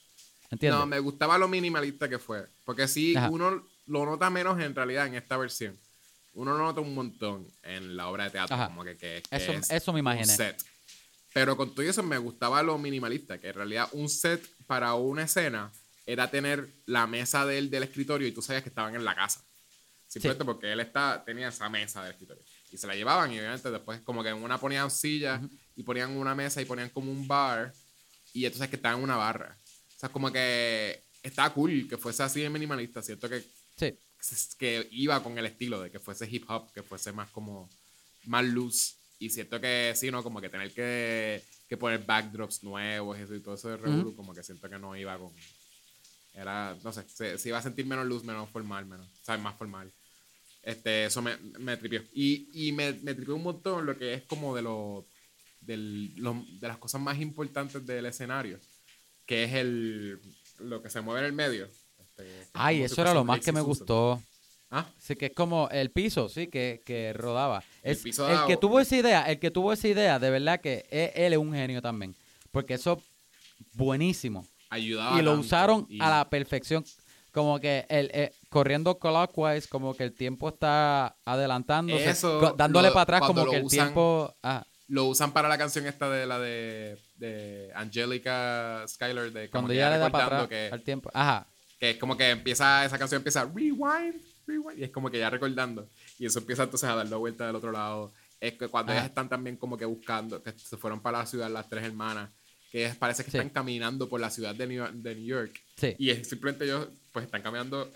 [0.50, 0.80] ¿Entiendes?
[0.80, 2.46] No, me gustaba lo minimalista que fue.
[2.64, 3.28] Porque sí, Ajá.
[3.30, 5.78] uno lo nota menos en realidad en esta versión.
[6.32, 8.54] Uno lo nota un montón en la obra de teatro.
[8.54, 8.68] Ajá.
[8.68, 10.26] Como que, que- que Eso- es eso me un imaginé.
[10.26, 10.64] set.
[11.32, 13.38] Pero con todo eso me gustaba lo minimalista.
[13.38, 15.70] Que en realidad un set para una escena
[16.06, 19.42] era tener la mesa del, del escritorio y tú sabías que estaban en la casa.
[20.08, 22.42] Simplemente porque él está, tenía esa mesa del escritorio.
[22.72, 25.40] Y se la llevaban y obviamente después como que en una ponían silla
[25.76, 27.72] y ponían una mesa y ponían como un bar
[28.32, 29.56] y entonces que estaban en una barra.
[29.96, 33.02] O sea, como que estaba cool que fuese así de minimalista.
[33.02, 33.44] Siento que,
[33.80, 34.56] Sí.
[34.58, 37.70] que iba con el estilo de que fuese hip hop, que fuese más como
[38.26, 38.94] más loose.
[39.18, 40.22] Y siento que sí, ¿no?
[40.22, 44.34] Como que tener que, que poner backdrops nuevos eso y todo eso de revolú, como
[44.34, 45.32] que siento que no iba con...
[46.32, 49.42] Era, no sé, se, se iba a sentir menos luz, menos formal, menos, ¿sabes?
[49.42, 49.92] Más formal.
[50.62, 52.02] Este, eso me, me tripió.
[52.14, 55.06] Y, y me, me tripió un montón lo que es como de lo,
[55.60, 58.58] del, lo- de las cosas más importantes del escenario,
[59.26, 60.18] que es el,
[60.60, 61.68] lo que se mueve en el medio.
[62.26, 64.20] Este, Ay, eso era lo más que me gustó.
[64.72, 64.86] ¿Ah?
[64.98, 67.62] Sí, que es como el piso, sí, que, que rodaba.
[67.82, 70.30] El Es- piso el daba- que tuvo esa idea, el que tuvo esa idea, de
[70.30, 72.14] verdad que e- él es un genio también.
[72.52, 73.02] Porque eso,
[73.74, 74.46] buenísimo.
[74.68, 76.84] Ayudaba y lo tanto, usaron y- a la perfección.
[77.32, 82.94] Como que el, eh, corriendo clockwise, como que el tiempo está adelantándose, Eso, dándole lo-
[82.94, 84.34] para atrás, como que el usan- tiempo.
[84.42, 89.62] ah, Lo usan para la canción esta de la de, de Angelica Skyler, de como
[89.62, 91.10] cuando que ya le da para atrás que, al tiempo.
[91.14, 91.46] Ajá.
[91.80, 95.30] Que es como que empieza, esa canción empieza rewind, rewind, y es como que ya
[95.30, 95.88] recordando.
[96.18, 98.12] Y eso empieza entonces a dar la vuelta del otro lado.
[98.38, 101.50] Es que cuando ellas están también como que buscando, que se fueron para la ciudad
[101.50, 102.30] las tres hermanas,
[102.70, 103.38] que es- parece que Sí.
[103.38, 105.58] están caminando por la ciudad de New, de New York.
[105.76, 105.96] Sí.
[105.98, 107.90] Y es simplemente ellos pues están caminando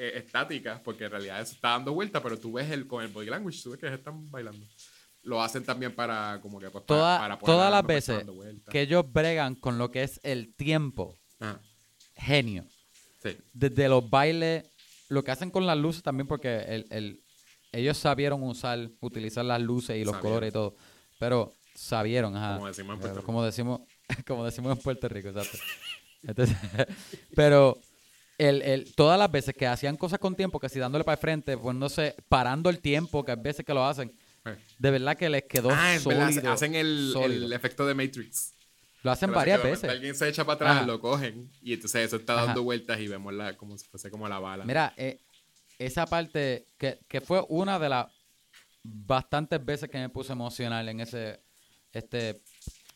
[0.00, 3.08] eh, estáticas, porque en realidad eso está dando vuelta, pero tú ves el, con el
[3.10, 4.64] body language, tú ves que ellos están bailando.
[5.24, 8.24] Lo hacen también para como que pues, para- Toda- para poner a todas las veces
[8.70, 11.60] que ellos bregan con lo que es el tiempo, Ajá,
[12.14, 12.64] genio.
[13.32, 13.38] Sí.
[13.52, 14.64] Desde los bailes,
[15.08, 17.22] lo que hacen con las luces también, porque el, el-
[17.72, 20.20] ellos sabieron usar, utilizar las luces y los Sabieron.
[20.22, 20.74] colores y todo.
[21.18, 22.54] Pero sabieron, ajá.
[22.56, 23.26] Como decimos en Puerto Rico.
[23.26, 23.80] como decimos,
[24.26, 25.58] como decimos en Puerto Rico, exacto.
[26.22, 26.56] Entonces,
[27.34, 27.78] pero
[28.38, 31.20] el, el, todas las veces que hacían cosas con tiempo, que si dándole para el
[31.20, 34.12] frente, poniéndose, parando el tiempo, que hay veces que lo hacen,
[34.46, 34.56] Eh.
[34.78, 36.52] de verdad que les quedó Ah, verdad, sólido.
[36.52, 37.46] hacen el, sólido.
[37.46, 38.54] el efecto de Matrix.
[39.02, 39.88] Lo hacen varias veces.
[39.88, 40.86] Alguien se echa para atrás, Ajá.
[40.86, 42.60] lo cogen y entonces eso está dando Ajá.
[42.60, 44.64] vueltas y vemos la, como si fuese como la bala.
[44.64, 45.20] Mira, eh,
[45.78, 48.06] esa parte que, que fue una de las
[48.82, 51.40] bastantes veces que me puse emocional en ese
[51.92, 52.40] este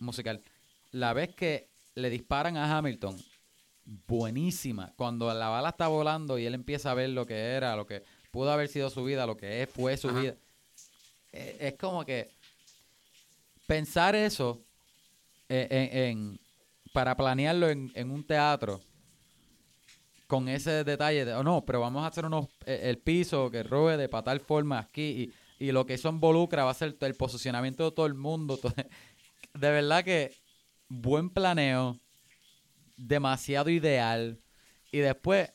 [0.01, 0.43] musical.
[0.91, 3.17] La vez que le disparan a Hamilton,
[3.85, 4.93] buenísima.
[4.97, 8.03] Cuando la bala está volando y él empieza a ver lo que era, lo que
[8.31, 10.21] pudo haber sido su vida, lo que fue su Ajá.
[10.21, 10.35] vida.
[11.33, 12.31] Eh, es como que
[13.67, 14.63] pensar eso
[15.49, 16.41] en, en-
[16.93, 18.81] para planearlo en, en un teatro
[20.33, 23.63] con ese detalle de, oh no, pero vamos a hacer unos, eh, el piso que
[23.63, 27.15] ruede de para tal forma aquí y, lo que eso involucra va a ser el
[27.15, 28.59] posicionamiento de todo el mundo.
[29.55, 30.35] De verdad que
[30.89, 32.01] buen planeo,
[32.97, 34.41] demasiado ideal
[34.91, 35.53] y después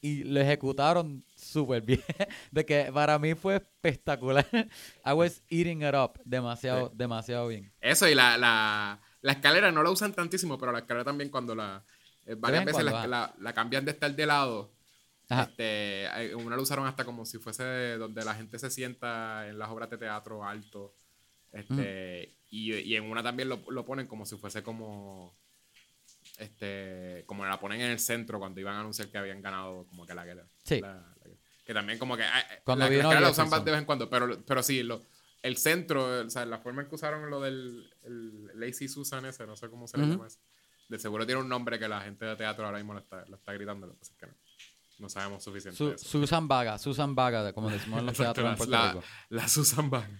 [0.00, 1.24] y lo ejecutaron
[1.54, 2.02] súper bien.
[2.50, 4.46] De que para mí fue espectacular.
[5.04, 6.92] I was eating it up demasiado, Sí.
[6.96, 7.72] demasiado bien.
[7.80, 11.54] Eso y la, la, la escalera no la usan tantísimo, pero la escalera también cuando
[11.54, 11.82] la...
[12.26, 14.72] eh, varias veces cuando, la, la- cambian de estar de lado.
[15.30, 15.44] Ajá.
[15.44, 19.70] Este, una la usaron hasta como si fuese donde la gente se sienta en las
[19.70, 20.94] obras de teatro alto.
[21.50, 25.34] Este, y, y en una también lo, lo ponen como si fuese como
[26.38, 30.04] este como la ponen en el centro cuando iban a anunciar que habían ganado como
[30.06, 30.46] que la guerra.
[30.64, 30.80] Sí.
[30.80, 31.13] La-
[31.64, 32.24] que también como que
[32.64, 35.02] Cuando la, la vino escalera la usan de vez en cuando, pero, pero sí, lo,
[35.42, 39.46] el centro, o sea, la forma en que usaron lo del el Lazy Susan ese,
[39.46, 40.38] no sé cómo se le llama eso.
[40.88, 43.36] De seguro tiene un nombre que la gente de teatro ahora mismo lo está, lo
[43.36, 44.34] está gritando, lo que es que no,
[44.98, 46.04] no sabemos suficiente Su- de eso.
[46.06, 49.04] Susan Vaga, Susan Vaga, como decimos en los teatros en la- Puerto la, Rico.
[49.30, 50.10] la Susan Bang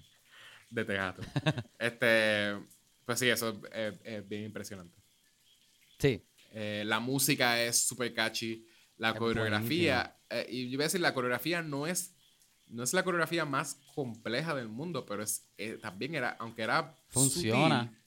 [0.71, 1.25] de teatro.
[1.79, 2.57] este,
[3.05, 4.97] pues sí, eso es, es bien impresionante.
[5.99, 6.23] Sí,
[6.57, 8.65] Eh, la música es súper catchy.
[8.99, 12.15] La Es coreografía, eh, y yo voy a decir, la coreografía no es,
[12.67, 16.95] no es la coreografía más compleja del mundo, pero es eh, también era, aunque era
[17.09, 17.85] Funciona.
[17.85, 17.99] sutil,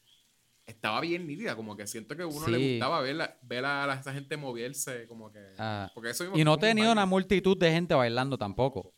[0.66, 2.52] estaba bien nítida, como que siento que a uno Sí.
[2.52, 5.40] le gustaba ver, la- ver a, la- esa gente moverse, como que...
[5.58, 8.94] Ah, porque eso mismo y no un tenía una multitud de gente bailando tampoco.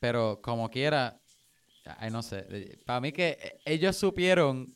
[0.00, 1.20] Pero como quiera,
[1.98, 2.78] ay, no sé.
[2.84, 4.74] Para mí que eh, ellos supieron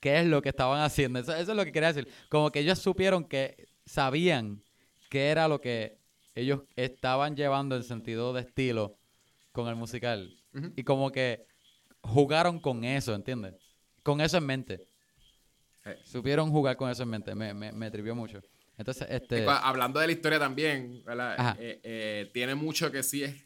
[0.00, 1.18] qué es lo que estaban haciendo.
[1.18, 2.10] Eso, eso es lo que quería decir.
[2.30, 4.62] Como que ellos supieron que sabían
[5.10, 5.98] qué era lo que
[6.34, 8.96] ellos estaban llevando en sentido de estilo
[9.52, 10.36] con el musical.
[10.54, 10.72] Ujú.
[10.76, 11.46] Y como que
[12.02, 13.54] jugaron con eso, ¿entiendes?
[14.02, 14.86] Con eso en mente.
[15.84, 15.90] Sí.
[16.04, 17.34] Supieron jugar con eso en mente.
[17.34, 18.40] Me, me, me trivió mucho.
[18.76, 19.46] Entonces, este...
[19.48, 21.56] Hablando de la historia también, ¿verdad?
[21.60, 23.44] Eh, eh, tiene mucho que sí es.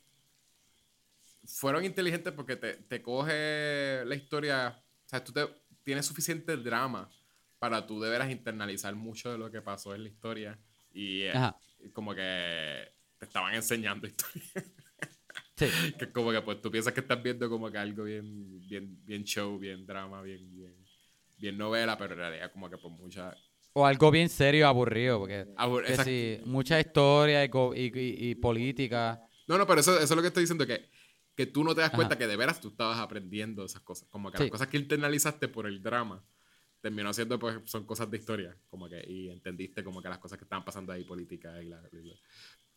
[1.45, 4.83] Fueron inteligentes porque te, te coge la historia.
[5.05, 5.47] O sea, tú te,
[5.83, 7.11] tienes suficiente drama
[7.59, 10.59] para tú de veras internalizar mucho de lo que pasó en la historia.
[10.93, 11.59] Y eh, Ajá.
[11.93, 14.43] Como que te estaban enseñando historia.
[15.57, 15.67] Sí.
[15.99, 19.25] que como que pues tú piensas que estás viendo como que algo bien, bien, bien
[19.25, 20.75] show, bien drama, bien, bien,
[21.37, 23.35] bien novela, pero en realidad como que por mucha.
[23.73, 25.47] O algo bien serio, aburrido, porque...
[25.57, 29.21] Abur- que sí, mucha historia y, y- y política.
[29.49, 30.89] No, no, pero eso, eso es lo que estoy diciendo, que,
[31.37, 32.19] que tú no te das cuenta Ajá.
[32.21, 34.09] que de veras tú estabas aprendiendo esas cosas.
[34.11, 34.45] Como que Sí.
[34.45, 36.25] las cosas que internalizaste por el drama
[36.81, 38.57] terminó siendo, pues, son cosas de historia.
[38.71, 41.83] Como que, y entendiste como que las cosas que estaban pasando ahí, políticas y la...
[41.93, 42.15] y la-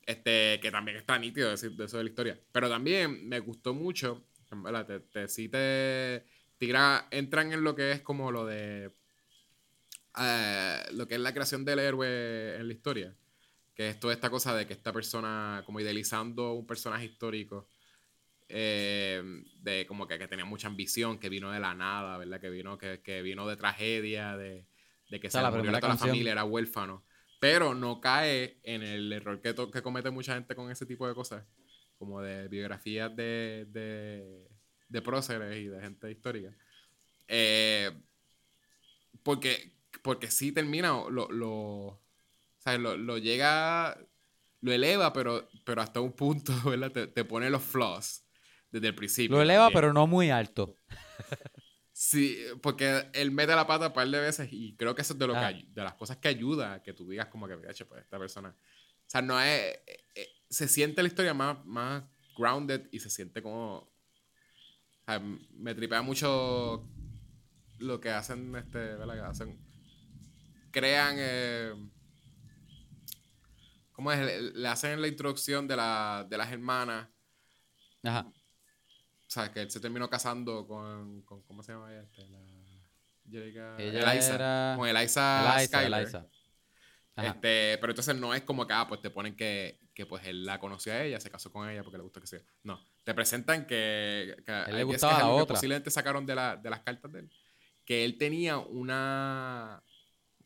[0.06, 2.39] Este, que también está nítido decir de eso de la historia.
[2.52, 4.86] Pero también me gustó mucho, ¿verdad?
[4.88, 6.26] Te, te, sí te
[6.58, 8.91] tira, entran en lo que es como lo de...
[10.18, 13.16] eh, lo que es la creación del héroe en la historia.
[13.76, 17.68] Que es toda esta cosa de que esta persona, como idealizando un personaje histórico,
[18.54, 19.24] eh,
[19.62, 22.41] de como que, que tenía mucha ambición, que vino de la nada, ¿verdad?
[22.41, 24.68] Que vino, que, que vino de tragedia, de,
[25.10, 26.10] de que sea, se la murió toda la canción.
[26.10, 27.04] familia, era huérfano.
[27.39, 31.16] Pero no cae en el error que, que comete mucha gente con ese tipo de
[31.16, 31.45] cosas,
[31.97, 34.47] como de biografías de, de,
[34.89, 36.56] de próceres y de gente histórica.
[37.28, 37.91] Eh,
[39.24, 39.72] porque,
[40.02, 42.02] porque sí termina, lo, lo, o
[42.58, 43.97] sea, lo, lo llega,
[44.60, 46.91] lo eleva, pero, pero hasta un punto, ¿verdad?
[46.91, 48.26] Te, te pone los flaws
[48.72, 49.36] desde el principio.
[49.36, 49.78] Lo eleva, también.
[49.82, 50.78] pero no muy alto.
[51.93, 55.19] Sí, porque él mete la pata un par de veces y creo que eso es
[55.19, 55.53] de, lo que, Ah.
[55.53, 58.49] de las cosas que ayuda a que tú digas como que, "Gacho, pues esta persona...
[58.49, 59.47] O sea, no es...
[59.86, 62.03] eh, eh, se siente la historia más, más
[62.38, 63.76] grounded y se siente como...
[63.78, 63.91] o
[65.05, 66.88] sea, me tripea mucho
[67.78, 69.13] lo que hacen, este, ¿verdad?
[69.13, 69.59] Que hacen...
[70.72, 71.15] Crean...
[71.19, 71.74] eh,
[73.91, 74.19] ¿Cómo es?
[74.26, 77.07] Le, le hacen la introducción de, la, de las hermanas.
[78.03, 78.32] Ajá.
[79.32, 82.02] O sea, que él se terminó casando con, con ¿cómo se llama ella?
[82.04, 82.40] Este, la
[83.30, 84.36] Jerica- Ella Eliza.
[84.36, 86.02] era- Con Eliza, Eliza, Skyler.
[86.02, 86.28] Eliza.
[87.16, 87.28] Ajá.
[87.30, 90.44] Este, pero entonces no es como que, ah, pues te ponen que, que pues él
[90.46, 92.42] la conoció a ella, se casó con ella porque le gustó que sea.
[92.64, 95.54] No, te presentan que, que Él le gustaba que es la algo que otra.
[95.56, 97.32] posiblemente sacaron de, la, de las cartas de él.
[97.86, 99.82] Que él tenía una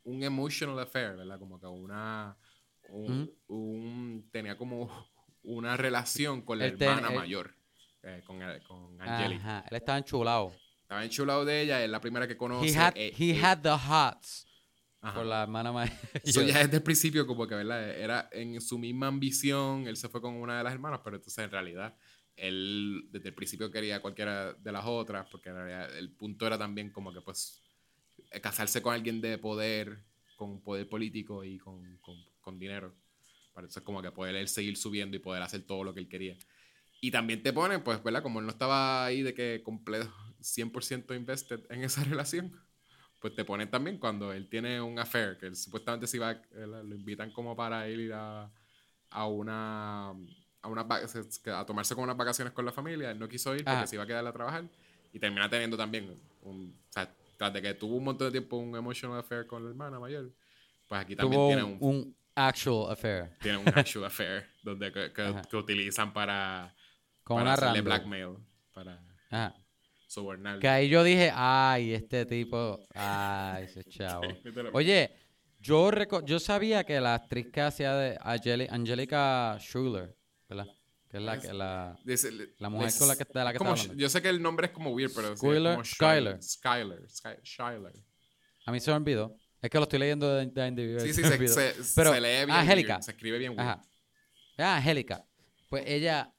[0.03, 1.39] un emotional affair, ¿verdad?
[1.39, 2.37] Como que una
[2.89, 4.91] un, un- tenía como
[5.41, 7.55] una relación con la Él ten- hermana él- mayor,
[8.05, 9.41] eh, con, con Angelica.
[9.41, 9.65] Ajá.
[9.69, 10.53] Él estaba enchulado.
[10.81, 12.69] Estaba enchulado de ella, es la primera que conoce.
[12.69, 14.47] He had, eh, he eh, had the hots
[15.01, 15.15] ajá.
[15.15, 15.97] por la hermana mayor.
[16.23, 17.89] Eso ya desde el principio, como que, ¿verdad?
[17.89, 21.43] Era en su misma ambición, él se fue con una de las hermanas, pero entonces
[21.43, 21.95] en realidad
[22.35, 26.57] él desde el principio quería cualquiera de las otras, porque en realidad el punto era
[26.57, 27.61] también como que, pues,
[28.31, 30.03] eh, casarse con alguien de poder,
[30.35, 32.93] con poder político y con, con, con dinero.
[33.53, 36.01] Para eso es como que poder él seguir subiendo y poder hacer todo lo que
[36.01, 36.37] él quería.
[37.01, 38.23] Y también te ponen, pues, ¿verdad?
[38.23, 42.51] Como él no estaba ahí de que completo 100% invested en esa relación,
[43.19, 46.95] pues te ponen también cuando él tiene un affair, que él supuestamente si va, lo
[46.95, 48.51] invitan como para ir a,
[49.09, 53.55] a una a, se- a tomarse como unas vacaciones con la familia, él no quiso
[53.55, 54.65] ir porque se iba a quedar a trabajar
[55.13, 58.57] y termina teniendo también un, o sea, tras de que tuvo un montón de tiempo
[58.57, 60.31] un emotional affair con la hermana mayor,
[60.87, 63.29] pues aquí también Tuvo tiene un, un, actual affair.
[63.41, 66.73] tiene un actual affair donde que, que- que utilizan para,
[67.25, 67.85] Con para una hacerle random.
[67.85, 68.37] blackmail,
[68.73, 69.55] para Ajá.
[70.07, 70.61] sobornarle.
[70.61, 74.21] Que ahí yo dije, ay, este tipo, ay, ese chavo.
[74.73, 75.11] Oye,
[75.59, 75.89] yo
[76.23, 80.15] yo sabía que la actriz que hacía de Angeli- Angelica Schuler,
[80.47, 80.67] ¿verdad?
[81.09, 81.97] Que es la, que, la,
[82.59, 84.01] la mujer les- con la que, de la que como está hablando.
[84.01, 86.43] yo sé que el nombre es como weird, pero sí, es Skyler- Skyler.
[86.43, 87.09] Skyler.
[87.09, 87.93] Sky- Skyler.
[88.67, 89.35] A mí se me olvidó.
[89.61, 91.01] Es que lo estoy leyendo de, de individual.
[91.07, 92.51] Sí, sí, se, Pero, se lee bien.
[92.51, 92.93] Angélica.
[92.95, 93.51] weird, Se escribe bien.
[93.51, 93.61] weird.
[93.61, 93.81] Ajá.
[94.59, 95.25] Ah, Angélica.
[95.69, 96.31] Pues ella,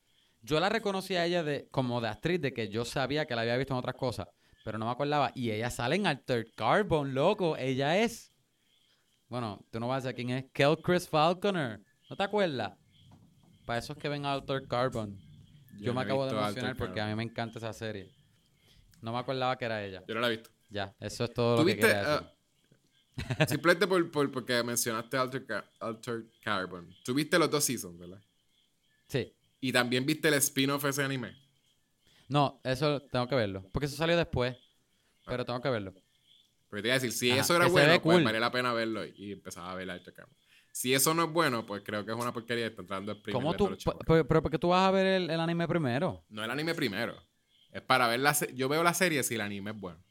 [0.47, 3.43] yo la reconocí a ella de, como de actriz, de que yo sabía que la
[3.43, 4.29] había visto en otras cosas,
[4.65, 5.33] pero no me acordaba.
[5.35, 7.57] Y ella sale en Altered Carbon, loco.
[7.57, 8.33] Ella es.
[9.29, 10.45] Bueno, tú no vas a saber quién es.
[10.53, 11.81] Kel Chris Falconer.
[12.09, 12.73] ¿No te acuerdas?
[13.65, 15.19] Para esos que ven Altered Carbon.
[15.81, 18.11] Yo, me acabo de emocionar porque a mí me encanta esa serie.
[19.03, 20.03] No me acordaba que era ella.
[20.07, 20.51] Yo no la he visto.
[20.71, 22.29] Ya, eso es todo ¿Tú lo que quería decir.
[23.39, 26.89] ah, simplemente por, por- porque mencionaste Altered, Altered Carbon.
[27.05, 28.21] Tú viste los dos seasons, ¿verdad?
[29.09, 29.33] Sí.
[29.61, 31.37] Y también viste el spin-off ese anime.
[32.29, 33.69] No, eso tengo que verlo.
[33.73, 34.57] Porque eso salió después.
[35.25, 35.95] Pero tengo que verlo.
[36.69, 38.25] Porque te iba a decir, si Ajá, eso era bueno, pues cool.
[38.25, 40.35] valía la pena verlo y empezaba a ver Carbon.
[40.73, 43.23] Si eso no es bueno, pues creo que es una porquería y está entrando el
[43.33, 43.77] ¿Cómo tú?
[44.07, 46.25] Pero, pero porque tú vas a ver el, el anime primero.
[46.29, 47.17] No el anime primero.
[47.73, 50.03] Es para ver la Yo veo la serie si el anime es bueno.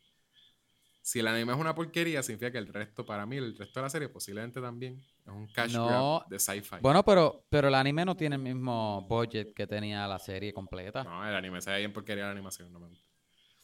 [1.07, 3.83] Si el anime es una porquería, significa que el resto, para mí, el resto de
[3.83, 5.85] la serie posiblemente también es un cash No.
[5.87, 6.77] grab de sci-fi.
[6.81, 11.03] Bueno, pero, pero el anime no tiene el mismo budget que tenía la serie completa.
[11.03, 13.07] No, el anime se ve bien porquería la animación, no me gusta.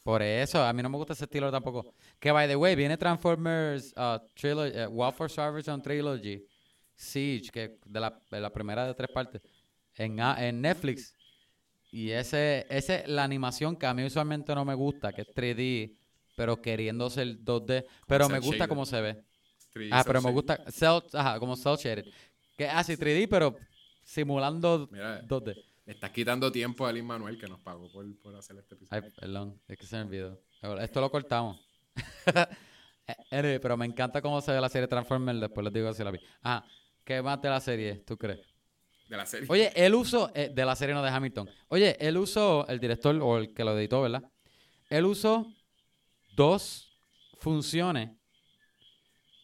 [0.04, 1.96] Por eso, a mí no me gusta ese estilo tampoco.
[2.20, 6.46] Que, by the way, viene Transformers uh, Trilogy, uh, War for Salvation Trilogy,
[6.96, 9.42] Siege, que de la, de la primera de tres partes,
[9.96, 11.16] en, a- en Netflix.
[11.92, 15.98] Y ese, ese, la animación que a mí usualmente no me gusta, que es 3D,
[16.42, 19.24] pero queriendo ser 2D, pero me gusta cómo se ve.
[19.76, 20.60] 3D Ah, pero me gusta,
[21.14, 22.06] ajá, como cel shaded.
[22.58, 23.56] Que es así 3D, pero
[24.04, 25.56] simulando Mira, 2D.
[25.86, 29.04] le estás quitando tiempo a Lin Manuel que nos pagó por, por hacer este episodio.
[29.04, 30.42] Ay, perdón, es que se me olvidó.
[30.82, 31.60] Esto lo cortamos.
[33.30, 35.42] Pero me encanta cómo se ve la serie Transformers.
[35.42, 36.20] Después les digo si la vi.
[36.42, 36.66] Ah,
[37.04, 38.40] ¿qué más de la serie tú crees?
[39.08, 39.46] De la serie.
[39.48, 41.48] Oye, él usó, eh, de la serie no de Hamilton.
[41.68, 44.24] Oye, él usó, el director o el que lo editó, ¿verdad?
[44.90, 45.46] Él usó
[46.36, 46.98] dos
[47.40, 48.12] funciones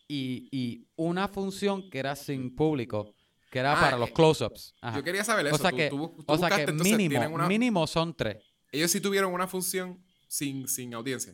[0.07, 3.13] y, y una función que era sin público,
[3.51, 4.73] que era Ah, para los eh, close-ups.
[4.95, 5.55] Yo quería saber eso.
[5.55, 8.13] O sea que, tú- tú o sea buscaste, que entonces, mínimo, tienen una- mínimo son
[8.15, 8.37] tres.
[8.71, 11.33] Ellos sí tuvieron una función sin, sin audiencia.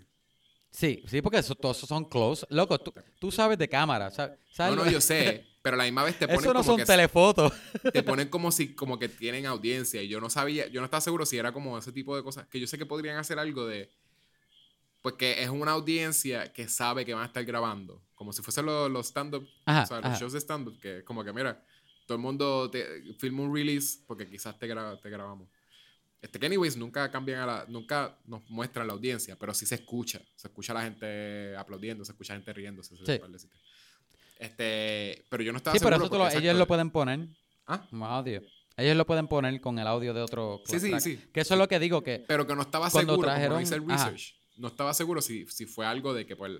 [0.71, 2.47] Sí, sí, porque eso, todos esos son close.
[2.49, 4.39] Loco, tú, tú sabes de cámara, ¿sabes?
[4.57, 5.45] No, no, yo sé.
[5.61, 7.53] Pero a la misma vez te ponen Eso no como son que telefotos.
[7.93, 10.99] te ponen como si como que tienen audiencia y yo no sabía, yo no estaba
[11.01, 13.67] seguro si era como ese tipo de cosas, que yo sé que podrían hacer algo
[13.67, 13.91] de
[15.03, 18.65] pues que es una audiencia que sabe que van a estar grabando, como si fuesen
[18.65, 20.17] los, los stand-up, o sea, los ajá.
[20.19, 21.63] shows de stand-up, que como que mira,
[22.07, 25.47] todo el mundo te filma un release porque quizás te, gra- te grabamos.
[26.21, 29.75] Este que anyways nunca cambian a la, nunca nos muestran la audiencia, pero sí se
[29.75, 33.47] escucha, se escucha a la gente aplaudiendo, se escucha a gente riéndose, se Sí.
[34.39, 36.89] Este, pero yo no estaba Sí, pero seguro eso tú lo- porque, ellos lo pueden
[36.91, 37.27] poner
[37.67, 37.85] ¿Ah?
[37.89, 38.41] como audio.
[38.75, 41.01] Ellos lo pueden poner con el audio de otro Sí, sí, track.
[41.01, 41.19] sí.
[41.33, 43.75] Que eso es lo que digo, que Pero que no estaba seguro, como trajeron- hice
[43.75, 44.13] el ajá.
[44.55, 46.51] No estaba seguro si, si fue algo de que pues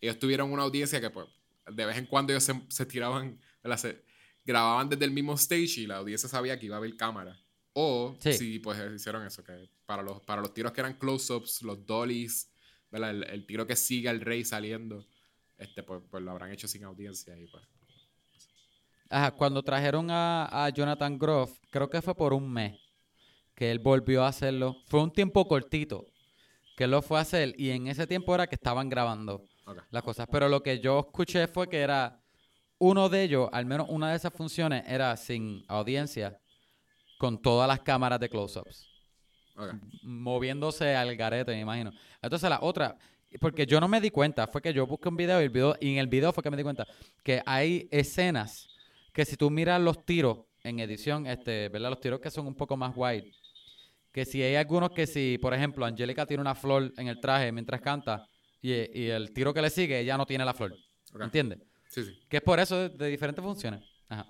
[0.00, 1.26] ellos tuvieron una audiencia que pues
[1.66, 3.38] de vez en cuando ellos se, se tiraban,
[4.44, 7.38] grababan desde el mismo stage y la audiencia sabía que iba a haber cámara.
[7.74, 8.32] O Sí.
[8.34, 12.48] si pues hicieron eso, que para los, para los tiros que eran close-ups, los dollies.
[12.90, 15.06] El, el tiro que sigue al rey saliendo,
[15.56, 17.64] este pues, pues lo habrán hecho sin audiencia y pues.
[19.08, 22.78] ajá, cuando trajeron a, a Jonathan Groff, creo que fue por un mes
[23.54, 24.76] que él volvió a hacerlo.
[24.86, 26.11] Fue un tiempo cortito
[26.76, 29.44] que lo fue a hacer y en ese tiempo era que estaban grabando
[29.90, 30.26] las cosas.
[30.30, 32.20] Pero lo que yo escuché fue que era
[32.78, 36.38] uno de ellos, al menos una de esas funciones, era sin audiencia,
[37.18, 38.88] con todas las cámaras de close-ups.
[40.02, 41.92] moviéndose al garete, me imagino.
[42.20, 42.96] Entonces la otra,
[43.40, 45.76] porque yo no me di cuenta, fue que yo busqué un video y, el video,
[45.80, 46.86] y en el video fue que me di cuenta
[47.22, 48.68] que hay escenas
[49.12, 51.90] que si tú miras los tiros en edición, este, ¿verdad?
[51.90, 53.30] Los tiros que son un poco más wide,
[54.12, 57.50] que si hay algunos que si, por ejemplo, Angélica tiene una flor en el traje
[57.50, 58.26] mientras canta
[58.60, 60.74] y, y el tiro que le sigue, ella no tiene la flor.
[61.14, 61.22] Ok.
[61.22, 61.58] ¿Entiendes?
[61.88, 62.18] Sí, sí.
[62.28, 63.82] Que es por eso de, de diferentes funciones.
[64.08, 64.26] Ajá.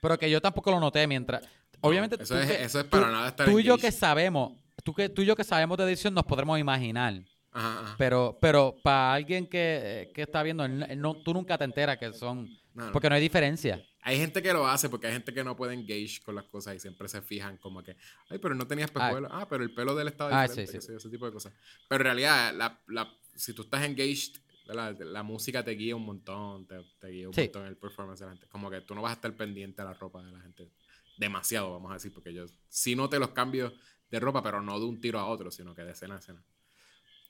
[0.00, 1.42] Pero que yo tampoco lo noté mientras...
[1.80, 3.92] Obviamente, eso tú es- que- eso es tú- para nada estar Tú y yo que
[3.92, 4.52] sabemos,
[4.84, 7.14] tú, que, tú y yo que sabemos de edición nos podremos imaginar.
[7.52, 7.94] Ajá, ajá.
[7.98, 12.48] Pero, pero para alguien que, que está viendo, no, tú nunca te enteras que son...
[12.78, 12.92] No, no.
[12.92, 13.84] Porque no hay diferencia.
[14.02, 16.76] Hay gente que lo hace porque hay gente que no puede engage con las cosas
[16.76, 17.96] y siempre se fijan como que,
[18.30, 19.30] ay, pero no tenía espejuelos.
[19.34, 20.80] Ah, pero el pelo de él estaba Ah, diferente.
[20.80, 20.92] sí, sí.
[20.94, 21.52] ese tipo de cosas.
[21.88, 26.04] Pero en realidad, la, la- si tú estás engaged, la, la música te guía un
[26.06, 27.42] montón, te, te guía un Sí.
[27.42, 28.46] montón el performance de la gente.
[28.48, 30.70] Como que tú no vas a estar pendiente a la ropa de la gente.
[31.16, 33.72] Demasiado, vamos a decir, porque yo sí noté los cambios
[34.10, 36.42] de ropa, pero no de un tiro a otro, sino que de escena a escena.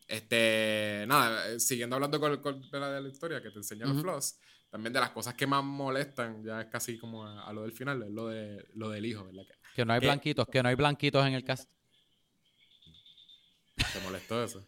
[0.06, 3.86] Este, nada, eh, siguiendo hablando con, con- de, la, de la historia que te enseña
[3.86, 4.06] los Ujú.
[4.70, 7.72] También de las cosas que más molestan, ya es casi como a, a lo del
[7.72, 9.44] final, es lo, de, lo del hijo, ¿verdad?
[9.46, 11.70] Que Que no hay blanquitos, que no hay blanquitos en el cast.
[13.92, 14.64] te molestó eso.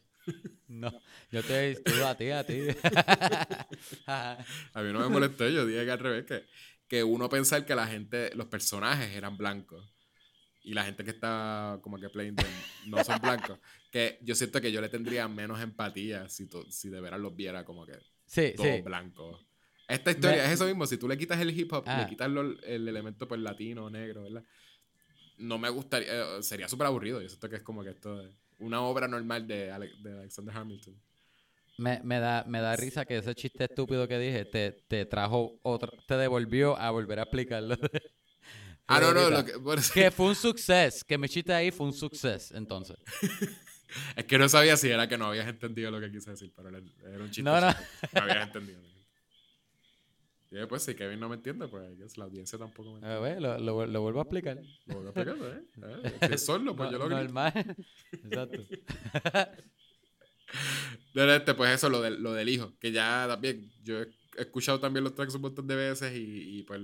[0.68, 0.92] No,
[1.32, 2.60] yo te estuve a ti, a ti.
[4.06, 6.44] A mí no me molestó, yo dije que al revés, que,
[6.88, 9.84] que uno pensar que la gente, los personajes eran blancos
[10.62, 13.58] y la gente que está como que playing them no son blancos,
[13.90, 17.34] que yo siento que yo le tendría menos empatía si, to- si de veras los
[17.34, 17.94] viera como que
[18.26, 18.82] sí, todos sí.
[18.82, 19.46] blancos.
[19.90, 22.02] Esta historia es eso mismo, si tú le quitas el hip hop, Ah.
[22.02, 24.44] le quitas lo- el elemento pues latino, negro, ¿verdad?
[25.38, 28.30] No me gustaría, eh, sería súper aburrido, yo siento que es como que esto es
[28.58, 30.94] una obra normal de, Ale- de Alexander Hamilton.
[31.78, 35.58] Me, me da, me da risa que ese chiste estúpido que dije te, te trajo
[35.62, 37.76] otro, te devolvió a volver a explicarlo.
[38.92, 41.86] Ah, no, no, lo que, bueno, Que fue un suceso, que mi chiste ahí fue
[41.86, 42.96] un suceso, entonces.
[44.16, 46.68] Es que no sabía si era que no habías entendido lo que quise decir, pero
[46.68, 47.42] era, un chiste.
[47.42, 47.68] No, no.
[47.68, 48.80] No habías entendido.
[50.50, 53.16] Y después, si Kevin no me entiende, pues la audiencia tampoco me entiende.
[53.16, 54.58] A ver, lo, lo, lo vuelvo a explicar.
[54.86, 55.64] Lo vuelvo a explicar,
[56.04, 56.18] ¿eh?
[56.26, 57.22] Si es solo, pues yo lo grito.
[57.22, 57.52] Normal.
[58.12, 58.64] Exacto.
[61.14, 64.80] De este, pues eso, lo del, lo del hijo, que ya también, yo he escuchado
[64.80, 66.80] también los tracks un montón de veces y, y pues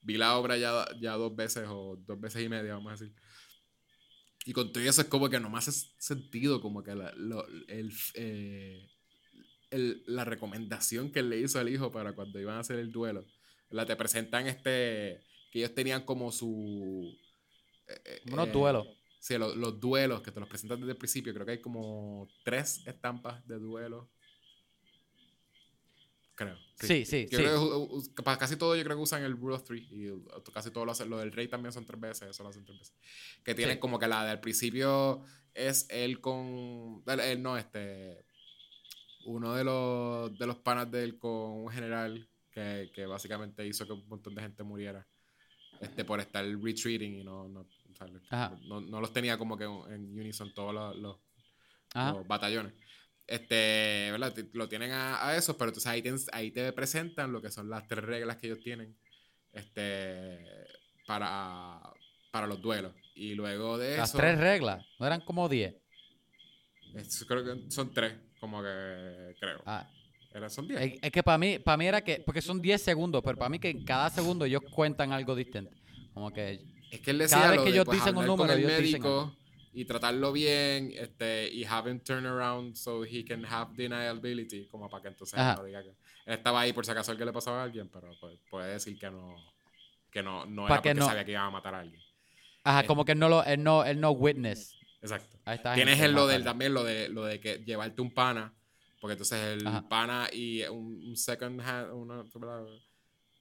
[0.00, 3.14] vi la obra ya, ya dos veces o dos veces y media, vamos a decir.
[4.44, 7.46] Y con todo eso es como que no me hace sentido como que la, lo-
[7.68, 8.88] el, eh,
[9.70, 12.90] el- la recomendación que él le hizo al hijo para cuando iban a hacer el
[12.92, 13.24] duelo.
[13.70, 17.16] La te presentan este, que ellos tenían como su...
[17.88, 18.86] eh, unos eh, duelos.
[19.20, 21.34] Sí, lo- los duelos que te los presentan desde el principio.
[21.34, 24.06] Creo que hay como tres estampas de duelos.
[26.34, 26.56] Creo.
[26.80, 27.44] Sí, sí, Yo sí.
[27.44, 29.88] creo que para casi todo yo creo que usan el Rule of Three.
[29.90, 30.08] Y
[30.52, 31.10] casi todo lo hacen.
[31.10, 32.28] Lo del rey también son tres veces.
[32.30, 32.94] Eso lo hacen tres veces.
[33.44, 33.80] Que tienen Sí.
[33.80, 37.02] como que la del principio es él con.
[37.08, 38.24] Él, él no, este.
[39.28, 41.30] Uno de los, de los panas de él con
[41.64, 45.06] un general que, que básicamente hizo que un montón de gente muriera.
[45.80, 48.08] Este, por estar retreating y no, no, o sea,
[48.66, 50.96] no, no los tenía como que en unison todos los,
[51.94, 52.72] los, batallones.
[53.26, 54.32] Este, ¿verdad?
[54.32, 57.50] Te- Lo tienen a, a esos, pero entonces ahí, tienes- ahí te presentan lo que
[57.50, 58.96] son las tres reglas que ellos tienen
[59.52, 60.38] este,
[61.06, 61.78] para,
[62.30, 62.94] para los duelos.
[63.14, 64.18] Y luego de Las eso.
[64.18, 64.84] tres reglas.
[64.98, 65.76] No eran como diez.
[66.94, 69.62] es- creo que son tres, como que creo.
[69.66, 69.86] Ah,
[70.32, 70.80] Era- son diez.
[70.80, 73.48] es, es que para mí, para mí era que, porque son 10 segundos, pero para
[73.48, 75.74] mí que en cada segundo ellos cuentan algo distinto.
[76.14, 76.60] Como que
[76.90, 78.58] Es que él decía Cada vez lo que de, ellos pues, dicen un número, el
[78.60, 79.34] ellos dicen médico
[79.74, 84.88] y tratarlo bien, este, y have him turn around so he can have deniability, como
[84.88, 85.56] para que entonces Ajá.
[85.56, 85.94] no diga que él
[86.34, 89.10] estaba ahí por si acaso alguien le pasaba a alguien, pero pues, puede decir que
[89.10, 89.36] no,
[90.10, 91.06] que no, no era que porque no.
[91.06, 92.00] sabía que iba a matar a alguien.
[92.64, 92.86] Ajá, Eh.
[92.86, 94.74] como que él no lo, él no, él no witness.
[95.00, 95.38] Exacto.
[95.74, 98.52] Tienes el, lo del, también lo de, lo de que llevarte un pana,
[99.00, 99.88] porque entonces el Ajá.
[99.88, 102.24] pana y un, un second hand, una,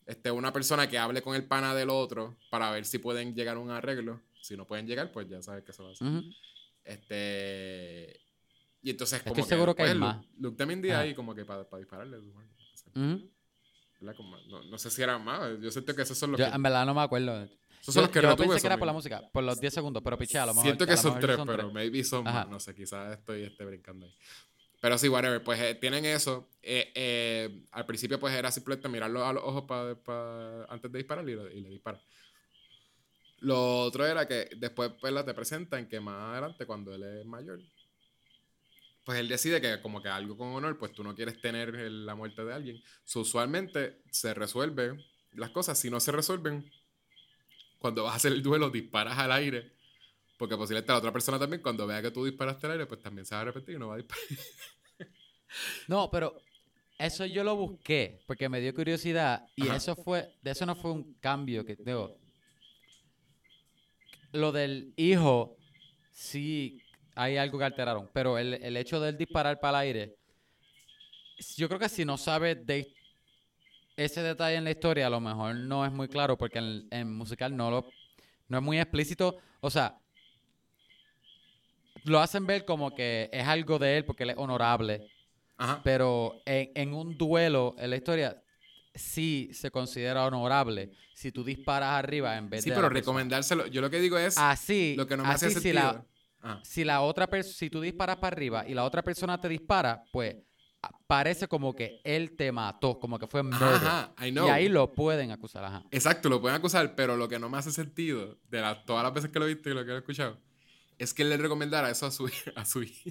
[0.06, 3.58] este, una persona que hable con el pana del otro para ver si pueden llegar
[3.58, 4.22] a un arreglo.
[4.42, 6.08] Si no pueden llegar, pues ya sabes que se va a hacer.
[6.08, 6.22] Ujú.
[6.86, 8.20] Este.
[8.82, 10.26] Y entonces, Estoy como seguro que hay pues, más.
[10.40, 11.02] Luke, también di Ajá.
[11.02, 12.18] ahí, como que para dispararle.
[12.18, 13.16] supongo.
[13.16, 13.30] Ujú.
[14.00, 14.16] ¿Verdad?
[14.16, 15.60] Como- no, no sé si eran más.
[15.60, 16.56] Yo siento que esos son los Yo, que.
[16.56, 17.50] en verdad no me acuerdo.
[17.88, 19.62] Esos son Yo, los que yo retuve, pensé que era por la música, por los
[19.62, 20.64] 10 segundos, pero piché, a lo mejor.
[20.66, 21.74] Siento que son tres, son pero tres.
[21.74, 22.40] maybe son Ajá.
[22.42, 22.50] más.
[22.50, 24.14] No sé, quizás estoy este, brincando ahí.
[24.82, 25.42] Pero sí, whatever.
[25.42, 26.50] Pues eh, tienen eso.
[26.62, 30.98] Eh, eh, al principio, pues era simplemente mirarlo a los ojos pa- pa- antes de
[31.00, 32.00] disparar y, lo- y le dispara.
[33.40, 37.26] Lo otro era que después pues, la te presentan que más adelante, cuando él es
[37.26, 37.60] mayor,
[39.06, 42.16] pues él decide que como que algo con honor, pues tú no quieres tener la
[42.16, 42.84] muerte de alguien.
[43.06, 45.02] So, usualmente se resuelven
[45.34, 45.80] las cosas.
[45.80, 46.70] Si no se resuelven,
[47.80, 49.72] cuando vas a hacer el duelo, disparas al aire.
[50.38, 53.26] Porque posiblemente la otra persona también, cuando vea que tú disparaste al aire, pues también
[53.26, 54.24] se va a arrepentir y no va a disparar.
[55.88, 56.36] No, pero
[57.00, 59.78] eso yo lo busqué porque me dio curiosidad y Ajá.
[59.78, 62.18] eso fue, de eso no fue un cambio que digo.
[64.34, 65.56] Lo del hijo,
[66.12, 66.82] sí
[67.16, 70.16] hay algo que alteraron, pero el, el hecho del disparar para el aire,
[71.56, 72.94] yo creo que si no sabes de
[73.98, 77.14] ese detalle en la historia, a lo mejor no es muy claro porque en, en
[77.14, 77.90] musical no lo
[78.48, 79.98] no es muy explícito, o sea,
[82.06, 85.10] lo hacen ver como que es algo de él porque él es honorable.
[85.58, 85.82] Ajá.
[85.84, 88.42] Pero en, en un duelo, en la historia,
[88.94, 92.76] sí se considera honorable si tú disparas arriba en vez Sí, de.
[92.76, 93.68] a pero recomendárselo.
[93.68, 95.74] Yo lo que digo es Así, lo que no me hace si sentido.
[95.76, 96.06] la,
[96.42, 96.60] Ajá.
[96.64, 100.04] si la otra persona, si tú disparas para arriba y la otra persona te dispara,
[100.12, 100.36] pues
[101.08, 103.62] parece como que él te mató, como que fue murder.
[103.76, 104.50] Ajá, I Y know.
[104.50, 105.84] ahí lo pueden acusar, ajá.
[105.92, 109.14] Exacto, lo pueden acusar, pero lo que no me hace sentido de la- todas las
[109.14, 110.38] veces que lo he visto y lo que he escuchado
[110.98, 113.10] es que él le recomendara eso a su, a su hijo.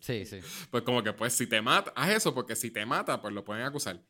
[0.00, 0.40] Sí, sí.
[0.70, 3.44] Pues como que, pues, si te mata, haz eso, porque si te mata, pues lo
[3.44, 4.00] pueden acusar.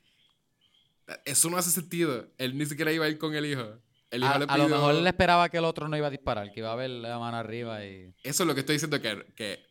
[1.25, 2.27] Eso no hace sentido.
[2.37, 3.79] Él ni siquiera iba a ir con el hijo.
[4.11, 6.07] El hijo A, le a lo pidió- mejor él esperaba que el otro no iba
[6.07, 8.15] a disparar, que iba a ver la mano arriba y.
[8.23, 9.67] Eso es lo que estoy diciendo, que, que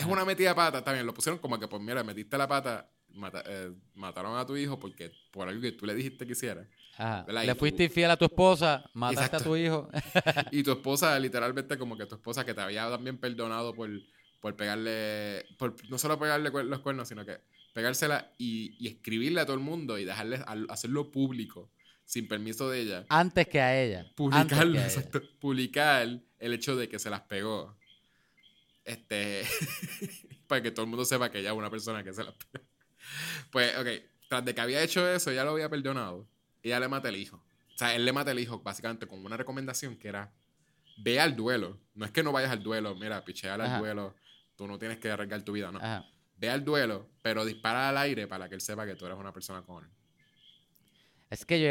[0.00, 0.82] es una metida de pata.
[0.84, 4.56] También lo pusieron como que, pues mira, metiste la pata, mata- eh, mataron a tu
[4.56, 6.66] hijo porque por algo que tú le dijiste que hiciera.
[6.96, 7.24] Ajá.
[7.30, 9.36] Le fuiste infiel a tu esposa, mataste Exacto.
[9.36, 9.88] a tu hijo.
[10.52, 13.88] Y tu esposa, literalmente, como que tu esposa que te había también perdonado por,
[14.40, 17.38] por pegarle, por no solo pegarle los cuernos, sino que
[17.72, 21.70] pegársela y, y escribirle a todo el mundo y dejarle hacerlo público,
[22.04, 23.06] sin permiso de ella.
[23.08, 24.00] Antes que a ella.
[24.00, 24.84] antes Publicar, que a ella.
[24.84, 26.06] exacto, publicar
[26.38, 27.78] el hecho de que se las pegó.
[28.90, 29.44] Este,
[30.48, 32.66] para que todo el mundo sepa que ella es una persona que se pegó.
[33.52, 33.86] Pues, ok,
[34.28, 36.28] tras de que había hecho eso, ya lo había perdonado.
[36.60, 37.36] Ella le mata el hijo.
[37.36, 40.32] O sea, él le mata el hijo, básicamente, con una recomendación que era:
[40.98, 41.78] ve al duelo.
[41.94, 44.16] No es que no vayas al duelo, mira, picheale al duelo.
[44.56, 45.78] Tú no tienes que arriesgar tu vida, no.
[45.78, 46.04] Ajá.
[46.36, 49.32] Ve al duelo, pero dispara al aire para que él sepa que tú eres una
[49.32, 49.90] persona con honor.
[51.30, 51.68] Es que yo,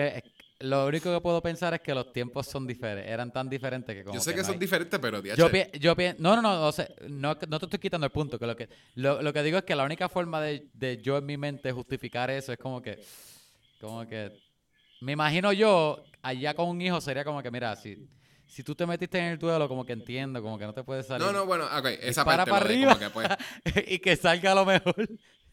[0.61, 4.03] lo único que puedo pensar es que los tiempos son diferentes, eran tan diferentes que
[4.03, 6.35] como Yo sé que, no son hay- diferentes, pero DH, Yo, pi- yo pi- no,
[6.35, 9.21] no, no, o sea, no, no te estoy quitando el punto, que lo que lo,
[9.21, 12.29] lo que digo es que la única forma de, de yo en mi mente justificar
[12.29, 12.99] eso es como que,
[13.79, 14.31] como que,
[15.01, 18.09] me imagino yo allá con un hijo sería como que, mira, si,
[18.47, 21.05] si tú te metiste en el duelo, como que entiendo, como que no te puedes
[21.07, 21.25] salir.
[21.25, 22.93] No, no, bueno, ok, esa Dispara parte para lo de arriba.
[22.93, 23.87] como que pues...
[23.87, 24.95] y que salga lo mejor.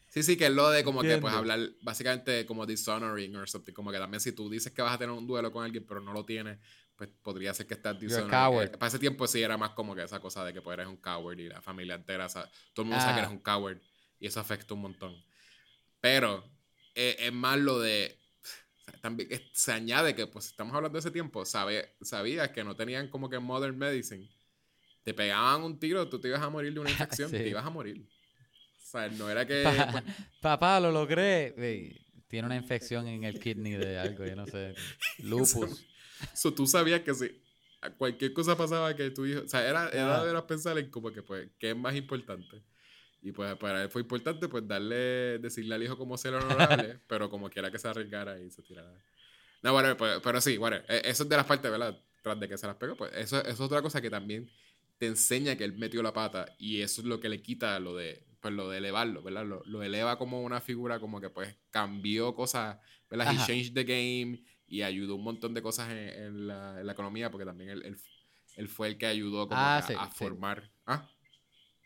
[0.09, 3.73] Sí, sí, que es lo de como que pues hablar básicamente como dishonoring or something,
[3.73, 5.99] como que también si tú dices que vas a tener un duelo con alguien pero
[6.01, 6.59] no lo tienes,
[6.95, 8.29] pues podría ser que estás dishonoring.
[8.31, 8.65] coward.
[8.73, 10.87] Eh, Para ese tiempo sí era más como que esa cosa de que pues eres
[10.87, 13.23] un coward y la familia entera, o sea, todo el mundo sabe que Ah.
[13.25, 13.79] eres un coward
[14.19, 15.15] y eso afecta un montón.
[15.99, 16.43] Pero
[16.95, 18.17] eh, es más lo de
[19.01, 23.09] también se añade que pues estamos hablando de ese tiempo, sabe, sabías que no tenían
[23.09, 24.27] como que modern medicine.
[25.03, 26.89] Te pegaban un tiro, tú te ibas a morir de una
[27.19, 27.37] infección, Sí.
[27.37, 28.07] te ibas a morir.
[28.87, 30.03] O sea, no era que Pa- pues,
[30.41, 31.53] Papá, lo logré.
[32.29, 34.73] Tiene una infección en el kidney de algo, yo no sé.
[35.19, 35.85] Lupus.
[36.33, 37.29] So, tú sabías que si
[37.97, 39.41] cualquier cosa pasaba que tu hijo.
[39.45, 40.21] O sea, era, era Ah.
[40.21, 42.63] de veras pensar en como que, pues, ¿qué es más importante?
[43.21, 47.29] Y pues para él fue importante, pues, darle, decirle al hijo cómo ser honorable, pero
[47.29, 48.91] como quiera que se arriesgara y se tirara.
[49.61, 51.95] No, bueno, pues, pero sí, bueno, eh, eso es de las partes, ¿verdad?
[52.23, 54.49] Tras de que se las pegó, pues, eso, eso es otra cosa que también
[54.97, 57.95] te enseña que él metió la pata y eso es lo que le quita lo
[57.95, 59.45] de, pues, lo de elevarlo, ¿verdad?
[59.45, 62.77] Lo, lo eleva como una figura como que, pues, cambió cosas,
[63.09, 63.27] ¿verdad?
[63.33, 63.47] He Ajá.
[63.47, 67.29] changed the game y ayudó un montón de cosas en, en la, en la economía
[67.31, 67.97] porque también él, él-
[68.55, 70.15] él fue el que ayudó como Ah, a, sí, a sí.
[70.17, 70.69] formar.
[70.85, 71.07] Ah,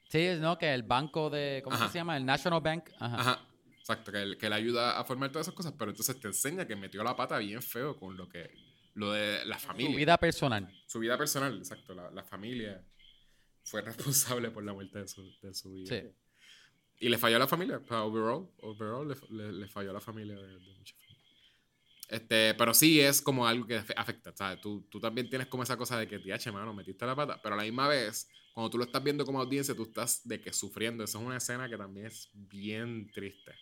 [0.10, 1.62] Sí, no, que el banco de.
[1.64, 1.88] ¿Cómo Ajá.
[1.88, 2.18] se llama?
[2.18, 2.90] El National Bank.
[3.00, 3.16] Ajá.
[3.22, 3.48] Ajá,
[3.80, 6.76] exacto, que él, que ayuda a formar todas esas cosas, pero entonces te enseña que
[6.76, 8.52] metió la pata bien feo con lo que
[8.96, 9.92] lo de la familia.
[9.92, 10.84] Su vida personal.
[10.86, 12.86] Su vida personal, exacto, la, la familia
[13.64, 15.96] fue responsable por la muerte de su, de su vida.
[16.02, 16.10] Sí.
[17.02, 19.94] Y le falló a la familia, o sea, overall, overall le, le- le falló a
[19.94, 20.72] la familia de, de.
[22.10, 24.60] Este, pero sí es como algo que afe- afecta, ¿sabes?
[24.60, 27.56] Tú, tú también tienes como esa cosa de que, TH, mano, metiste la pata, pero
[27.56, 30.52] a la misma vez, cuando tú lo estás viendo como audiencia, tú estás de que
[30.54, 31.04] sufriendo.
[31.06, 33.54] Esa es una escena que también es bien triste.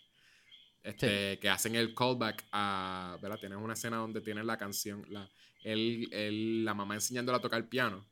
[0.82, 3.38] Este, que hacen el callback a, ¿verdad?
[3.38, 5.30] Tienes una escena donde tienen la canción, la,
[5.62, 8.04] él, él- la mamá enseñándola a tocar piano.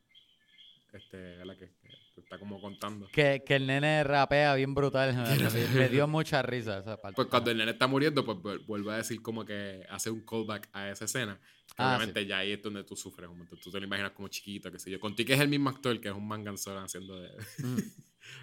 [0.93, 1.57] Este, ¿verdad?
[1.59, 1.89] Que, que
[2.29, 3.09] está como contando.
[3.11, 5.15] Que, que el nene rapea bien brutal.
[5.17, 7.17] me, me dio mucha risa esa parte.
[7.17, 10.21] Pues cuando el nene está muriendo, pues vuel- vuelve a decir como que hace un
[10.27, 11.41] callback a esa escena.
[11.69, 13.29] Que Ah, obviamente ya ahí es donde tú sufres.
[13.31, 13.59] un montón.
[13.61, 15.01] Tú te lo imaginas como chiquito, qué sé yo.
[15.01, 17.29] Contigo que es el mismo actor que es un manganzón haciendo de...
[17.59, 17.65] Mm.
[17.79, 17.93] un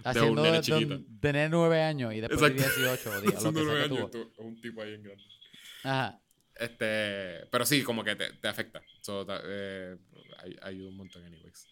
[0.03, 0.97] Haciendo nene de, chiquito.
[0.97, 2.79] de, de nene nueve años y después de Exacto.
[2.81, 5.23] 18 o 10, lo haciendo que sea años, tú- es un tipo ahí en grande.
[5.83, 6.19] Ajá.
[6.57, 8.81] Este, pero sí, como que te, te afecta.
[9.01, 9.95] So, eh,
[10.43, 11.67] ay- ayuda un montón, anyways.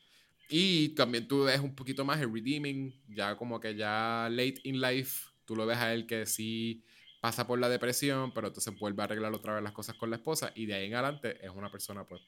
[0.50, 4.80] Y también tú ves un poquito más el redeeming, ya como que ya late in
[4.82, 6.84] life, tú lo ves a él que sí
[7.22, 10.18] pasa por la depresión, pero entonces vuelve a arreglar otra vez las cosas con la
[10.18, 12.22] esposa y de ahí en adelante es una persona pues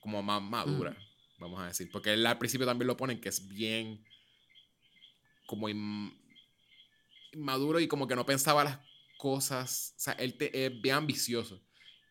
[0.00, 0.96] como más madura,
[1.38, 1.88] vamos a decir.
[1.92, 4.02] Porque él al principio también lo ponen que es bien
[5.46, 6.12] como in-
[7.32, 8.78] inmaduro y como que no pensaba las
[9.18, 11.62] cosas, o sea, él te- es bien ambicioso.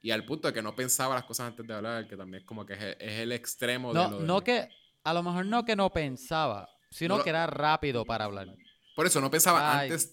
[0.01, 2.47] Y al punto de que no pensaba las cosas antes de hablar, que también es
[2.47, 4.69] como que es el, es el extremo de No, lo de- no que,
[5.03, 8.47] a lo mejor no que no pensaba, sino No que era rápido para hablar.
[8.95, 10.11] Por eso no pensaba Ay, antes,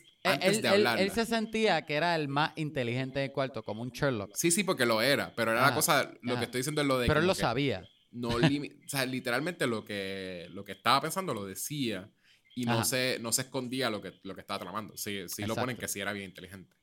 [0.57, 0.99] él- de hablar.
[1.01, 4.31] él se sentía que era el más inteligente del cuarto, como un Sherlock.
[4.35, 6.41] Sí, sí, porque lo era, pero era la Ajá, cosa, lo ajá.
[6.41, 7.07] que estoy diciendo es lo de...
[7.07, 7.85] Pero él lo sabía.
[8.13, 8.41] No o
[8.89, 12.11] sea, literalmente lo que, lo que estaba pensando lo decía
[12.57, 12.85] y no Ajá.
[12.85, 14.97] se, no se escondía lo que, lo que estaba tramando.
[14.97, 16.75] Sí, sí lo ponen que sí era bien inteligente.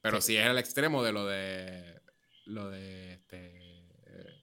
[0.00, 0.36] Pero sí, Sí.
[0.38, 2.00] es el extremo de lo de...
[2.46, 3.12] Lo de...
[3.14, 3.56] Este,
[4.06, 4.40] eh,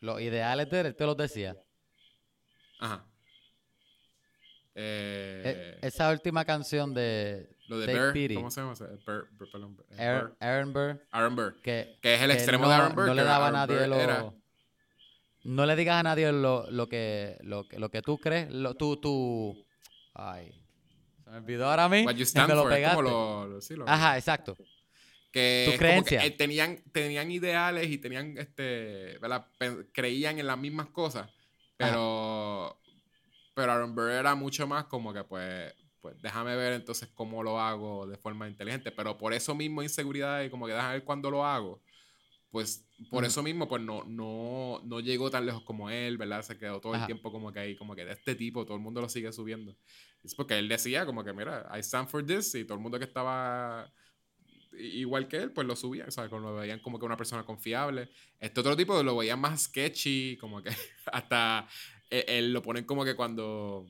[0.00, 1.56] Los ideales de él te los decía.
[2.80, 3.06] Ajá.
[4.74, 8.34] Eh, E- esa última canción de lo de Bear, Pity.
[8.34, 8.74] ¿cómo se llama?
[8.74, 11.60] Bear- Bear- perdón, eh, Aaron, Aaron Burr, Aaron Burr.
[11.62, 13.06] que, Que es el que extremo no, de Aaron Burr.
[13.06, 13.96] no le daba a nadie Burr lo...
[14.00, 14.32] era-
[15.42, 18.74] No le digas a nadie lo, lo que, lo, que- lo que tú crees, lo,
[18.74, 19.66] tú, tú...
[20.14, 20.52] Ay,
[21.24, 22.04] se me olvidó ahora a mí.
[22.04, 22.96] What you y stand me lo for, pegaste.
[22.96, 24.56] como lo, sí, Ajá, exacto.
[25.32, 26.24] que Tu como que, creencia.
[26.26, 29.46] eh, tenían, tenían ideales y tenían, este, ¿verdad?
[29.92, 31.30] Creían en las mismas cosas,
[31.80, 32.82] pero,
[33.54, 37.60] pero Aaron Burr era mucho más como que, pues, pues, déjame ver entonces cómo lo
[37.60, 41.30] hago de forma inteligente, pero por eso mismo inseguridad y como que déjame ver cuándo
[41.30, 41.82] lo hago,
[42.50, 46.42] pues, por eso mismo, pues, no, no, no llegó tan lejos como él, ¿verdad?
[46.42, 47.06] Se quedó todo el Ajá.
[47.06, 49.76] tiempo como que ahí, como que de este tipo, todo el mundo lo sigue subiendo.
[50.24, 52.98] Es porque él decía como que, mira, I stand for this, y todo el mundo
[52.98, 53.92] que estaba
[54.80, 58.08] igual que él, pues lo subían, o sea, lo veían como que una persona confiable.
[58.38, 60.70] Este otro tipo lo veían más sketchy, como que
[61.12, 61.66] hasta
[62.10, 63.86] eh, él, lo ponen como que cuando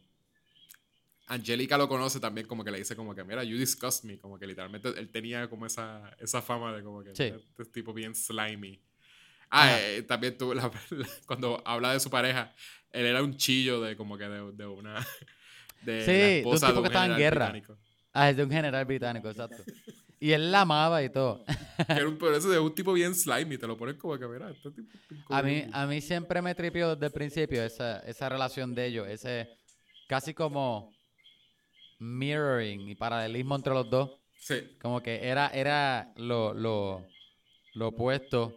[1.26, 4.38] Angélica lo conoce también, como que le dice como que, mira, you disgust me, como
[4.38, 7.32] que literalmente él tenía como esa, esa fama de como que Sí.
[7.58, 8.80] este tipo bien slimy.
[9.48, 12.52] Ah, eh, también tú, la- la- cuando habla de su pareja,
[12.92, 15.06] él era un chillo de como que de, de una...
[15.82, 17.50] De Sí, la de un esposa tipo que estaba en general guerra.
[17.50, 17.78] británico.
[18.12, 19.62] Ah, es de un general británico, exacto.
[20.22, 21.44] Y él la amaba y todo.
[22.06, 24.70] Un, pero eso de un tipo bien slimy, te lo ponen como que, mira, este
[24.70, 25.34] tipo...
[25.34, 29.08] A mí, a mí siempre me tripió desde el principio esa, esa relación de ellos,
[29.08, 29.48] ese
[30.08, 30.92] casi como
[31.98, 34.10] mirroring y paralelismo entre los dos.
[34.38, 37.06] Sí, Como que era, era lo, lo,
[37.74, 38.54] lo opuesto,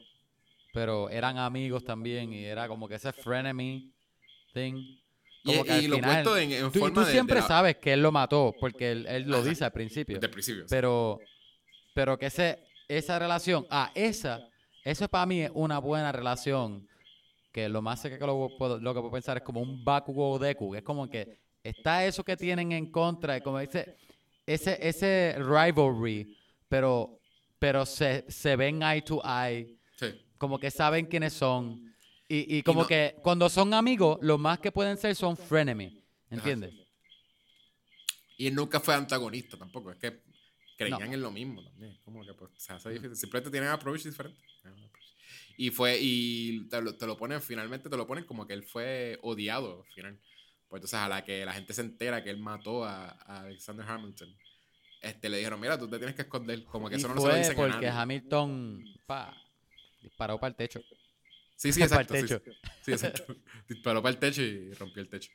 [0.73, 3.91] pero eran amigos también y era como que ese frenemy
[4.53, 4.76] thing.
[4.76, 5.02] y,
[5.45, 7.35] Como que al y lo final- puesto en, en Tú, forma tú de- de siempre
[7.41, 9.49] la- sabes que él lo mató, porque él, él lo Ajá.
[9.49, 10.15] dice al principio.
[10.15, 10.64] Desde el principio.
[10.64, 10.69] sí.
[11.93, 14.39] Pero, que ese, esa relación, ah, esa,
[14.83, 16.87] eso para mí es una buena relación.
[17.51, 20.71] Que lo más que lo, puedo- lo que puedo pensar es como un Bakugo Deku.
[20.71, 23.95] que Es como que está eso que tienen en contra, como ese,
[24.45, 26.35] ese, ese rivalry,
[26.67, 27.19] pero,
[27.59, 30.07] pero se, se ven eye to eye, Sí.
[30.39, 31.93] como que saben quiénes son.
[32.27, 36.01] Y, y como no- que cuando son amigos, lo más que pueden ser son frenemy.
[36.31, 36.73] ¿Entiendes?
[38.37, 39.91] Y él nunca fue antagonista tampoco.
[39.91, 40.23] Es que
[40.77, 41.13] creían No.
[41.13, 41.97] en lo mismo también.
[42.03, 43.15] Como que pues, se hace difícil.
[43.15, 44.39] Simplemente tienen approach diferente.
[45.57, 48.63] Y fue, y te lo, te lo ponen, finalmente te lo ponen como que él
[48.63, 50.19] fue odiado al final.
[50.67, 53.85] Pues entonces a la que la gente se entera que él mató a, a Alexander
[53.87, 54.35] Hamilton,
[55.01, 56.63] este, le dijeron, mira, tú te tienes que esconder.
[56.63, 57.89] Como que Y eso no se lo fue dicen a porque nadie.
[57.89, 59.35] Hamilton pa,
[60.01, 60.81] disparó para el techo.
[61.55, 62.15] Sí, sí, exacto.
[62.15, 62.25] sí.
[62.81, 63.35] Sí, exacto.
[63.69, 65.29] Disparó para el techo y rompió el techo.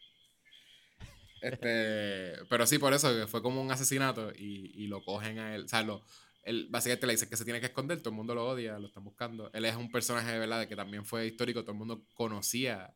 [1.41, 5.65] Este, pero sí, por eso fue como un asesinato y, y lo cogen a él.
[5.65, 6.03] O sea, lo,
[6.43, 8.87] él básicamente le dice que se tiene que esconder, todo el mundo lo odia, lo
[8.89, 9.51] están buscando.
[9.53, 12.95] Él es un personaje de verdad que también fue histórico, todo el mundo conocía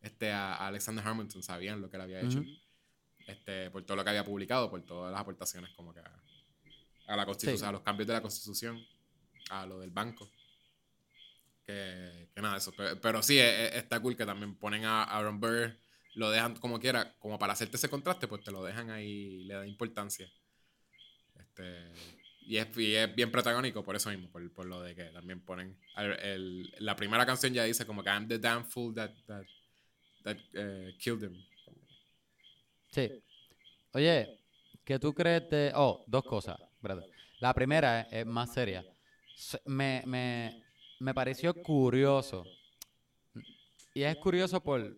[0.00, 2.42] este, a, Alexander Hamilton, sabían lo que él había hecho.
[3.26, 6.22] Este, por todo lo que había publicado, por todas las aportaciones como que a,
[7.06, 7.64] a la constitución, Sí.
[7.64, 8.84] a los cambios de la constitución,
[9.50, 10.30] a lo del banco.
[11.66, 12.72] Que, que nada, eso.
[12.76, 15.74] Pero, pero sí, e- e- está cool que también ponen a Aaron Burr,
[16.14, 19.54] lo dejan como quiera, como para hacerte ese contraste, pues te lo dejan ahí, le
[19.54, 20.30] da importancia.
[21.38, 21.90] Este,
[22.42, 25.40] y, es, y es bien protagónico por eso mismo, por, por lo de que también
[25.40, 25.76] ponen.
[25.96, 29.44] el- la primera canción ya dice como que I'm the damn fool that, that,
[30.22, 31.44] that eh, killed him.
[32.90, 33.10] Sí.
[33.92, 34.38] Oye,
[34.84, 35.72] ¿qué tú crees de...?
[35.74, 37.04] Oh, dos cosas, brother.
[37.40, 38.84] La primera es, es más seria.
[39.36, 40.62] Se- Me, me,
[41.00, 42.44] me pareció curioso.
[43.94, 44.96] Y es curioso por,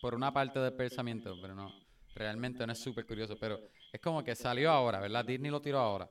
[0.00, 1.72] por una parte del pensamiento, pero no,
[2.14, 3.36] realmente no es súper curioso.
[3.38, 3.60] Pero
[3.92, 5.24] es como que salió ahora, ¿verdad?
[5.24, 6.08] Disney lo tiró ahora.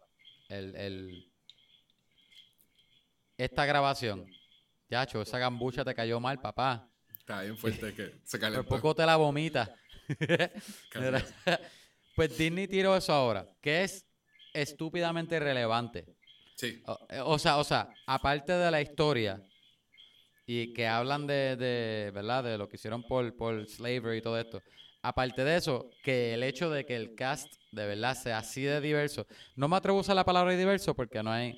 [0.49, 1.31] El, el,
[3.37, 4.25] esta grabación.
[4.89, 6.89] Yacho, esa gambucha te cayó mal, papá.
[7.17, 8.65] Está bien fuerte que se Por calentó.
[8.69, 9.73] poco te la vomita.
[12.15, 14.03] Pues Disney tiró eso ahora, que es
[14.51, 16.15] estúpidamente relevante.
[16.55, 19.39] Sí, O, eh, o sea, o sea, aparte de la historia
[20.47, 22.43] y que hablan de, de, ¿verdad?
[22.45, 23.35] De lo que hicieron por,
[23.67, 24.63] slavery y todo esto.
[25.03, 28.81] Aparte de eso, que el hecho de que el cast de verdad sea así de
[28.81, 29.27] diverso.
[29.55, 31.51] No me atrevo a usar la palabra diverso porque no hay...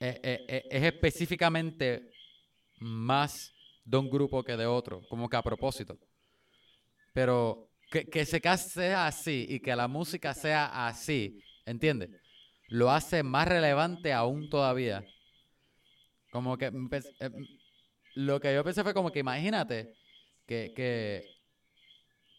[0.00, 2.10] eh, eh, eh, es específicamente
[2.80, 3.52] más
[3.84, 5.98] de un grupo que de otro, como que a propósito.
[7.12, 12.10] Pero que, que ese cast sea así y que la música sea así, ¿entiendes?
[12.68, 15.04] Lo hace más relevante aún todavía.
[16.32, 17.30] Como que empe- eh,
[18.14, 19.94] lo que yo pensé fue como que imagínate
[20.46, 21.24] que, que,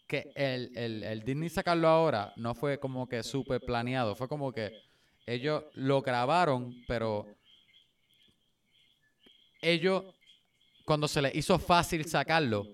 [0.06, 4.52] que el, el, el Disney sacarlo ahora no fue como que súper planeado, fue como
[4.52, 4.72] que
[5.26, 7.26] ellos lo grabaron, pero
[9.62, 10.04] ellos,
[10.84, 12.66] cuando se les hizo fácil sacarlo,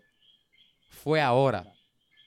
[0.88, 1.64] fue ahora.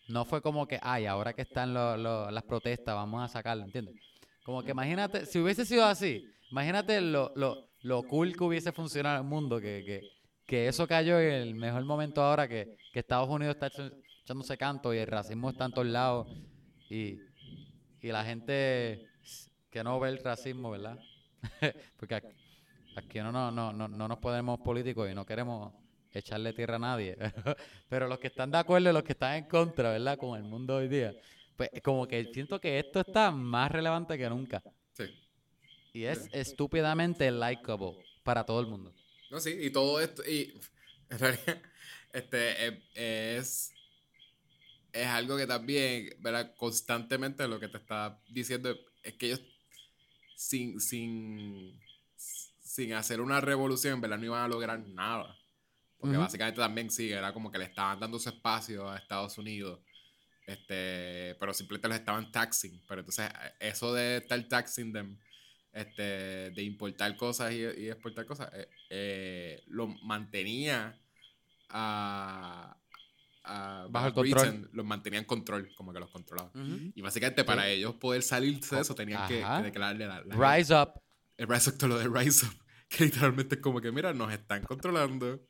[0.07, 3.63] No fue como que, ay, ahora que están lo- lo- las protestas, vamos a sacarlo,
[3.63, 3.95] ¿entiendes?
[4.43, 9.17] Como que imagínate, si hubiese sido así, imagínate lo, lo, lo cool que hubiese funcionado
[9.17, 10.01] el mundo, que, que,
[10.45, 13.71] que eso cayó en el mejor momento ahora que, que Estados Unidos está
[14.23, 16.27] echándose canto y el racismo está en todos lados
[16.89, 17.19] y,
[18.01, 19.07] y la gente
[19.69, 20.99] que no ve el racismo, ¿verdad?
[21.97, 22.27] Porque aquí,
[22.95, 25.73] aquí no, no, no, no, no nos podemos políticos y no queremos
[26.11, 27.17] echarle tierra a nadie.
[27.89, 30.17] Pero los que están de acuerdo y los que están en contra, ¿verdad?
[30.17, 31.13] Con el mundo hoy día.
[31.55, 34.61] Pues como que siento que esto está más relevante que nunca.
[34.91, 35.05] sí.
[35.95, 38.91] Y es estúpidamente likable para todo el mundo.
[39.33, 40.53] No, sí, y todo esto, y
[41.09, 41.59] en realidad,
[42.13, 43.73] este, eh, es,
[44.91, 46.53] es algo que también, ¿verdad?
[46.55, 49.41] Constantemente lo que te está diciendo es que ellos,
[50.35, 51.81] sin, sin,
[52.15, 54.19] sin hacer una revolución, ¿verdad?
[54.19, 55.35] No iban a lograr nada.
[55.97, 59.79] Porque básicamente también sí, era como que le estaban dando su espacio a Estados Unidos.
[60.45, 62.83] Este, pero simplemente los estaban taxing.
[62.87, 65.17] Pero entonces, eso de estar taxing them,
[65.73, 70.97] este, de importar cosas y, y exportar cosas, eh, eh, lo mantenía
[71.69, 72.77] a,
[73.43, 74.69] a Bajo el control.
[74.71, 76.51] los mantenía en control, como que los controlaba.
[76.53, 76.91] Ujú.
[76.95, 80.73] Y básicamente para ellos poder salirse de eso tenían que, que declararle la, la Rise
[80.75, 80.93] up.
[81.37, 82.53] el Rise Up, todo lo de Rise Up,
[82.89, 85.41] que literalmente es como que, mira, nos están controlando.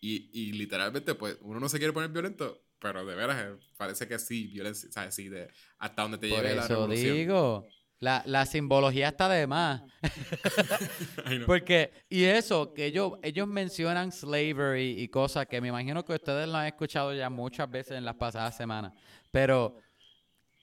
[0.00, 4.06] Y, y literalmente, pues, uno no se quiere poner violento, pero de veras, eh, parece
[4.06, 5.14] que sí, violencia, ¿sabes?
[5.14, 5.48] Sí, de
[5.78, 7.16] hasta donde te Por lleve la eso revolución.
[7.16, 7.66] digo.
[7.98, 9.82] La, la simbología está de más.
[11.46, 16.46] Porque, y eso, que ellos, ellos mencionan slavery y cosas que me imagino que ustedes
[16.48, 18.92] lo han escuchado ya muchas veces en las pasadas semanas.
[19.30, 19.78] Pero,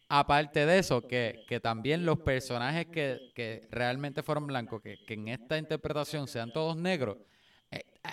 [0.10, 5.16] aparte de eso, que, que también los personajes que, que realmente fueron blancos, que, que
[5.16, 7.18] en esta interpretación sean todos negros,
[7.72, 8.10] eh, eh,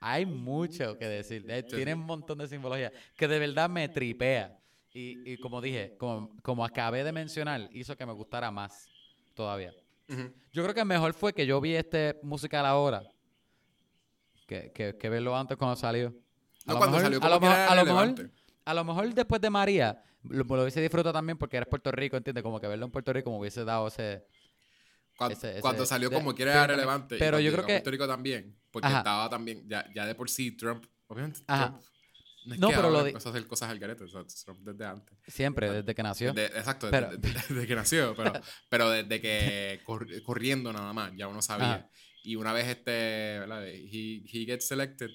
[0.00, 1.44] hay mucho que decir.
[1.48, 1.98] Eh, Sí, Tiene sí.
[1.98, 4.58] un montón de simbología que de verdad me tripea.
[4.96, 8.88] Y, y como dije, como, como acabé de mencionar, hizo que me gustara más
[9.34, 9.74] todavía.
[10.08, 10.32] Ujú.
[10.52, 13.02] Yo creo que mejor fue que yo vi este musical ahora
[14.46, 16.14] que, que, que verlo antes cuando salió.
[16.66, 18.30] A No, lo mejor- salió a lo mejor- a lo mejor-.
[18.66, 22.16] A lo mejor después de María lo, lo hubiese disfrutado también porque eres Puerto Rico,
[22.16, 22.42] ¿entiendes?
[22.42, 24.24] Como que verlo en Puerto Rico me hubiese dado ese...
[25.18, 27.16] Cuando, ese- ese- cuando salió de- como que era relevante.
[27.18, 28.98] pero yo creo que- Puerto Rico también, porque Ajá.
[28.98, 31.68] estaba también, ya, ya de por sí Trump, obviamente Ajá.
[31.70, 31.82] Trump,
[32.46, 34.22] no es No, que pero ahora lo empezó a hacer cosas al garete, o sea,
[34.44, 35.16] Trump desde antes.
[35.26, 36.32] Siempre, desde que nació.
[36.32, 38.32] Desde- exacto, Pero- desde, desde- desde que nació, pero,
[38.68, 41.74] pero desde que cor- corriendo nada más, ya uno sabía.
[41.74, 41.90] Ajá.
[42.22, 42.90] Y una vez este,
[43.40, 43.66] ¿verdad?
[43.68, 45.10] He, he gets selected,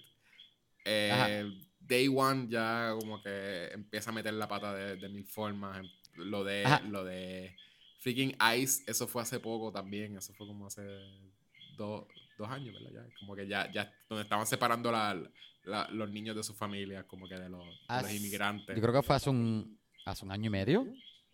[0.85, 5.85] eh, day one ya como que empieza a meter la pata de, de mil formas.
[6.15, 6.81] Lo de, Ajá.
[6.81, 7.55] lo de
[7.99, 10.83] freaking Ice, eso fue hace poco también, eso fue como hace
[11.77, 12.05] dos,
[12.37, 13.05] dos años, ¿verdad?
[13.07, 15.17] Ya, como que ya, ya donde estaban separando la,
[15.63, 18.75] la- los niños de sus familias, como que de los, de los Hace- inmigrantes.
[18.75, 20.85] Yo creo que fue hace un, hace un año y medio.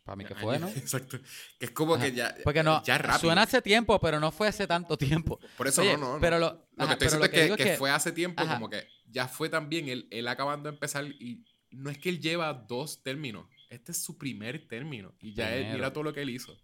[0.04, 0.68] Para mí que fue, ¿no?
[0.76, 1.18] Exacto.
[1.58, 2.06] Que es como Ajá.
[2.06, 2.36] que ya.
[2.44, 3.20] Porque no, ya rápido.
[3.22, 5.40] suena hace tiempo, pero no fue hace tanto tiempo.
[5.58, 8.44] Por eso Oye, no, no, pero lo, que estoy diciendo es que, fue hace tiempo,
[8.44, 8.54] Ajá.
[8.54, 12.20] como que ya fue también él, él acabando de empezar y no es que él
[12.20, 13.48] lleva dos términos.
[13.72, 15.16] Este es su primer término.
[15.22, 16.56] Y ya él, mira todo lo que él hizo.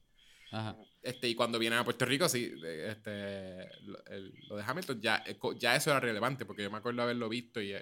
[0.51, 0.77] Ajá.
[1.01, 5.23] Este, y cuando viene a Puerto Rico, sí, este, lo, el- lo de Hamilton, ya,
[5.25, 7.73] eh, ya eso era relevante, porque yo me acuerdo haberlo visto y,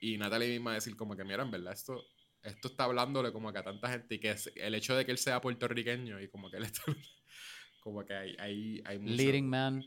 [0.00, 2.02] y Natalie misma decir como que, mira, en verdad, esto,
[2.42, 5.18] esto está hablándole como que a tanta gente y que el hecho de que él
[5.18, 6.82] sea puertorriqueño y como que él está,
[7.82, 9.84] como que hay, hay, hay mucho- Leading man.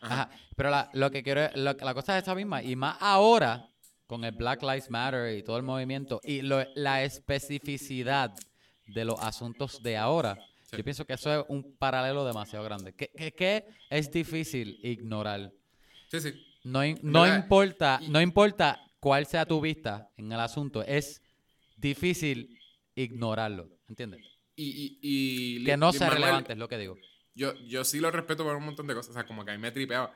[0.00, 0.22] Ajá.
[0.22, 0.30] Ajá.
[0.56, 2.62] Pero la, lo que quiero, lo- la cosa es esa misma.
[2.62, 3.66] Y más ahora,
[4.06, 8.32] con el Black Lives Matter y todo el movimiento, y lo- la especificidad
[8.86, 10.38] de los asuntos de ahora,
[10.70, 10.76] Sí.
[10.76, 12.94] yo pienso que eso es un paralelo demasiado grande.
[12.94, 15.52] Que, que, que es difícil ignorar.
[16.10, 16.46] Sí, sí.
[16.64, 21.22] No, no importa, Y- no importa cuál sea tu vista en el asunto, es
[21.76, 22.58] difícil
[22.94, 24.20] ignorarlo, ¿entiendes?
[24.56, 26.96] Y, y, y Que no sea Manuel, relevante, es lo que digo.
[27.34, 29.10] Yo, yo sí lo respeto por un montón de cosas.
[29.10, 30.14] O sea, como que a mí me tripeaba.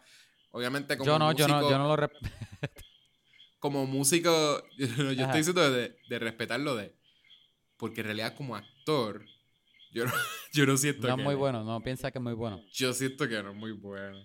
[0.51, 2.13] Obviamente, como Yo no, músico, yo no, yo no lo rep-
[3.59, 6.95] como músico, yo, estoy diciendo de, de respetarlo de.
[7.77, 9.25] Porque en realidad, como actor,
[9.95, 10.13] yo no,
[10.53, 11.23] yo no siento no que.
[11.23, 12.61] es muy bueno, no piensa que es muy bueno.
[12.73, 14.19] Yo siento que no es muy bueno.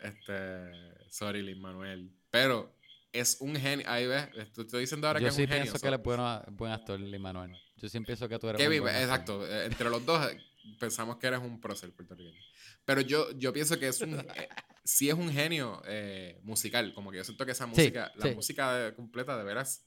[0.00, 0.70] Este.
[1.10, 2.10] Sorry, Lin Manuel.
[2.30, 2.74] Pero
[3.12, 3.86] es un genio.
[3.88, 5.62] Ahí ves, esto estoy diciendo ahora Yo que es sí un genio.
[5.62, 7.52] pienso so- que él es bueno, buen actor, Lin Manuel.
[7.76, 9.08] Yo sí pienso que tú eres Kevin, buen actor.
[9.42, 9.46] exacto.
[9.46, 10.38] eh, Entre los dos eh,
[10.78, 12.40] pensamos que eres un prócer puertorriqueño.
[12.84, 14.14] Pero yo, yo pienso que es un.
[14.18, 14.48] eh,
[14.84, 16.92] sí es un genio eh, musical.
[16.94, 18.34] Como que yo siento que esa música, la sí.
[18.34, 19.84] música completa, de veras,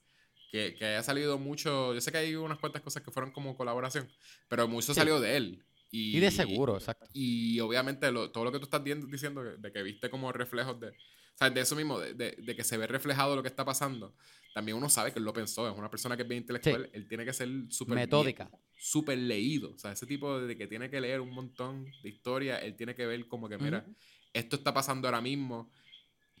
[0.50, 1.92] que, que haya salido mucho.
[1.94, 4.08] Yo sé que hay unas cuantas cosas que fueron como colaboración,
[4.48, 5.00] pero mucho Sí.
[5.00, 5.64] salió de él.
[5.90, 7.06] Y, Y de seguro, exacto.
[7.12, 10.78] Y obviamente lo- todo lo que tú estás di- diciendo, de que viste como reflejos
[10.80, 10.88] de.
[10.88, 13.64] O sea, de eso mismo, de, de- de que se ve reflejado lo que está
[13.64, 14.14] pasando.
[14.54, 15.70] También uno sabe que él lo pensó.
[15.70, 16.88] Es una persona que es bien intelectual.
[16.92, 17.94] Él tiene que ser súper.
[17.94, 18.50] Metódica.
[18.78, 19.72] súper leído.
[19.72, 22.94] O sea, ese tipo de que tiene que leer un montón de historia, él tiene
[22.94, 23.96] que ver como que, mira, Ujú.
[24.32, 25.70] esto está pasando ahora mismo.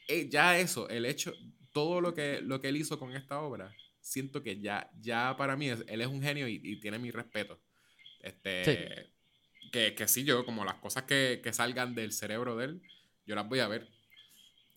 [0.08, 1.32] Eh, ya eso, el hecho,
[1.72, 3.74] todo lo que, lo que él hizo con esta obra,
[4.06, 7.10] siento que ya, ya para mí, es- él es un genio y, y tiene mi
[7.10, 7.60] respeto.
[8.20, 9.10] Este,
[9.72, 12.82] Que, que sí, yo, como las cosas que, que salgan del cerebro de él,
[13.26, 13.88] yo las voy a ver.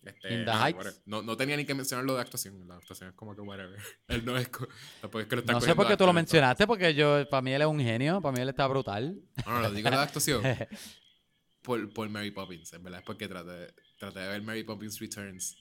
[0.02, 0.72] Este, ah,
[1.06, 2.66] no, no tenía ni que mencionar lo de actuación.
[2.66, 3.78] La actuación es como que whatever.
[4.08, 4.50] Él no es.
[5.00, 7.28] tampoco es que lo está No sé por qué de tú lo mencionaste, porque yo,
[7.28, 9.20] para mí él es un genio, para mí él está brutal.
[9.46, 10.42] No, no, lo digo la actuación
[11.62, 15.56] por, por Mary Poppins, en verdad es porque traté, traté de ver Mary Poppins Returns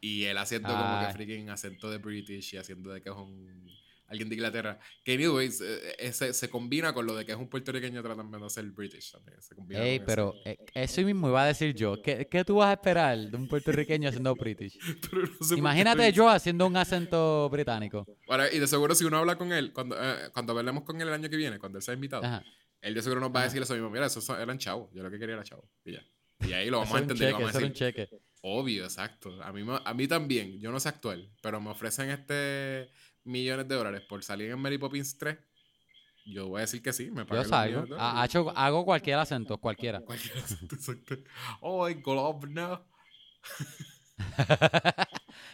[0.00, 1.06] y él haciendo como Ah.
[1.08, 3.64] que freaking acento de British y haciendo de que es un
[4.06, 4.78] alguien de Inglaterra.
[5.02, 8.38] Que, anyways, eh, eh, se, se combina con lo de que es un puertorriqueño tratando
[8.38, 9.40] de ser British también.
[9.40, 10.50] Se combina Ey, con pero eso.
[10.50, 12.00] eh, eso mismo iba a decir yo.
[12.02, 14.78] ¿Qué, qué tú vas a esperar de un puertorriqueño haciendo British?
[15.40, 18.06] No sé Imagínate yo haciendo un acento británico.
[18.28, 21.08] Ahora, y de seguro si uno habla con él, cuando, eh, cuando hablemos con él
[21.08, 22.44] el año que viene, cuando él sea invitado, Ajá.
[22.82, 23.44] él de seguro nos va a Ajá.
[23.48, 23.88] decir eso mismo.
[23.90, 24.90] Mira, esos eran chavos.
[24.92, 25.64] Yo lo que quería era chavos.
[25.84, 26.06] Y ya.
[26.46, 27.30] Y ahí lo vamos a entender.
[27.30, 28.08] y cheque, vamos a era un decir, cheque.
[28.46, 29.42] Obvio, exacto.
[29.42, 30.60] A mí, a mí también.
[30.60, 32.90] Yo no sé actuar, pero me ofrecen este
[33.24, 35.38] millones de dólares por salir en Mary Poppins 3.
[36.26, 37.10] Yo voy a decir que sí.
[37.10, 37.96] Me Yo pagan los salgo.
[37.98, 40.00] Ha- hecho- hago cualquier acento, cualquiera.
[40.04, 41.16] Cualquier acento, exacto.
[41.62, 42.84] Oh, governor.
[44.38, 45.08] I am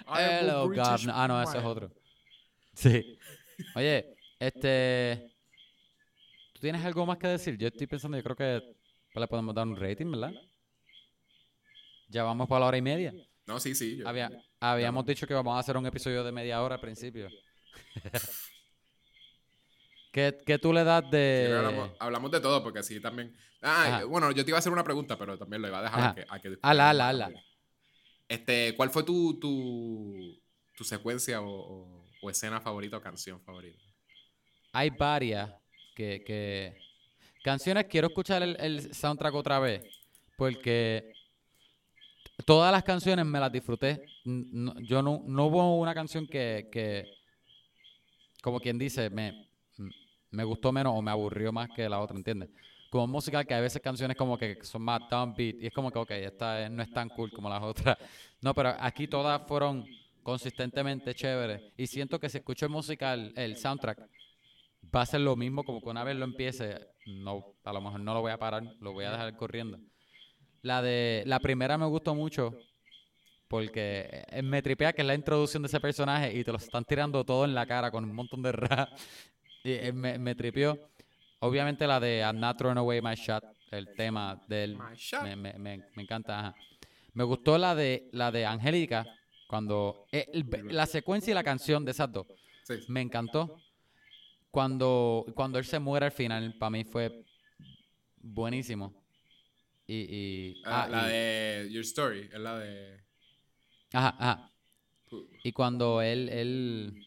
[0.08, 1.14] a Hello, governor.
[1.14, 1.92] Ah, no, ese es otro.
[2.74, 3.18] Sí.
[3.76, 5.30] Oye, este.
[6.54, 7.56] ¿Tú tienes algo más que decir?
[7.56, 8.74] Yo estoy pensando, yo creo que
[9.14, 10.32] le podemos dar un rating, ¿verdad?
[12.10, 13.14] Ya vamos para la hora y media.
[13.46, 13.96] No, sí, sí.
[13.96, 17.28] yo- Había, habíamos dicho que vamos a hacer un episodio de media hora al principio.
[20.12, 21.54] ¿Qué, qué tú le das Sí, de...?
[21.56, 23.34] hablamos, hablamos de todo, porque así también.
[23.62, 26.02] Ah, bueno, yo te iba a hacer una pregunta, pero también lo iba a dejar
[26.02, 27.30] a que, a que Ala, ala, ala.
[28.28, 30.40] Este, ¿cuál fue tu, tu,
[30.76, 33.78] tu secuencia o, o- o escena favorita o canción favorita?
[34.72, 35.50] Hay varias
[35.94, 36.76] que, que...
[37.44, 39.82] Canciones, quiero escuchar el, el soundtrack otra vez,
[40.36, 41.12] porque
[42.42, 44.02] todas las canciones me las disfruté.
[44.24, 46.68] No- yo no, no hubo una canción que,
[48.42, 49.48] como quien dice, me,
[50.30, 52.50] me gustó menos o me aburrió más que la otra, ¿entiendes?
[52.90, 55.98] Como musical, que hay veces canciones como que son más downbeat y es como que,
[55.98, 57.96] ok, esta es- no es tan cool como las otras.
[58.42, 59.84] No, pero aquí todas fueron
[60.22, 64.00] consistentemente chéveres y siento que si escucho el musical, el soundtrack,
[64.94, 68.00] va a ser lo mismo, como que una vez lo empiece, no, a lo mejor
[68.00, 69.78] no lo voy a parar, lo voy a dejar corriendo.
[70.62, 72.52] La de la primera me gustó mucho
[73.48, 76.84] porque eh, me tripea que es la introducción de ese personaje y te lo están
[76.84, 78.88] tirando todo en la cara con un montón de rap.
[79.62, 80.88] Y eh, me, me tripió.
[81.40, 84.78] Obviamente la de I'm not throwing away my shot, el tema del
[85.22, 86.38] me, me, me, me encanta.
[86.38, 86.54] ajá.
[87.12, 89.04] Me gustó la de la de Angélica
[89.46, 92.26] cuando eh, el- la secuencia y la canción de esas dos
[92.62, 92.74] Sí.
[92.88, 93.60] me encantó.
[94.50, 97.22] Cuando, cuando él se muere al final, para mí fue
[98.16, 98.94] buenísimo.
[99.92, 103.00] Y, y, Ah, ah, la y- de Your Story, es la de.
[103.92, 104.50] ajá, ajá.
[105.42, 107.06] Y cuando él, él,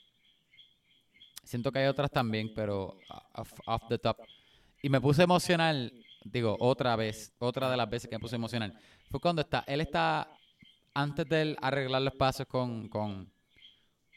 [1.43, 2.97] siento que hay otras también, pero
[3.35, 4.17] off, off the top.
[4.81, 5.93] Y me puse emocional,
[6.25, 8.77] digo, otra vez, otra de las veces que me puse emocional,
[9.09, 10.29] fue cuando está, él está,
[10.93, 13.31] antes de él arreglar los pasos con, con,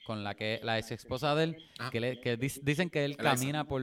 [0.06, 1.90] con la que la ex esposa de él, Ajá.
[1.92, 3.82] que, le- que dis- dicen que él camina por,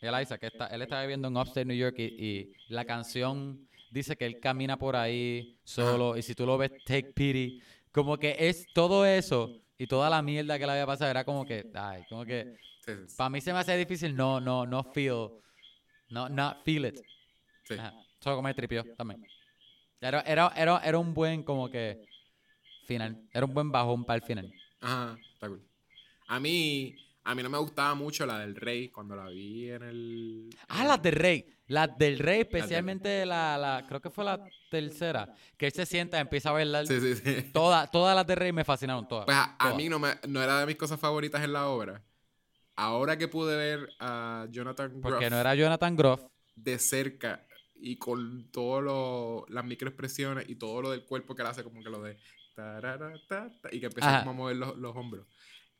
[0.00, 4.16] Eliza, que está, él está viviendo en Upstate New York y, y la canción dice
[4.16, 7.62] que él camina por ahí solo y si tú lo ves, take pity.
[7.92, 11.44] Como que es todo eso y toda la mierda que le había pasado era como
[11.44, 13.14] que, ay, como que Sí, sí, sí.
[13.16, 15.28] para mí se me hace difícil no, no, no feel,
[16.08, 17.00] no, not feel it.
[17.64, 17.74] Sí.
[17.74, 17.94] Ajá.
[18.20, 19.24] Eso como me tripió también.
[20.00, 22.04] Era, era, era, era un buen como que
[22.86, 24.52] final, era un buen bajón para el final.
[24.80, 25.62] Ajá, está cool.
[26.28, 29.82] A mí, a mí no me gustaba mucho la del Rey cuando la vi en
[29.82, 30.50] el.
[30.68, 31.46] Ah, las del Rey.
[31.68, 36.20] Las del Rey, especialmente la, la, creo que fue la tercera, que él se sienta,
[36.20, 36.86] empieza a bailar.
[36.86, 37.50] Sí, sí, sí.
[37.52, 39.24] Todas, todas las del Rey me fascinaron, todas.
[39.24, 39.76] Pues a, a todas.
[39.76, 42.02] mí no, me, no era de mis cosas favoritas en la obra.
[42.76, 46.22] Ahora que pude ver a Jonathan Porque Groff no era Jonathan Groff.
[46.54, 51.64] de cerca y con todas las microexpresiones y todo lo del cuerpo que él hace,
[51.64, 52.18] como que lo de.
[52.54, 55.26] tarara, ta, ta, y que empieza como a mover los, los hombros.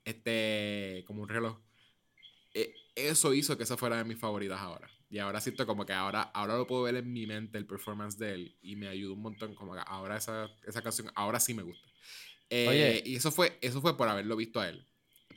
[0.04, 1.04] Este.
[1.06, 1.58] Como un reloj.
[2.54, 4.88] Eh, eso hizo que esa fuera de mis favoritas ahora.
[5.10, 8.18] Y ahora siento como que ahora, ahora lo puedo ver en mi mente, el performance
[8.18, 8.56] de él.
[8.62, 9.54] Y me ayuda un montón.
[9.54, 11.88] Como que ahora esa, esa canción, ahora sí me gusta.
[12.50, 13.02] Eh, Oye.
[13.06, 14.86] y eso fue, eso fue por haberlo visto a él.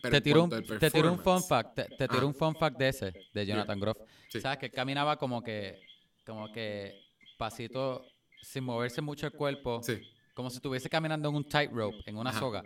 [0.02, 2.26] Pero te tiro un, te tiro un fun fact, te, te tiro Ah.
[2.26, 3.98] un fun fact de ese, de Jonathan Groff.
[4.30, 4.42] Sí.
[4.42, 4.60] ¿Sabes?
[4.60, 5.82] Que él caminaba como que,
[6.26, 6.94] como que
[7.38, 8.06] pasito,
[8.42, 10.00] sin moverse mucho el cuerpo, Sí.
[10.34, 12.40] como si estuviese caminando en un tightrope, en una Ajá.
[12.40, 12.64] soga.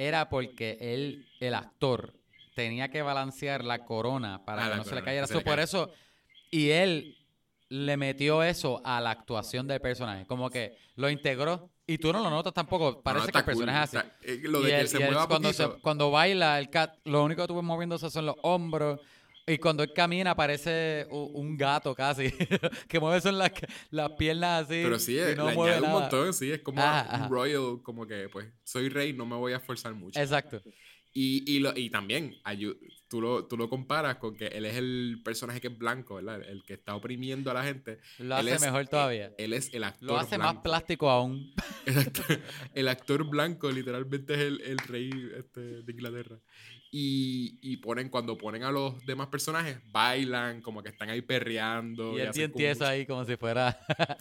[0.00, 2.14] Era porque él, el actor,
[2.54, 5.26] tenía que balancear la corona para Ah, que no se le cayera.
[5.26, 5.90] se le por eso,
[6.50, 7.18] y él
[7.68, 12.20] le metió eso a la actuación del personaje, como que lo integró y tú no
[12.22, 13.98] lo notas tampoco, parece No, que el personaje es cool.
[14.00, 14.08] así.
[14.08, 16.58] Está- eh, lo Y de que él- se y él mueva cuando, se- cuando baila,
[16.58, 19.00] el cat, lo único que tuve moviéndose son los hombros.
[19.46, 22.30] Y cuando él camina parece un gato casi,
[22.88, 23.50] que mueve son las,
[23.90, 26.02] las piernas así Pero sí, y eh, no le mueve añade un nada.
[26.02, 27.28] montón, sí, es como Ajá, un ajá.
[27.30, 30.20] royal, como que, pues, soy rey, no me voy a esforzar mucho.
[30.20, 30.62] Exacto.
[31.12, 32.78] Y, y, lo, y también, ayu-
[33.10, 36.40] tú lo, tú lo comparas con que él es el personaje que es blanco, ¿verdad?
[36.48, 37.98] El que está oprimiendo a la gente.
[38.18, 39.26] Lo Él hace es- mejor todavía.
[39.26, 41.52] Él, él es el actor Lo hace más plástico aún.
[41.86, 42.40] El actor,
[42.74, 46.38] el actor blanco literalmente es el, el rey este, de Inglaterra.
[46.92, 52.16] Y, y ponen, cuando ponen a los demás personajes, bailan, como que están ahí perreando.
[52.16, 53.78] Y él tieso mucho- ahí como si fuera...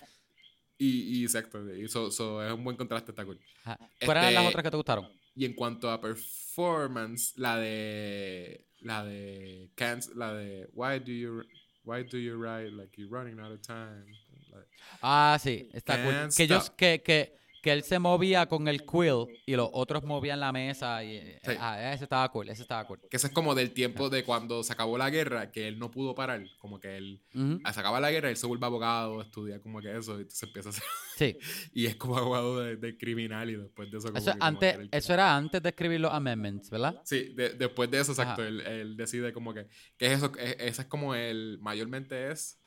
[0.82, 3.38] Y, y exacto, eso, eso es un buen contraste, está cool.
[3.66, 5.10] ¿Cuáles eran las Este, otras que te gustaron?
[5.36, 8.66] Y en cuanto a performance, la de.
[8.81, 9.69] La de.
[9.76, 10.68] Can't, la de.
[10.73, 11.43] Why do you.
[11.84, 14.06] Why do you ride like you're running out of time?
[14.51, 14.60] La-
[15.01, 16.30] Ah, sí, está cool.
[16.35, 20.40] Que, ellos, que, que, que él se movía con el quill y los otros movían
[20.40, 21.03] la mesa.
[21.03, 21.52] Y, Sí.
[21.60, 22.99] Ah, ese estaba cool, ese estaba cool.
[23.10, 25.91] Que eso es como del tiempo de cuando se acabó la guerra, que él no
[25.91, 26.44] pudo parar.
[26.60, 27.22] Como que él.
[27.34, 30.44] Ujú, Se acaba la guerra, él se vuelve abogado, estudia como que eso, y entonces
[30.44, 30.84] empieza a hacer.
[31.19, 31.38] Sí.
[31.73, 34.07] Y es como abogado de, de criminal, y después de eso.
[34.07, 37.02] Como Eso, que como antes, que él- eso era antes de escribir los amendments, ¿verdad?
[37.03, 39.68] Sí, de- después de eso, exacto, él, él decide como que,
[39.98, 42.57] que es eso, e- ese es como el, mayormente es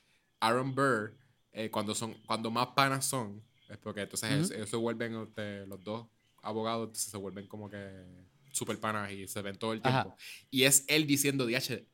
[0.41, 1.17] Aaron Burr,
[1.53, 3.43] eh, cuando son, cuando más panas son,
[3.73, 4.41] es porque entonces Ujú.
[4.43, 6.07] es- ellos se vuelven este, los dos
[6.43, 8.05] abogados, entonces se vuelven como que
[8.53, 10.03] super panas y se ven todo el Ajá.
[10.03, 10.19] tiempo.
[10.51, 11.87] Y es él diciendo, DH,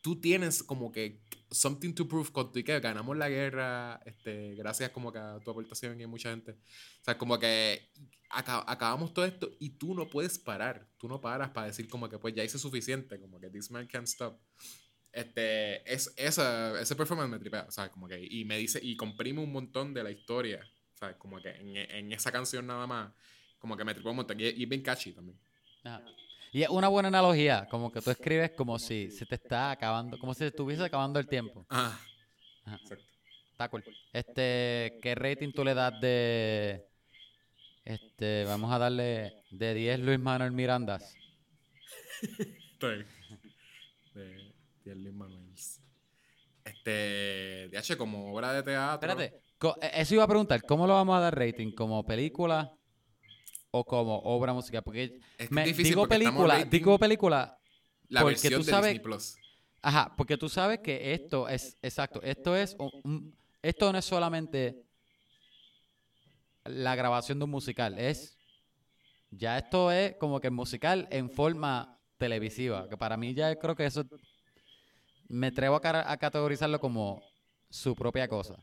[0.00, 1.20] tú tienes como que
[1.50, 5.38] something to prove con tu y que ganamos la guerra, este, gracias como que a
[5.44, 6.52] tu aportación y a mucha gente.
[6.52, 7.88] O sea, como que
[8.30, 10.88] aca- acabamos todo esto y tú no puedes parar.
[10.98, 13.86] Tú no paras para decir como que pues ya hice suficiente, como que this man
[13.86, 14.38] can't stop.
[15.12, 18.96] Este, es, esa, ese performance me tripea, o sea, como que, y me dice, y
[18.96, 20.66] comprime un montón de la historia,
[21.18, 23.12] como que en, en esa canción nada más,
[23.58, 25.38] como que me tripea un montón, y, y es bien catchy también.
[26.52, 30.18] Y es una buena analogía, como que tú escribes como si se te está acabando,
[30.18, 31.64] como si estuviese acabando el tiempo.
[31.70, 31.98] Ah,
[32.64, 32.76] Ajá.
[32.76, 33.04] exacto.
[33.52, 33.84] Está cool.
[34.12, 36.86] Este, ¿qué rating tú le das de.
[37.84, 41.14] Este, vamos a darle de 10 Luis Manuel Mirandas?
[42.80, 43.06] Bien.
[44.14, 44.52] De,
[44.84, 45.42] de Lin Manuel.
[46.64, 49.10] Este, DH, como obra de teatro.
[49.10, 49.42] Espérate,
[49.92, 51.72] eso iba a preguntar, ¿cómo lo vamos a dar rating?
[51.72, 52.72] ¿Como película
[53.70, 54.82] o como obra musical?
[54.82, 57.58] Porque Es que me- es difícil digo porque película, digo película,
[58.08, 59.36] la porque versión tú de sabes- Disney Plus.
[59.82, 64.82] ajá, porque tú sabes que esto es, exacto, esto es, un- esto no es solamente
[66.64, 68.36] la grabación de un musical, es,
[69.30, 73.86] ya esto es como que musical en forma televisiva, que para mí ya creo que
[73.86, 74.04] eso,
[75.28, 77.22] me atrevo a categorizarlo como
[77.70, 78.56] su propia cosa.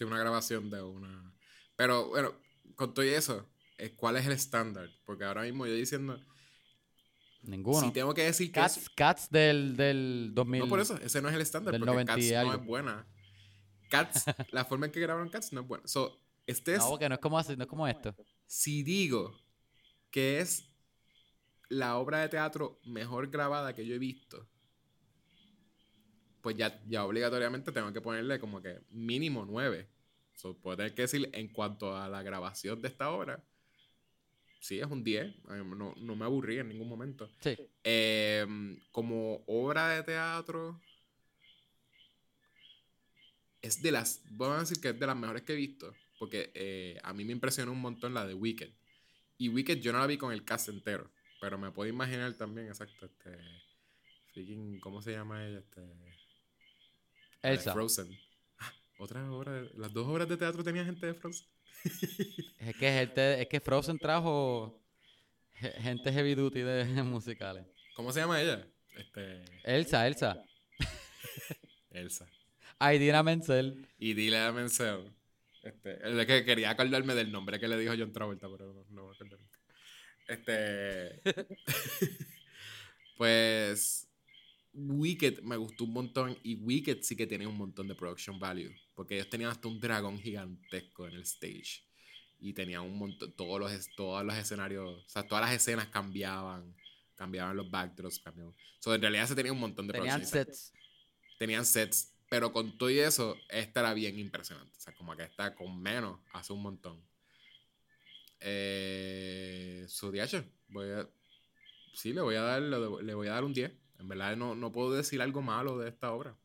[0.00, 0.04] Sí.
[0.04, 1.32] Una grabación de una.
[1.76, 2.34] Pero bueno,
[2.74, 3.48] con todo eso,
[3.78, 4.88] eh, ¿cuál es el estándar?
[5.04, 6.18] Porque ahora mismo yo diciendo.
[7.42, 7.80] Ninguno.
[7.80, 8.60] Si tengo que decir que.
[8.60, 10.60] Cats, es- Cats del, del 2000.
[10.60, 11.72] no por eso, ese no es el estándar.
[11.72, 13.06] Porque 90 y Cats no es buena.
[13.88, 15.86] Cats, la forma en que grabaron Cats no es buena.
[15.86, 16.78] So, este es.
[16.80, 18.14] No, porque no es como así, no es como esto.
[18.46, 19.38] Si digo
[20.10, 20.70] que es
[21.68, 24.48] la obra de teatro mejor grabada que yo he visto,
[26.42, 29.86] pues ya, ya obligatoriamente tengo que ponerle como que mínimo 9.
[30.34, 33.42] So, puedo tener que decir en cuanto a la grabación de esta obra,
[34.60, 35.26] sí es un 10.
[35.26, 37.30] eh, No, no me aburrí en ningún momento.
[37.40, 37.56] Sí.
[37.84, 38.46] Eh,
[38.90, 40.80] como obra de teatro,
[43.62, 46.50] es de las, vamos a decir que es de las mejores que he visto, porque
[46.54, 48.70] eh, a mí me impresionó un montón la de Wicked.
[49.38, 51.10] Y Wicked yo no la vi con el cast entero,
[51.40, 53.38] pero me puedo imaginar también, exacto, este,
[54.32, 55.58] freaking, ¿cómo se llama ella?
[55.58, 55.80] Este,
[57.42, 57.72] Elsa.
[57.72, 58.18] Frozen.
[58.58, 61.46] Ah, Otra obra, las dos obras de teatro tenía gente de Frozen.
[62.58, 64.78] Es que, gente- es que Frozen trajo
[65.54, 67.64] ge- gente heavy duty de musicales.
[67.96, 68.66] ¿Cómo se llama ella?
[68.96, 70.42] Este, Elsa, Elsa.
[71.90, 72.26] Elsa.
[72.78, 73.86] Aidina Menzel.
[73.98, 75.10] Y dile a Menzel.
[75.62, 79.06] Este, es que quería acordarme del nombre que le dijo John Travolta, pero no, no
[79.08, 79.58] me acuerdo nunca.
[80.28, 81.20] Este.
[83.16, 84.06] pues.
[84.72, 86.38] Wicked me gustó un montón.
[86.42, 88.74] Y Wicked sí que tenía un montón de production value.
[88.94, 91.84] Porque ellos tenían hasta un dragón gigantesco en el stage.
[92.38, 93.32] Y tenían un montón.
[93.32, 95.04] Todos los, todos los escenarios.
[95.04, 96.74] O sea, todas las escenas cambiaban.
[97.14, 98.18] Cambiaban los backdrops.
[98.20, 98.54] Cambiaban.
[98.80, 100.72] So, en realidad se tenía un montón de Tenían sets.
[101.38, 104.72] tenían sets, pero con todo y eso, esta era bien impresionante.
[104.76, 106.98] O sea, como que esta con menos hace un montón.
[108.40, 111.08] Eh, su DH, voy a.
[111.92, 113.70] Sí, le voy a dar, le, le voy a dar un 10.
[114.00, 116.36] En verdad, no, no puedo decir algo malo de esta obra.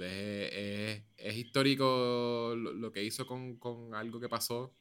[0.00, 4.74] Es, es- histórico lo, lo que hizo con, con algo que pasó.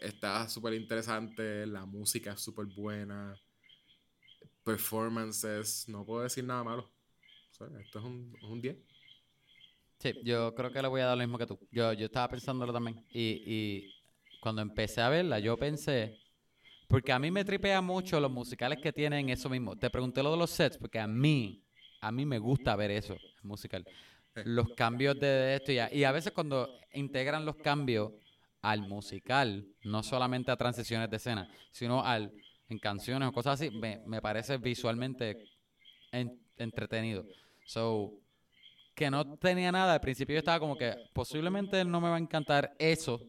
[0.00, 1.66] Está súper interesante.
[1.66, 3.34] La música es súper buena.
[4.64, 5.84] Performances.
[5.88, 6.90] No puedo decir nada malo.
[7.80, 8.76] Esto es un, es un 10.
[9.98, 11.58] Sí, yo creo que le voy a dar lo mismo que tú.
[11.70, 13.04] Yo, yo estaba pensándolo también.
[13.10, 13.94] Y, y
[14.40, 16.18] cuando empecé a verla, yo pensé.
[16.94, 19.74] Porque a mí me tripea mucho los musicales que tienen eso mismo.
[19.74, 21.60] Te pregunté lo de los sets, porque a mí,
[22.00, 23.84] a mí me gusta ver eso, musical.
[24.44, 28.12] Los cambios de esto y a, y a veces cuando integran los cambios
[28.62, 32.32] al musical, no solamente a transiciones de escena, sino al
[32.68, 35.48] en canciones o cosas así, me, me parece visualmente
[36.12, 37.26] en- entretenido.
[37.66, 38.20] So,
[38.94, 42.20] que no tenía nada, al principio yo estaba como que posiblemente no me va a
[42.20, 43.20] encantar eso,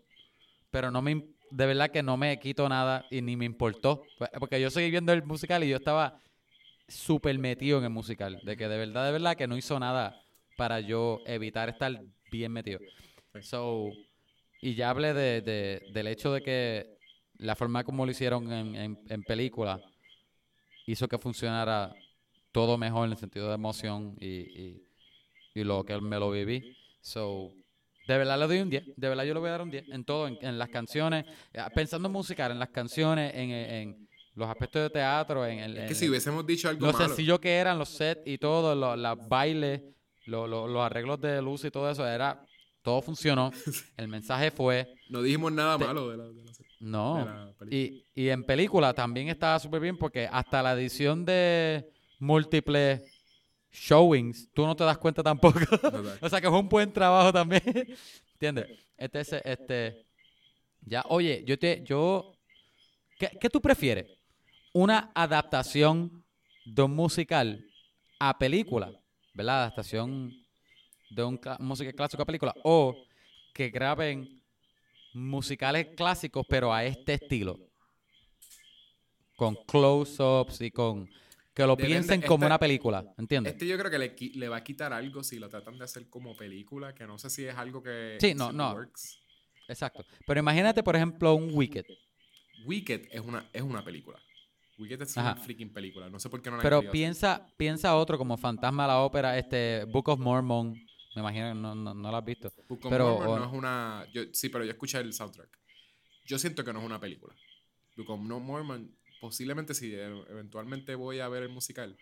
[0.70, 4.04] pero no me de verdad que no me quito nada y ni me importó,
[4.40, 6.20] porque yo seguí viendo el musical y yo estaba
[6.88, 10.22] súper metido en el musical, de que de verdad, de verdad que no hizo nada
[10.58, 12.00] para yo evitar estar
[12.32, 12.80] bien metido.
[13.42, 13.90] So,
[14.62, 16.98] y ya hablé de, de- del hecho de que
[17.38, 19.80] la forma como lo hicieron en, en, en película
[20.86, 21.94] hizo que funcionara
[22.52, 24.84] todo mejor en el sentido de emoción y, y,
[25.56, 26.78] y lo que me lo viví.
[27.02, 27.52] So,
[28.08, 28.84] de verdad le doy un 10.
[28.96, 31.26] De verdad yo le voy a dar un 10 en todo, en, en las canciones,
[31.54, 35.78] eh, pensando en musical, en las canciones, en, en los aspectos de teatro, en, el-
[35.78, 37.08] Es en- que si hubiésemos dicho algo lo malo.
[37.08, 39.82] sencillo que eran los sets y todo, lo- los bailes,
[40.26, 42.46] lo- lo- los arreglos de luz y todo eso, era
[42.82, 43.52] todo funcionó.
[43.98, 46.52] El mensaje fue, No dijimos nada Te- malo de la, de la-
[46.82, 47.16] no.
[47.18, 47.70] de la película.
[47.72, 51.88] Y, y en película también estaba súper bien porque hasta la edición de
[52.20, 53.02] múltiples
[53.76, 55.60] showings, tú no te das cuenta tampoco.
[56.22, 57.64] O sea que fue un buen trabajo también.
[58.34, 58.68] ¿Entiendes?
[58.98, 60.06] Este, ese- este,
[60.82, 62.34] ya, oye, yo te, yo,
[63.20, 64.08] ¿qué, qué tú prefieres?
[64.74, 66.24] ¿Una adaptación
[66.66, 67.66] de un musical
[68.20, 68.92] a película?
[69.34, 69.60] ¿Verdad?
[69.64, 70.34] Adaptación
[71.10, 72.54] de un música clásico a película.
[72.64, 72.96] O
[73.54, 74.42] que graben
[75.14, 77.58] musicales clásicos, pero a este estilo.
[79.36, 81.10] Con close-ups y con...
[81.56, 83.54] Que lo piensen como este- una película, ¿entiendes?
[83.54, 83.98] Este yo creo que
[84.36, 87.30] le, va a quitar algo si lo tratan de hacer como película, que no sé
[87.30, 88.18] si es algo que...
[88.20, 88.74] Sí, no, no.
[88.74, 89.20] works.
[89.68, 90.06] Exacto.
[90.28, 91.86] Pero imagínate, por ejemplo, un Wicked.
[92.66, 94.20] Wicked es una, es una película.
[94.78, 95.32] Wicked es Ajá.
[95.34, 96.10] una freaking película.
[96.10, 99.38] No sé por qué no la Pero piensa, piensa otro como Fantasma de la Ópera,
[99.38, 100.74] este Book of Mormon.
[101.16, 102.52] Me imagino que no, no, no lo has visto.
[102.68, 104.06] Book of pero, Mormon o- no es una...
[104.14, 105.50] yo- sí, pero yo escuché el soundtrack.
[106.26, 107.34] Yo siento que no es una película.
[107.96, 111.98] Book of Mormon, posiblemente si e- eventualmente voy a ver el musical,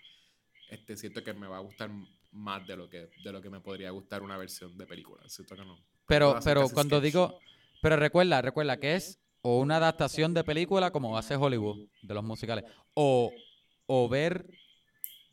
[0.69, 1.89] este, siento que me va a gustar
[2.31, 5.21] más de lo que, de lo que me podría gustar una versión de película.
[5.29, 5.77] Siento que no.
[6.07, 7.03] Pero, pero cuando sketch.
[7.13, 7.39] digo,
[7.81, 12.23] pero recuerda, recuerda que es o una adaptación de película como hace Hollywood de los
[12.23, 13.31] musicales, o,
[13.85, 14.45] o ver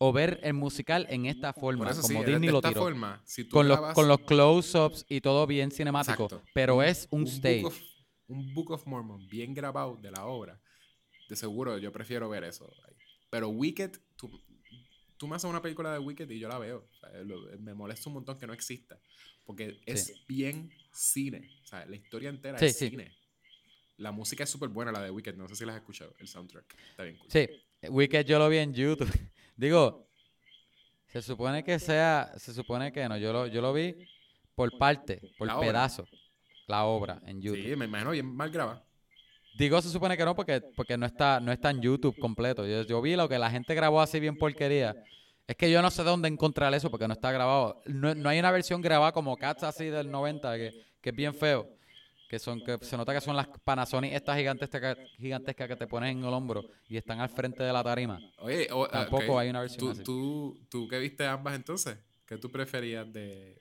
[0.02, 3.20] o ver el musical en esta forma, eso sí, como de- Disney lo tiró, forma,
[3.26, 6.42] si tú con los con los close-ups y todo bien cinemático, Exacto.
[6.54, 7.66] pero es un, stage.
[7.66, 7.78] of-
[8.28, 10.58] un Book of Mormon bien grabado de la obra,
[11.30, 12.70] de seguro yo prefiero ver eso.
[13.30, 14.28] Pero Wicked, tú,
[15.16, 16.86] tú me haces una película de Wicked y yo la veo.
[16.92, 19.00] O sea, lo- me molesta un montón que no exista.
[19.46, 20.12] Porque es Sí.
[20.28, 21.48] bien cine.
[21.64, 22.90] O sea, la historia entera Sí, es sí.
[22.90, 23.16] cine.
[23.96, 25.34] La música es súper buena, la de Wicked.
[25.36, 26.74] No sé si la has escuchado, el soundtrack.
[26.90, 27.30] Está bien cool.
[27.30, 27.48] Sí,
[27.88, 29.08] Wicked yo lo vi en YouTube.
[29.56, 30.08] Digo,
[31.06, 33.94] se supone que sea, se supone que no, yo lo, yo lo vi
[34.54, 35.66] por parte, por La obra.
[35.68, 36.06] pedazo,
[36.66, 37.62] la obra en YouTube.
[37.64, 38.84] Sí, me imagino bien mal grabada.
[39.56, 42.66] Digo, se supone que no, porque, porque no está, no está en YouTube completo.
[42.66, 44.96] Yo, yo vi lo que la gente grabó así bien porquería.
[45.46, 47.82] Es que yo no sé dónde encontrar eso porque no está grabado.
[47.86, 51.34] No, no hay una versión grabada como Cats así del 90, que, que es bien
[51.34, 51.68] feo.
[52.28, 56.12] Que son, que se nota que son las Panasonic estas gigantescas, gigantescas que te pones
[56.12, 58.20] en el hombro y están al frente de la tarima.
[58.38, 60.04] Oye, o- ah, Tampoco hay una versión ¿Tú, así.
[60.04, 61.98] tú, tú qué viste ambas entonces?
[62.24, 63.58] ¿Qué tú preferías de...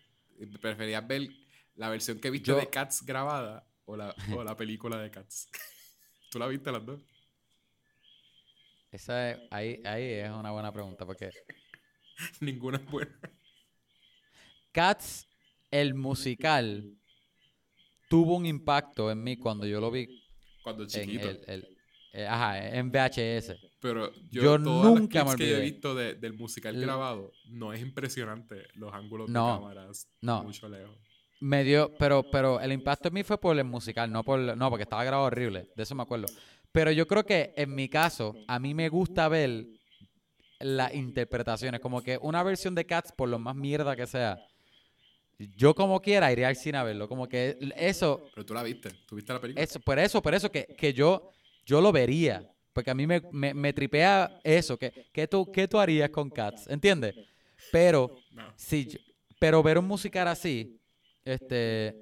[0.62, 1.28] ¿Preferías ver
[1.76, 5.50] la versión que viste Yo- de Cats grabada o la, o la película de Cats?
[6.30, 7.00] ¿Tú la viste las dos?
[8.92, 11.30] Esa es- ahí, ahí es una buena pregunta porque
[12.42, 13.18] Ninguna es buena.
[14.72, 15.28] Cats,
[15.72, 16.96] el musical,
[18.10, 20.24] tuvo un impacto en mí cuando yo lo vi
[20.64, 21.30] Cuando en chiquito.
[21.30, 21.78] el, el-
[22.14, 23.56] eh, ajá, en VHS.
[23.80, 25.72] Pero yo, Yo todas las nunca me clips que yo he olvidé.
[25.72, 30.44] visto de- del musical grabado, no es impresionante los ángulos No, de cámaras no.
[30.44, 30.98] mucho lejos.
[31.42, 34.70] Me dio, pero, pero el impacto en mí fue por el musical, no por, no,
[34.70, 36.26] porque estaba grabado horrible, de eso me acuerdo.
[36.72, 39.66] Pero yo creo que en mi caso, a mí me gusta ver
[40.60, 44.38] las interpretaciones, como que una versión de Cats, por lo más mierda que sea,
[45.56, 48.90] yo como quiera iría al cine a verlo, como que eso, Pero tú la viste,
[49.08, 49.64] tú viste la película.
[49.64, 51.32] eso por eso, por eso que, que yo,
[51.66, 55.68] yo lo vería, porque a mí me, me, me tripea eso, que, que tú, ¿qué
[55.70, 56.68] tú harías con Cats?
[56.68, 57.16] ¿Entiendes?
[57.72, 58.54] Pero No.
[58.58, 59.00] Yo-
[59.40, 60.79] pero ver un musical así,
[61.26, 61.96] este...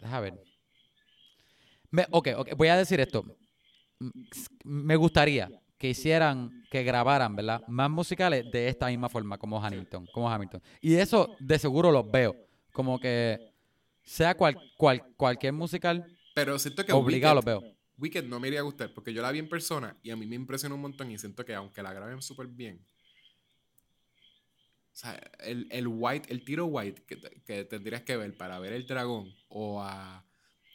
[0.00, 0.34] Deja ver.
[1.90, 3.24] Me, ok, ok, voy a decir esto.
[4.64, 7.62] Me gustaría que hicieran, que grabaran, ¿verdad?
[7.66, 10.62] Más musicales de esta misma forma, como Hamilton, como Hamilton.
[10.80, 12.36] Y eso de seguro los veo.
[12.72, 13.38] Como que
[14.02, 17.62] sea cual, cual, cualquier musical, Pero siento que obligado los veo.
[17.96, 20.26] Wicked no me iría a gustar porque yo la vi en persona y a mí
[20.26, 22.84] me impresionó un montón y siento que aunque la graben súper bien,
[25.00, 28.86] sea, el, el white, el tiro white que, que tendrías que ver para ver el
[28.86, 30.24] dragón o a,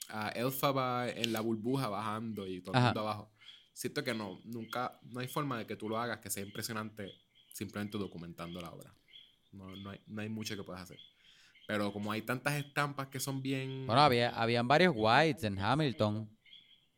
[0.09, 2.87] a Elphaba en la burbuja bajando y todo el Ajá.
[2.87, 3.31] mundo abajo.
[3.73, 7.11] Siento que no, nunca, no hay forma de que tú lo hagas que sea impresionante
[7.53, 8.93] simplemente documentando la obra.
[9.51, 10.99] No, no, hay, no hay mucho que puedas hacer.
[11.67, 13.85] Pero como hay tantas estampas que son bien...
[13.85, 16.29] Bueno, había, habían varios whites en Hamilton.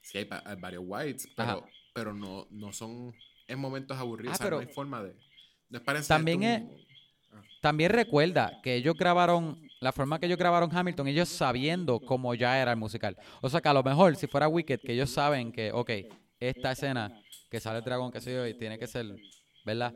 [0.02, 1.66] Sí, hay, varios whites, pero, Ajá.
[1.94, 3.14] pero no, no son
[3.48, 4.34] en momentos aburridos.
[4.34, 5.16] Ah, o sea, pero- no hay forma de...
[5.70, 6.86] No es para También un-
[7.68, 12.61] También recuerda que ellos grabaron, la forma que ellos grabaron Hamilton, ellos sabiendo cómo ya
[12.61, 13.18] era el musical.
[13.41, 15.91] O sea que a lo mejor si fuera Wicked, que ellos saben que, ok,
[16.39, 17.19] esta escena
[17.52, 19.06] que sale el dragón, que sé yo, y tiene que ser,
[19.65, 19.94] ¿verdad?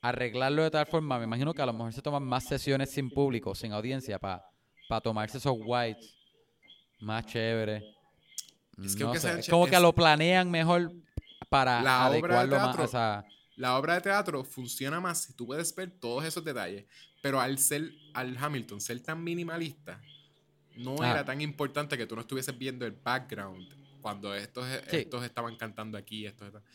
[0.00, 3.10] Arreglarlo de tal forma, me imagino que a lo mejor se toman más sesiones sin
[3.10, 4.40] público, sin audiencia, para
[5.02, 6.14] tomarse esos whites
[7.00, 7.82] más chéveres.
[8.84, 10.92] Es que No sé, es como que lo planean mejor
[11.48, 13.26] para La obra de adecuarlo más teatro- a esa...
[13.58, 16.84] La obra de teatro funciona más si tú puedes ver todos esos detalles,
[17.20, 20.00] pero al ser, al Hamilton ser tan minimalista,
[20.76, 21.10] no Ah.
[21.10, 23.68] era tan importante que tú no estuvieses viendo el background
[24.00, 24.98] cuando estos, Sí.
[24.98, 26.68] estos estaban cantando aquí, estos estaban-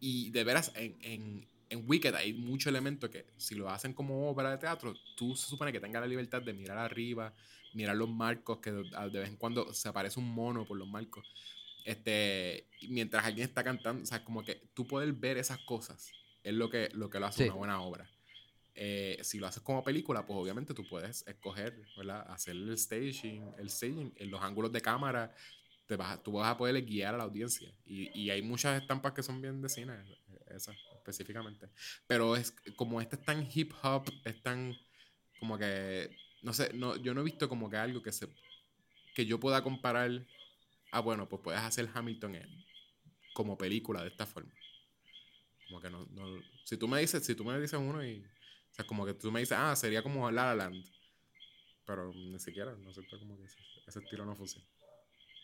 [0.00, 4.30] Y de veras, en, en, en Wicked hay mucho elemento que si lo hacen como
[4.30, 7.34] obra de teatro, tú se supone que tengas la libertad de mirar arriba,
[7.74, 11.26] mirar los marcos, que de, vez en cuando se aparece un mono por los marcos.
[11.84, 16.10] Este, mientras alguien está cantando, o sea, como que tú poder ver esas cosas
[16.42, 17.44] es lo que, lo que lo hace Sí.
[17.44, 18.10] una buena obra.
[18.74, 22.24] Eh, si lo haces como película, pues obviamente tú puedes escoger, ¿verdad?
[22.30, 25.34] Hacer el staging, el staging, en los ángulos de cámara,
[25.86, 27.72] te vas, tú vas a poder guiar a la audiencia.
[27.84, 31.68] Y, y hay muchas estampas que son bien de cine, eh, esas específicamente.
[32.06, 34.78] Pero es como este es tan hip hop, es tan
[35.40, 38.28] como que, no sé, no, yo no he visto como que algo que se
[39.14, 40.24] que yo pueda comparar,
[40.92, 42.64] ah, bueno, pues puedes hacer Hamilton en-
[43.34, 44.52] como película de esta forma.
[45.70, 48.74] Como que no, no- si tú me dices, si tú me dices uno y, o
[48.74, 50.84] sea, como que tú me dices, ah, sería como La La Land,
[51.86, 54.66] pero ni siquiera, no sé como que ese, ese estilo no funciona.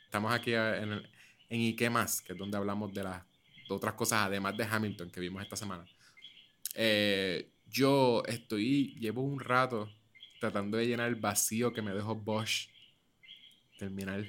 [0.05, 1.11] Estamos aquí eh, en, el-
[1.49, 2.23] en ¿Y qué más?
[2.23, 3.25] Que es donde hablamos de las
[3.69, 5.87] de otras cosas además de Hamilton que vimos esta semana.
[6.75, 9.91] Eh, yo estoy, llevo un rato
[10.41, 12.69] tratando de llenar el vacío que me dejó Bosch.
[13.79, 14.25] Terminar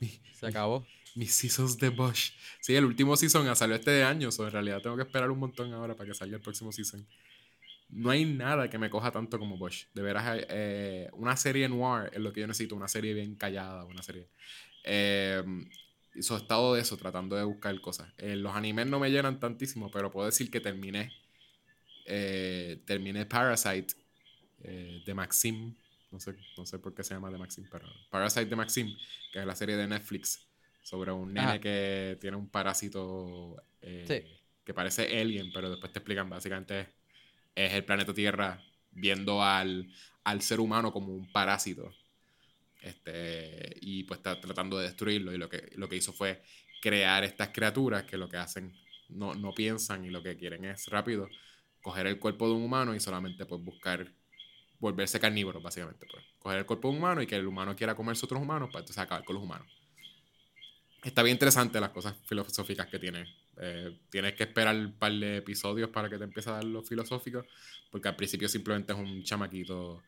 [0.00, 0.86] mi- Se acabó.
[1.14, 2.32] Mis seasons de Bosch.
[2.60, 5.72] Sí, el último season salió este año, so en realidad tengo que esperar un montón
[5.72, 7.06] ahora para que salga el próximo season.
[7.88, 9.86] No hay nada que me coja tanto como Bosch.
[9.94, 13.84] De veras, eh, una serie noir es lo que yo necesito, una serie bien callada,
[13.84, 14.28] una serie.
[14.84, 15.42] Eh,
[16.20, 18.12] so, he estado de eso, tratando de buscar cosas.
[18.18, 21.12] Eh, los animes no me llenan tantísimo, pero puedo decir que terminé.
[22.06, 23.94] eh, terminé Parasite
[24.58, 25.76] de Maxim.
[26.10, 28.96] No sé, no sé por qué se llama de Maxim, pero Parasite de Maxim,
[29.32, 30.47] que es la serie de Netflix
[30.88, 31.60] sobre un nene Ajá.
[31.60, 34.38] que tiene un parásito eh, Sí.
[34.64, 36.88] que parece alien, pero después te explican básicamente es,
[37.54, 38.58] es el planeta Tierra
[38.90, 39.92] viendo al,
[40.24, 41.92] al ser humano como un parásito.
[42.80, 45.34] Este, y pues está tratando de destruirlo.
[45.34, 46.40] Y lo que, lo que hizo fue
[46.80, 48.72] crear estas criaturas que lo que hacen
[49.10, 51.28] no, no piensan y lo que quieren es rápido
[51.82, 54.10] coger el cuerpo de un humano y solamente pues buscar
[54.78, 56.06] volverse carnívoros, básicamente.
[56.10, 56.24] Pues.
[56.38, 58.80] Coger el cuerpo de un humano y que el humano quiera comerse otros humanos para
[58.80, 59.66] entonces acabar con los humanos.
[61.04, 63.24] Está bien interesante las cosas filosóficas que tiene.
[63.56, 66.82] Eh, tienes que esperar un par de episodios para que te empiece a dar lo
[66.82, 67.44] filosófico,
[67.90, 70.02] porque al principio simplemente es un chamaquito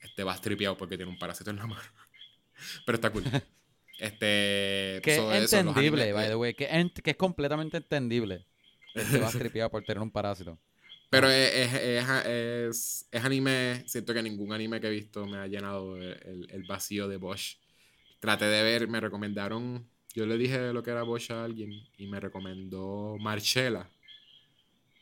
[0.00, 1.82] este, vas tripeado porque tiene un parásito en la mano.
[2.86, 3.24] Pero está cool.
[4.00, 6.54] Este, Que so, es entendible, animes, by eh, the way.
[6.54, 8.46] Que, ent- que es completamente entendible.
[8.94, 10.58] Que te vas tripeado por tener un parásito.
[11.10, 13.84] Pero es, es, es, es- es anime.
[13.86, 17.58] Siento que ningún anime que he visto me ha llenado el- el vacío de Bosch.
[18.20, 19.86] Traté de ver, me recomendaron.
[20.14, 23.88] Yo le dije lo que era Bosch a alguien y me recomendó Marcella.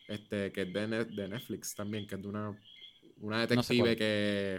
[0.09, 2.59] Este, que es de, Net- de Netflix también, que es de una,
[3.21, 4.59] una detective que,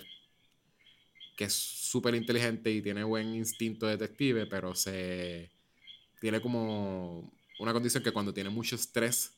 [1.35, 5.49] que es súper inteligente y tiene buen instinto detective, pero se
[6.21, 9.33] tiene como una condición que cuando tiene mucho estrés,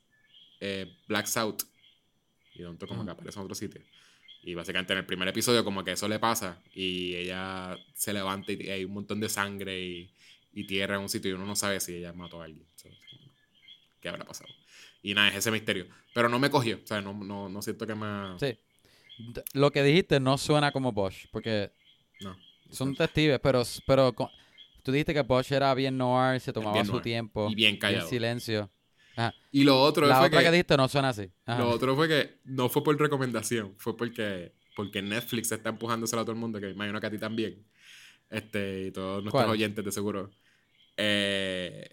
[0.62, 1.64] eh, blacks out
[2.56, 3.82] y de como que aparece en otro sitio.
[4.44, 8.52] Y básicamente en el primer episodio como que eso le pasa y ella se levanta
[8.54, 10.14] y hay un montón de sangre y,
[10.54, 12.66] y tierra en un sitio y uno no sabe si ella mató a alguien.
[14.00, 14.50] ¿Qué habrá pasado?
[15.04, 15.88] Y nada, es ese misterio.
[16.14, 16.80] Pero no me cogió.
[16.84, 18.38] O sea, no, no, no siento que me...
[18.40, 18.58] Sí.
[19.54, 21.72] Lo que dijiste no suena como Bosch, porque
[22.22, 22.36] No.
[22.72, 24.32] son detectives, pero, pero co-
[24.84, 27.04] tú dijiste que Bosch era bien noir, se tomaba bien su noir.
[27.04, 28.08] tiempo, Y bien en callado.
[28.10, 28.72] silencio.
[29.16, 29.34] Ajá.
[29.52, 30.52] Y lo otro La fue otra que, que...
[30.52, 31.30] dijiste no suena así.
[31.46, 31.60] Ajá.
[31.60, 36.26] Lo otro fue que no fue por recomendación, fue porque, porque Netflix está empujándoselo a
[36.26, 37.64] todo el mundo, que me imagino que a ti también.
[38.30, 39.50] Este, y todos nuestros ¿Cuál?
[39.54, 40.32] oyentes de seguro.
[40.98, 41.90] Eh,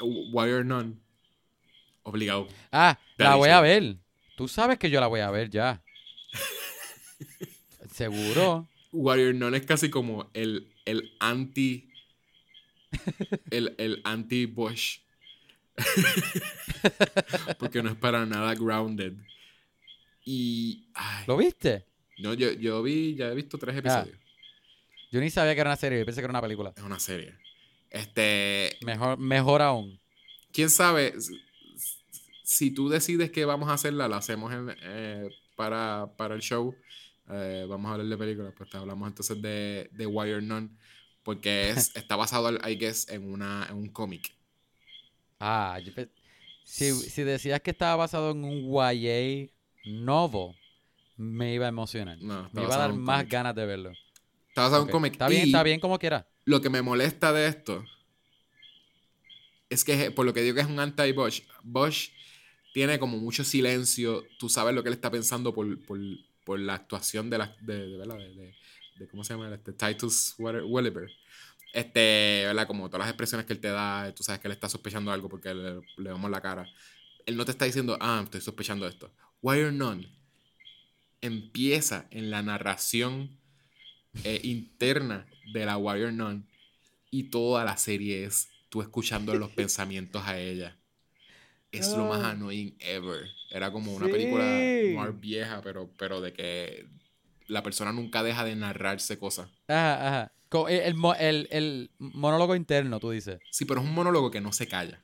[0.00, 0.94] Wire None.
[2.02, 2.48] Obligado.
[2.72, 3.96] Ah, la voy a ver.
[4.36, 5.82] Tú sabes que yo la voy a ver ya.
[7.92, 8.68] Seguro.
[8.92, 11.90] Warrior None es casi como el, el anti.
[13.50, 15.00] el, el anti-Bush.
[17.58, 19.14] Porque no es para nada grounded.
[20.24, 20.88] Y.
[20.94, 21.84] ay, ¿Lo viste?
[22.18, 24.18] no, yo, yo vi, ya he visto tres episodios.
[25.10, 26.72] Yo ni sabía que era una serie, yo pensé que era una película.
[26.76, 27.34] Es una serie.
[27.90, 28.76] Este.
[28.84, 29.98] Mejor, mejor aún.
[30.52, 31.14] quién sabe.
[32.42, 36.74] Si- tú decides que vamos a hacerla, la hacemos en, eh, para, para el show.
[37.30, 38.54] eh, vamos a hablar de películas.
[38.56, 40.70] Pues te hablamos entonces de, de Wire None.
[41.22, 44.34] Porque es, está basado, I guess, en, una, en un cómic.
[45.38, 45.92] Ah, yo
[46.64, 49.48] si, si decías que estaba basado en un YA
[49.86, 50.54] novel,
[51.16, 52.18] me iba a emocionar.
[52.20, 53.92] No, Me iba a dar más ganas de verlo.
[54.48, 55.12] Está basado en un cómic.
[55.12, 56.26] Está bien, está bien como quiera.
[56.48, 57.84] Lo que me molesta de esto
[59.68, 62.08] es que, por lo que digo que es un anti-Bush, Bush
[62.72, 64.24] tiene como mucho silencio.
[64.38, 65.98] Tú sabes lo que él está pensando por, por,
[66.44, 67.54] por la actuación de la.
[67.60, 68.54] De,
[69.10, 69.54] ¿Cómo se llama?
[69.54, 71.10] Este, Titus Wel- Welliver.
[71.74, 72.46] Este.
[72.66, 75.28] Como todas las expresiones que él te da, tú sabes que él está sospechando algo
[75.28, 76.66] porque le, le vemos la cara.
[77.26, 79.12] Él no te está diciendo, ah, estoy sospechando esto.
[79.42, 80.08] Wire None
[81.20, 83.36] empieza en la narración
[84.24, 86.46] eh, interna de la Warrior Nun
[87.10, 90.76] y toda la serie es tú escuchando los pensamientos a ella.
[91.70, 93.26] Es lo más annoying ever.
[93.50, 94.12] Era como una Sí.
[94.12, 94.44] película
[94.94, 96.86] noir vieja, pero, pero de que
[97.46, 99.48] la persona nunca deja de narrarse cosas.
[99.68, 100.32] Ajá, ajá.
[100.48, 103.38] Co- El, el mo- el- el monólogo interno, tú dices.
[103.50, 105.02] Sí, pero es un monólogo que no se calla.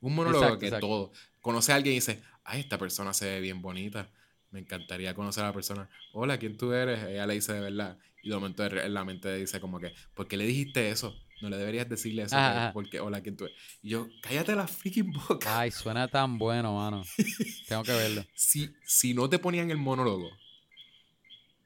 [0.00, 0.86] Un monólogo Exacto, que exacto.
[0.86, 1.12] todo.
[1.40, 4.10] Conoce a alguien y dice, ay, esta persona se ve bien bonita.
[4.50, 5.88] Me encantaría conocer a la persona.
[6.12, 7.02] Hola, ¿quién tú eres?
[7.04, 7.96] Ella le dice de verdad.
[8.22, 11.18] Y de momento en la mente dice como que, ¿por qué le dijiste eso?
[11.40, 12.36] No le deberías decirle eso.
[12.36, 12.72] Ajá, que- ajá.
[12.72, 13.56] Porque, hola, ¿quién tú eres?
[13.82, 15.60] Y yo, cállate la freaking boca.
[15.60, 17.02] Ay, suena tan bueno, mano.
[17.68, 18.24] Tengo que verlo.
[18.34, 20.30] Si, si no te ponían el monólogo,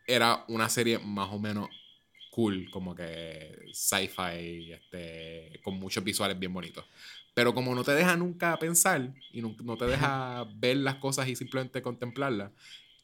[0.07, 1.69] era una serie más o menos
[2.31, 6.85] cool, como que sci-fi, este, con muchos visuales bien bonitos.
[7.35, 11.29] Pero como no te deja nunca pensar y no, no te deja ver las cosas
[11.29, 12.53] y simplemente contemplarlas,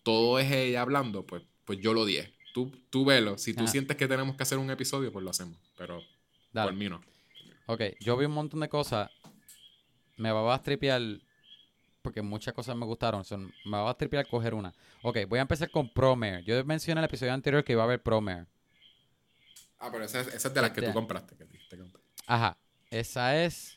[0.02, 2.32] todo es ella hablando, pues, pues yo lo odié.
[2.52, 3.38] Tú, tú velo.
[3.38, 3.72] Si tú Ajá.
[3.72, 5.56] sientes que tenemos que hacer un episodio, pues lo hacemos.
[5.76, 6.00] Pero
[6.52, 6.70] Dale.
[6.70, 7.00] por mí no.
[7.66, 9.10] Ok, yo vi un montón de cosas.
[10.16, 11.00] Me va a tripear.
[12.02, 13.24] Porque muchas cosas me gustaron.
[13.24, 14.74] son- me va a tripear coger una.
[15.02, 16.42] Ok, voy a empezar con Promare.
[16.44, 18.46] Yo mencioné en el episodio anterior que iba a haber Promare.
[19.78, 21.36] Ah, pero esa, es- esa es de las que tú compraste.
[21.36, 22.08] Que te compraste.
[22.26, 22.56] Ajá.
[22.90, 23.76] Esa es.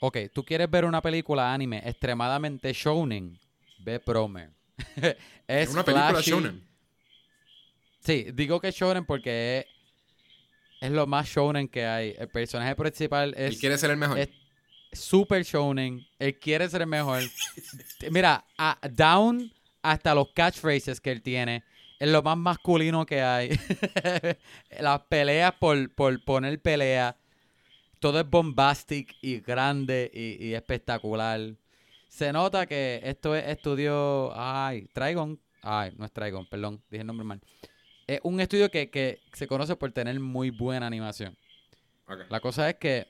[0.00, 3.38] Ok, tú quieres ver una película anime extremadamente shounen.
[3.80, 4.50] Ve Promare.
[4.96, 5.16] es
[5.48, 6.30] Es una película flashy.
[6.30, 6.68] shonen.
[8.04, 9.66] Sí, digo que shounen porque es,
[10.80, 12.14] es lo más shounen que hay.
[12.18, 14.18] El personaje principal es quiere ser el mejor.
[14.18, 14.28] es
[14.92, 16.04] super shounen.
[16.18, 17.22] Él quiere ser el mejor.
[18.10, 19.52] Mira, a- down
[19.82, 21.62] hasta los catchphrases que él tiene.
[21.98, 23.50] Es lo más masculino que hay.
[24.80, 27.16] Las peleas por, por poner pelea.
[28.00, 31.54] Todo es bombastic y grande y, y espectacular.
[32.08, 34.32] Se nota que esto es estudio.
[34.34, 35.38] Ay, Trigon.
[35.62, 37.40] Ay, no es Trigon, perdón, dije el nombre mal.
[38.06, 41.36] Es un estudio que, que se conoce por tener muy buena animación.
[42.30, 43.06] La cosa es que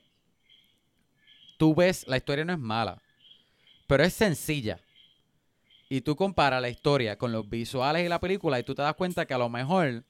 [1.58, 3.00] tú ves, la historia no es mala,
[3.86, 4.78] pero es sencilla.
[5.88, 8.94] Y tú comparas la historia con los visuales y la película y tú te das
[8.94, 10.04] cuenta que a lo mejor,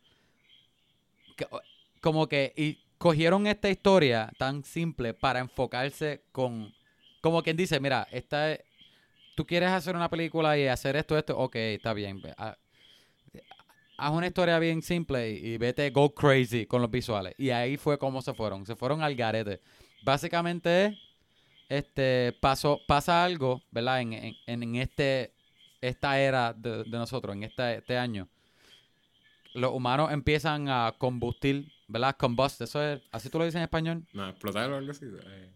[1.37, 1.47] que-
[2.01, 6.73] como que y cogieron esta historia tan simple para enfocarse con,
[7.21, 8.61] como quien dice, mira, esta es-
[9.35, 12.23] tú quieres hacer una película y hacer esto, esto, ok, está bien.
[14.03, 17.35] Haz una historia bien simple y, y vete go crazy con los visuales.
[17.39, 18.67] Y ahí fue como se fueron.
[18.67, 19.61] Se fueron al garete.
[20.03, 20.95] Básicamente es,
[21.69, 24.01] este, pasó, pasa algo, ¿verdad?
[24.01, 25.33] En, en, en este,
[25.81, 28.29] esta era de, de nosotros, en esta- este año.
[29.55, 32.17] Los humanos empiezan a combustir, ¿verdad?
[32.19, 34.03] Combust, eso es, así tú lo dices en español.
[34.13, 35.05] No, explotar o algo así.
[35.07, 35.51] eh,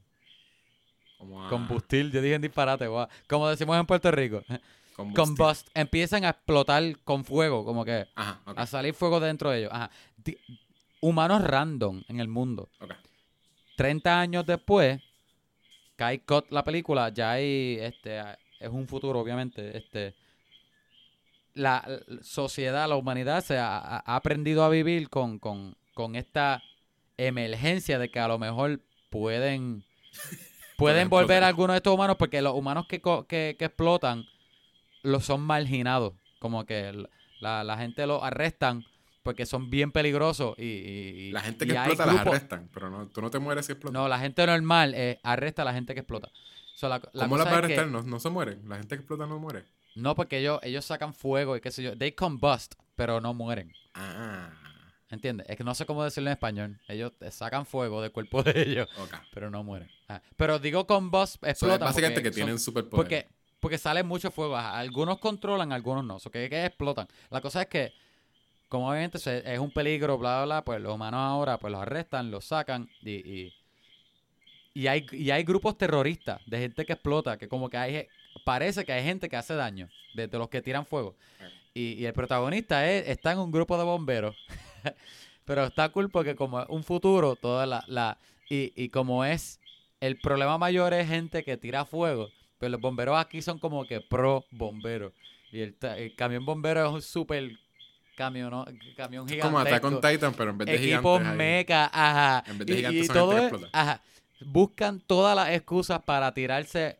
[1.18, 3.09] como a- Combustir, yo dije en disparate, guau.
[3.28, 4.43] como decimos en Puerto Rico.
[4.97, 9.70] Combust, empiezan a explotar con fuego, como que Ajá, a salir fuego dentro de ellos.
[9.73, 9.90] Ajá.
[10.16, 10.39] Di-
[11.01, 12.68] humanos random en el mundo.
[12.81, 12.93] ok.
[13.77, 15.02] 30 años después,
[15.97, 18.18] Kai Cut la película, ya hay, este,
[18.59, 20.14] es un futuro, obviamente, este,
[21.52, 26.62] la, la sociedad, la humanidad se ha, aprendido a vivir con, con, con esta
[27.18, 29.85] emergencia de que a lo mejor pueden,
[30.78, 34.24] pueden volver algunos de estos humanos porque los humanos que, que explotan
[35.07, 36.93] los son marginados, como que
[37.41, 38.85] la, la gente los arrestan
[39.23, 41.31] porque son bien peligrosos y...
[41.33, 43.93] La gente que y explota las arrestan, pero no, tú no te mueres si explotas.
[44.01, 46.31] No, la gente normal eh, arresta a la gente que explota.
[46.77, 47.89] So, la, la ¿Cómo cosa las va a es que- arrestar?
[47.89, 48.69] No, no se mueren.
[48.69, 49.65] La gente que explota no muere.
[49.97, 51.97] No, porque ellos, ellos sacan fuego y qué sé yo.
[51.97, 53.73] They combust, pero no mueren.
[53.95, 54.51] Ah,
[55.09, 55.47] ¿Entiendes?
[55.49, 56.81] Es que no sé cómo decirlo en español.
[56.87, 58.89] Ellos eh, sacan fuego del cuerpo de ellos,
[59.33, 59.89] pero no mueren.
[60.09, 61.81] Ah, Pero digo combust, So, es explotan.
[61.81, 62.97] básicamente que son- tienen superpoderes.
[63.24, 64.57] Porque, porque sale mucho fuego.
[64.57, 66.19] Algunos controlan, algunos no.
[66.19, 67.09] So, que, que explotan.
[67.31, 67.93] La cosa es que,
[68.69, 72.31] como obviamente es un peligro, bla, bla, bla, pues los humanos ahora pues los arrestan,
[72.31, 73.53] los sacan y...
[74.74, 78.09] y hay, y hay grupos terroristas de gente que explota, que como que hay,
[78.45, 81.16] parece que hay gente que hace daño, de, los que tiran fuego.
[81.73, 84.37] Y, el protagonista es, está en un grupo de bomberos.
[85.45, 87.85] Pero está cool porque como es un futuro, toda la...
[87.87, 88.19] la
[88.49, 89.61] y, y como es,
[90.01, 92.28] el problema mayor es gente que tira fuego.
[92.59, 95.12] Pero los bomberos aquí son como que pro bomberos.
[95.53, 95.77] Y el,
[96.16, 97.51] camión bombero es un super
[98.16, 98.65] camión, ¿no?
[98.97, 100.15] camión Es como Attack on gigantesco.
[100.15, 101.28] Titan, pero en vez de Equipos gigantes.
[101.31, 101.37] ahí.
[101.37, 102.45] meca, ajá.
[102.51, 104.03] En vez de Y- gigantes y, son todo es- ajá.
[104.41, 106.99] Buscan todas las excusas para tirarse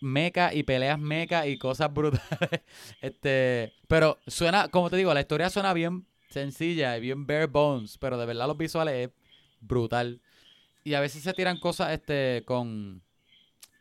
[0.00, 2.60] meca y peleas meca y cosas brutales.
[3.00, 7.96] este, pero suena, como te digo, la historia suena bien sencilla y bien bare bones,
[7.98, 9.14] pero de verdad los visuales es
[9.60, 10.20] brutal.
[10.84, 13.02] Y a veces se tiran cosas este con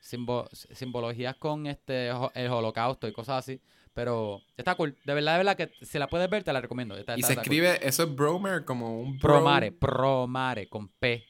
[0.07, 3.59] simbo- simbologías con este el holocausto y cosas así.
[3.93, 4.95] Pero está cool.
[5.05, 6.95] De verdad, de verdad que si la puedes ver, te la recomiendo.
[6.95, 7.53] Está- Y está- se está cool.
[7.53, 11.25] escribe, eso es Bromer, como un bro- Promare, promare, con P.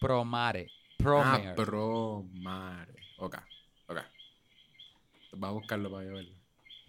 [0.00, 0.70] Promare.
[0.98, 1.48] Promare.
[1.48, 2.94] Ah, Promare.
[3.18, 3.36] Ok,
[3.88, 3.98] ok.
[5.42, 6.34] Va a buscarlo para yo verlo.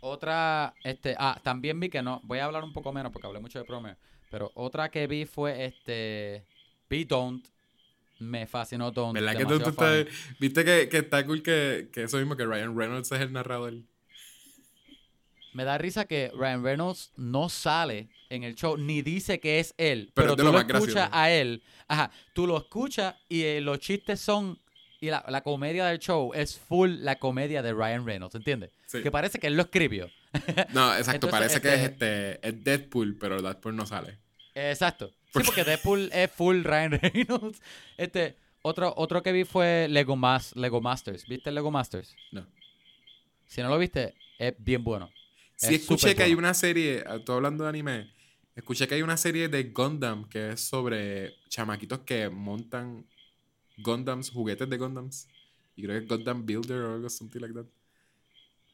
[0.02, 3.40] Otra, este, ah, también vi que no, voy a hablar un poco menos porque hablé
[3.40, 3.98] mucho de Promare,
[4.30, 6.46] pero otra que vi fue este,
[6.90, 7.48] vi Don't,
[8.20, 9.14] me fascinó Don't.
[9.14, 10.38] ¿Verdad que tú, tú demasiado estás- funny.
[10.40, 13.74] viste que, que está cool que, que eso mismo, que Ryan Reynolds es el narrador?
[15.54, 19.74] Me da risa que Ryan Reynolds no sale en el show ni dice que es
[19.78, 21.10] él, Pero pero, es de tú lo escuchas gracioso.
[21.14, 24.60] a él, ajá, tú lo escuchas y eh, los chistes son
[25.00, 28.72] y la, la comedia del show es full la comedia de Ryan Reynolds, ¿entiendes?
[28.86, 29.02] Sí.
[29.02, 30.10] Que parece que él lo escribió.
[30.74, 34.18] No, exacto, Entonces, parece que es, este- este, es Deadpool, pero Deadpool no sale.
[34.56, 35.12] Exacto.
[35.44, 37.62] Sí, Porque- porque Deadpool es full Ryan Reynolds.
[37.98, 41.26] Este, otro, otro que vi fue Lego, Mas- Lego Masters.
[41.28, 42.16] ¿Viste Lego Masters?
[42.32, 42.46] No.
[43.48, 45.10] Si no lo viste, es bien bueno.
[45.56, 48.12] Sí, Es escuché que hay una serie, estoy hablando de anime,
[48.56, 53.06] escuché que hay una serie de Gundam que es sobre chamaquitos que montan
[53.78, 55.28] Gundams, juguetes de Gundams.
[55.76, 57.66] Y creo que es Gundam Builder o algo something like that.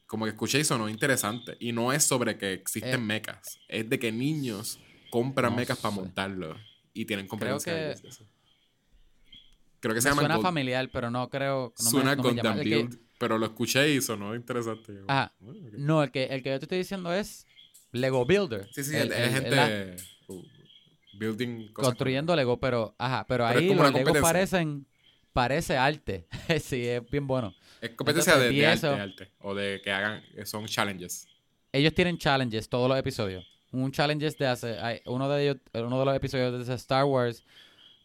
[0.07, 1.55] Como que escuché y sonó interesante.
[1.59, 2.97] Y no es sobre que existen Eh.
[2.97, 3.59] mechas.
[3.67, 4.79] Es de que niños
[5.11, 6.01] compran No mechas para sé.
[6.01, 6.57] montarlos.
[6.93, 8.25] Y tienen Creo competencia de que- ellos de eso.
[9.79, 11.73] Creo que se llama suena familiar, pero no creo.
[11.79, 12.55] No me- Suena no me llama.
[12.61, 12.99] Que- Build.
[13.17, 14.93] Pero lo escuché y sonó interesante.
[15.07, 15.31] Ajá.
[15.41, 15.55] "Oh, ok".
[15.77, 17.45] no, el que, el que yo te estoy diciendo es
[17.91, 18.67] Lego Builder.
[18.73, 19.95] Sí, sí, El- es el- gente la-
[20.27, 20.43] uh,
[21.19, 21.89] building cosas.
[21.89, 24.85] construyendo Lego, pero, ajá, pero, Pero ahí los Legos parecen,
[25.33, 26.27] parece arte.
[26.63, 27.53] sí, es bien bueno.
[27.79, 28.95] Es competencia Entonces, de, de arte, eso.
[28.95, 29.31] de arte.
[29.39, 31.27] O de que hagan, son challenges.
[31.73, 33.45] ellos tienen challenges todos los episodios.
[33.71, 37.43] Un challenges de hace, hay- uno de ellos, uno de los episodios de Star Wars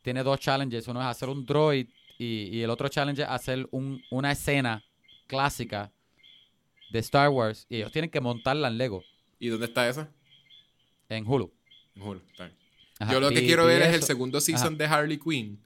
[0.02, 0.86] tiene dos challenges.
[0.88, 1.88] Uno es hacer un droid
[2.18, 4.84] y, y el otro challenge es hacer un- una escena
[5.26, 5.90] clásica
[6.90, 9.02] de Star Wars y ellos tienen que montarla en Lego,
[9.40, 10.08] ¿Y dónde está esa?
[11.08, 11.52] en Hulu.
[11.96, 12.56] En Hulu, está bien.
[12.98, 15.62] Ajá, Yo lo que quiero ver es el segundo season de Harley Quinn.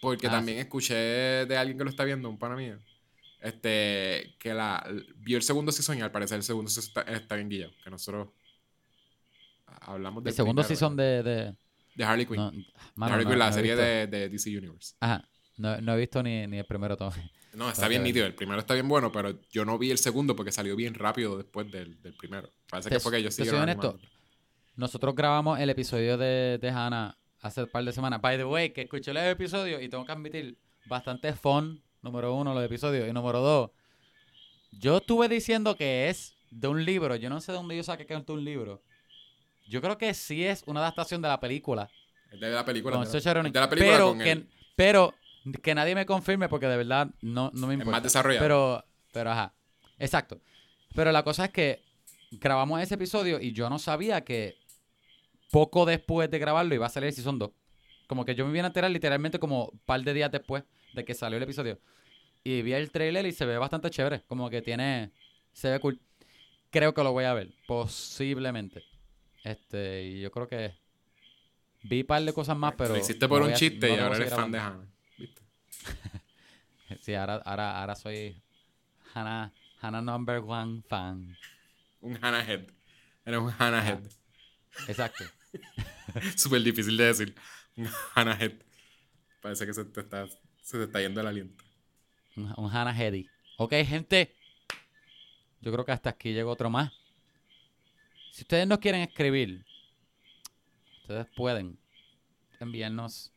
[0.00, 2.78] Porque Ah, también escuché de alguien que lo está viendo, un pana mío.
[3.40, 4.86] Este, que la,
[5.16, 7.72] vio el segundo season y al parecer el segundo season está, está bien guillado.
[7.84, 8.28] Que nosotros
[9.80, 11.22] hablamos del El segundo primero, season de...
[11.22, 11.54] de
[11.96, 12.36] de Harley Quinn.
[12.36, 12.64] no, De
[12.96, 14.94] mano, Harley no- Quinn, la no serie de, de DC Universe.
[15.00, 15.28] Ajá.
[15.56, 17.12] No, no he visto ni, ni el primero todo.
[17.52, 18.26] No, está bien nítido.
[18.26, 21.36] El primero está bien bueno, pero yo no vi el segundo porque salió bien rápido
[21.36, 22.50] después del, del primero.
[22.68, 23.96] Parece Te- que fue que siguieron honesto.
[24.74, 28.20] Nosotros grabamos el episodio de, de Hannah hace un par de semanas.
[28.20, 32.52] By the way, que escuché el episodio y tengo que admitir, bastante fun, número uno,
[32.52, 33.08] los episodios.
[33.08, 33.70] Y número dos,
[34.72, 37.14] yo estuve diciendo que es de un libro.
[37.14, 38.82] Yo no sé de dónde yo saqué que es de un libro.
[39.66, 41.88] Yo creo que sí es una adaptación de la película.
[42.30, 42.92] Es de la película.
[42.96, 44.48] con de la- es de la película pero, con que, él.
[44.76, 45.14] pero
[45.62, 47.90] que nadie me confirme porque de verdad no, no me Es importa.
[47.98, 48.44] más desarrollado.
[48.44, 49.54] Pero, pero ajá.
[49.98, 50.40] Exacto.
[50.94, 51.82] Pero la cosa es que
[52.32, 54.56] grabamos ese episodio y yo no sabía que
[55.50, 57.50] poco después de grabarlo iba a salir el Season 2.
[58.06, 61.04] Como que yo me vine a enterar literalmente como un par de días después de
[61.04, 61.78] que salió el episodio.
[62.42, 64.22] Y vi el trailer y se ve bastante chévere.
[64.26, 65.10] Como que tiene...
[65.52, 65.98] Se ve cool.
[66.70, 67.54] Creo que lo voy a ver.
[67.66, 68.82] Posiblemente.
[69.44, 70.74] Este, y yo creo que...
[71.82, 72.94] Vi un par de cosas más, pero...
[72.94, 74.58] Lo hiciste por no un chiste no y ahora eres fan de.
[74.58, 74.86] Hannah.
[75.18, 75.42] ¿Viste?
[77.00, 78.40] Sí, ahora, ahora, ahora soy
[79.12, 81.36] Hannah, Hannah number one fan.
[82.00, 82.68] Un Hannah Head.
[83.26, 84.00] Eres un Hannah Head.
[84.88, 85.24] Exacto.
[86.36, 87.34] Súper difícil de decir.
[88.14, 88.52] Hannah Head.
[89.42, 90.26] Parece que se te está,
[90.62, 91.62] se te está yendo el aliento.
[92.36, 93.28] Un, un Hannah Hedy.
[93.58, 94.34] Ok, gente.
[95.60, 96.92] Yo creo que hasta aquí llegó otro más.
[98.34, 99.64] Si ustedes no quieren escribir,
[101.02, 101.78] ustedes pueden
[102.58, 103.32] enviarnos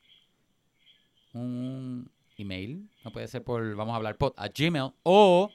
[1.34, 2.90] un email.
[3.04, 4.92] No puede ser por, vamos a hablar, pod, a Gmail.
[5.04, 5.52] O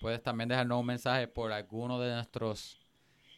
[0.00, 2.78] puedes también dejarnos un mensaje por alguno de nuestros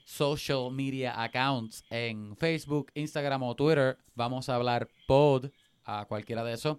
[0.05, 3.97] social media accounts en Facebook, Instagram o Twitter.
[4.15, 5.47] Vamos a hablar pod
[5.87, 6.77] a cualquiera de esos.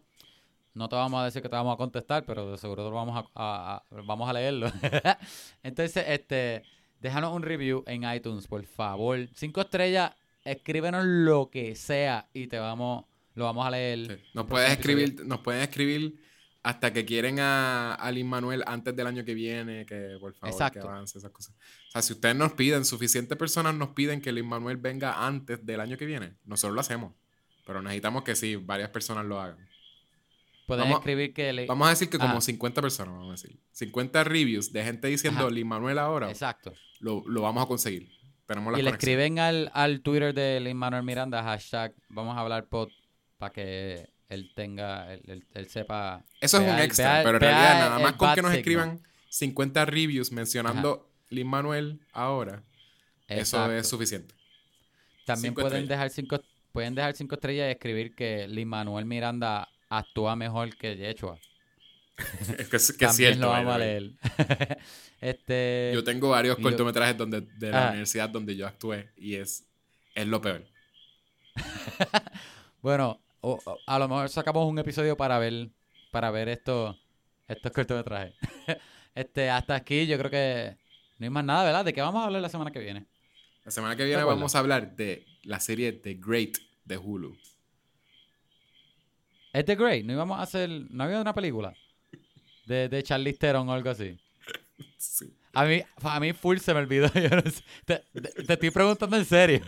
[0.76, 3.84] No te vamos a decir que te vamos a contestar, pero de seguro vamos a-
[4.06, 4.72] vamos a leerlo.
[5.64, 6.62] Entonces, este,
[7.02, 9.28] déjanos un review en iTunes, por favor.
[9.36, 10.14] Cinco estrellas,
[10.46, 14.08] escríbenos lo que sea y te vamos, lo vamos a leer.
[14.08, 14.24] Sí.
[14.34, 16.22] Nos, puedes escribir, nos pueden escribir
[16.64, 20.54] hasta que quieren a, a Lin Manuel antes del año que viene, que por favor
[20.54, 20.80] Exacto.
[20.80, 21.56] que avance esas cosas.
[21.88, 25.66] O sea, si ustedes nos piden, suficientes personas nos piden que Lin Manuel venga antes
[25.66, 27.14] del año que viene, nosotros lo hacemos.
[27.66, 29.58] Pero necesitamos que sí, varias personas lo hagan.
[30.68, 31.66] Pueden vamos- escribir que le...
[31.66, 32.42] Vamos a decir que como Ah.
[32.42, 33.60] 50 personas, vamos a decir.
[33.72, 35.50] 50 reviews de gente diciendo.
[35.50, 36.74] Lin Manuel ahora, Exacto.
[37.00, 38.10] lo, lo vamos a conseguir.
[38.46, 42.42] Tenemos las Y le escriben al, al Twitter de Lin Manuel Miranda, hashtag, vamos a
[42.42, 42.90] hablar pod,
[43.38, 46.24] para que él tenga, él, él- él sepa.
[46.40, 48.58] Eso es un el- extra, pero en realidad nada más con que nos signal.
[48.60, 52.64] escriban 50 reviews mencionando Lin Manuel ahora,
[53.28, 54.36] eso es suficiente.
[55.26, 55.90] También cinco pueden estrellas.
[55.90, 56.40] dejar cinco,
[56.72, 59.70] pueden dejar cinco estrellas y escribir que Lin Manuel Miranda
[60.00, 61.38] actúa mejor que Yechua.
[62.58, 63.40] Es que, es- que es cierto.
[63.42, 64.12] lo vamos a leer.
[65.22, 67.90] este, Yo tengo varios yo- cortometrajes donde, de la Ah.
[67.90, 69.66] universidad donde yo actué y es,
[70.16, 70.64] es lo peor.
[72.82, 75.70] bueno, o- o- a lo mejor sacamos un episodio para ver,
[76.12, 76.98] para ver esto,
[77.48, 78.34] estos cortometrajes.
[79.16, 80.78] este, hasta aquí yo creo que
[81.20, 81.86] no hay más nada, ¿verdad?
[81.86, 83.06] ¿De qué vamos a hablar la semana que viene?
[83.64, 87.38] La semana que viene vamos a hablar de la serie The Great de Hulu.
[89.54, 91.74] Es The Great, no íbamos a hacer, no había una película
[92.66, 94.18] de, de Charlize Theron o algo así.
[94.98, 95.34] Sí.
[95.54, 97.08] A mí, a mí full se me olvidó.
[97.14, 97.62] yo no sé.
[97.86, 99.62] te, te- te estoy preguntando en serio.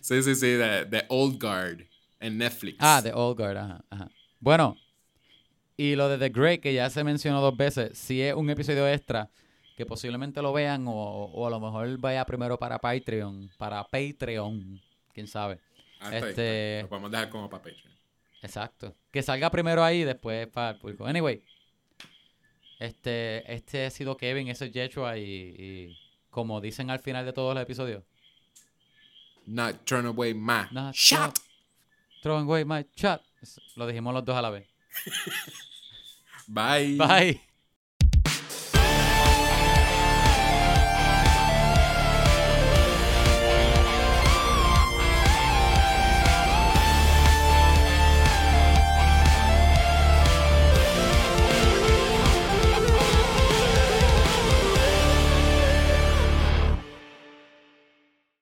[0.00, 1.82] Sí, sí, sí, de, de Old Guard
[2.18, 2.76] en Netflix.
[2.80, 4.08] ah, The Old Guard, ajá, ajá.
[4.40, 4.76] Bueno,
[5.76, 8.88] y lo de The Great, que ya se mencionó dos veces, si es un episodio
[8.88, 9.30] extra,
[9.76, 14.80] que posiblemente lo vean, o, o a lo mejor vaya primero para Patreon, para Patreon,
[15.12, 15.60] quién sabe.
[16.00, 16.82] Ah, este- bien.
[16.82, 17.93] Lo podemos dejar como para Patreon.
[18.44, 18.94] Exacto.
[19.10, 21.06] Que salga primero ahí y después para el público.
[21.06, 21.42] Anyway,
[22.78, 25.98] este, este ha sido Kevin, ese es Yechua y, y
[26.30, 28.04] como dicen al final de todos los episodios,
[29.46, 31.38] Not turn away my Not shot.
[32.22, 33.22] throwing away my chat.
[33.76, 34.68] Lo dijimos los dos a la vez.
[36.46, 36.96] Bye.
[36.96, 37.53] Bye.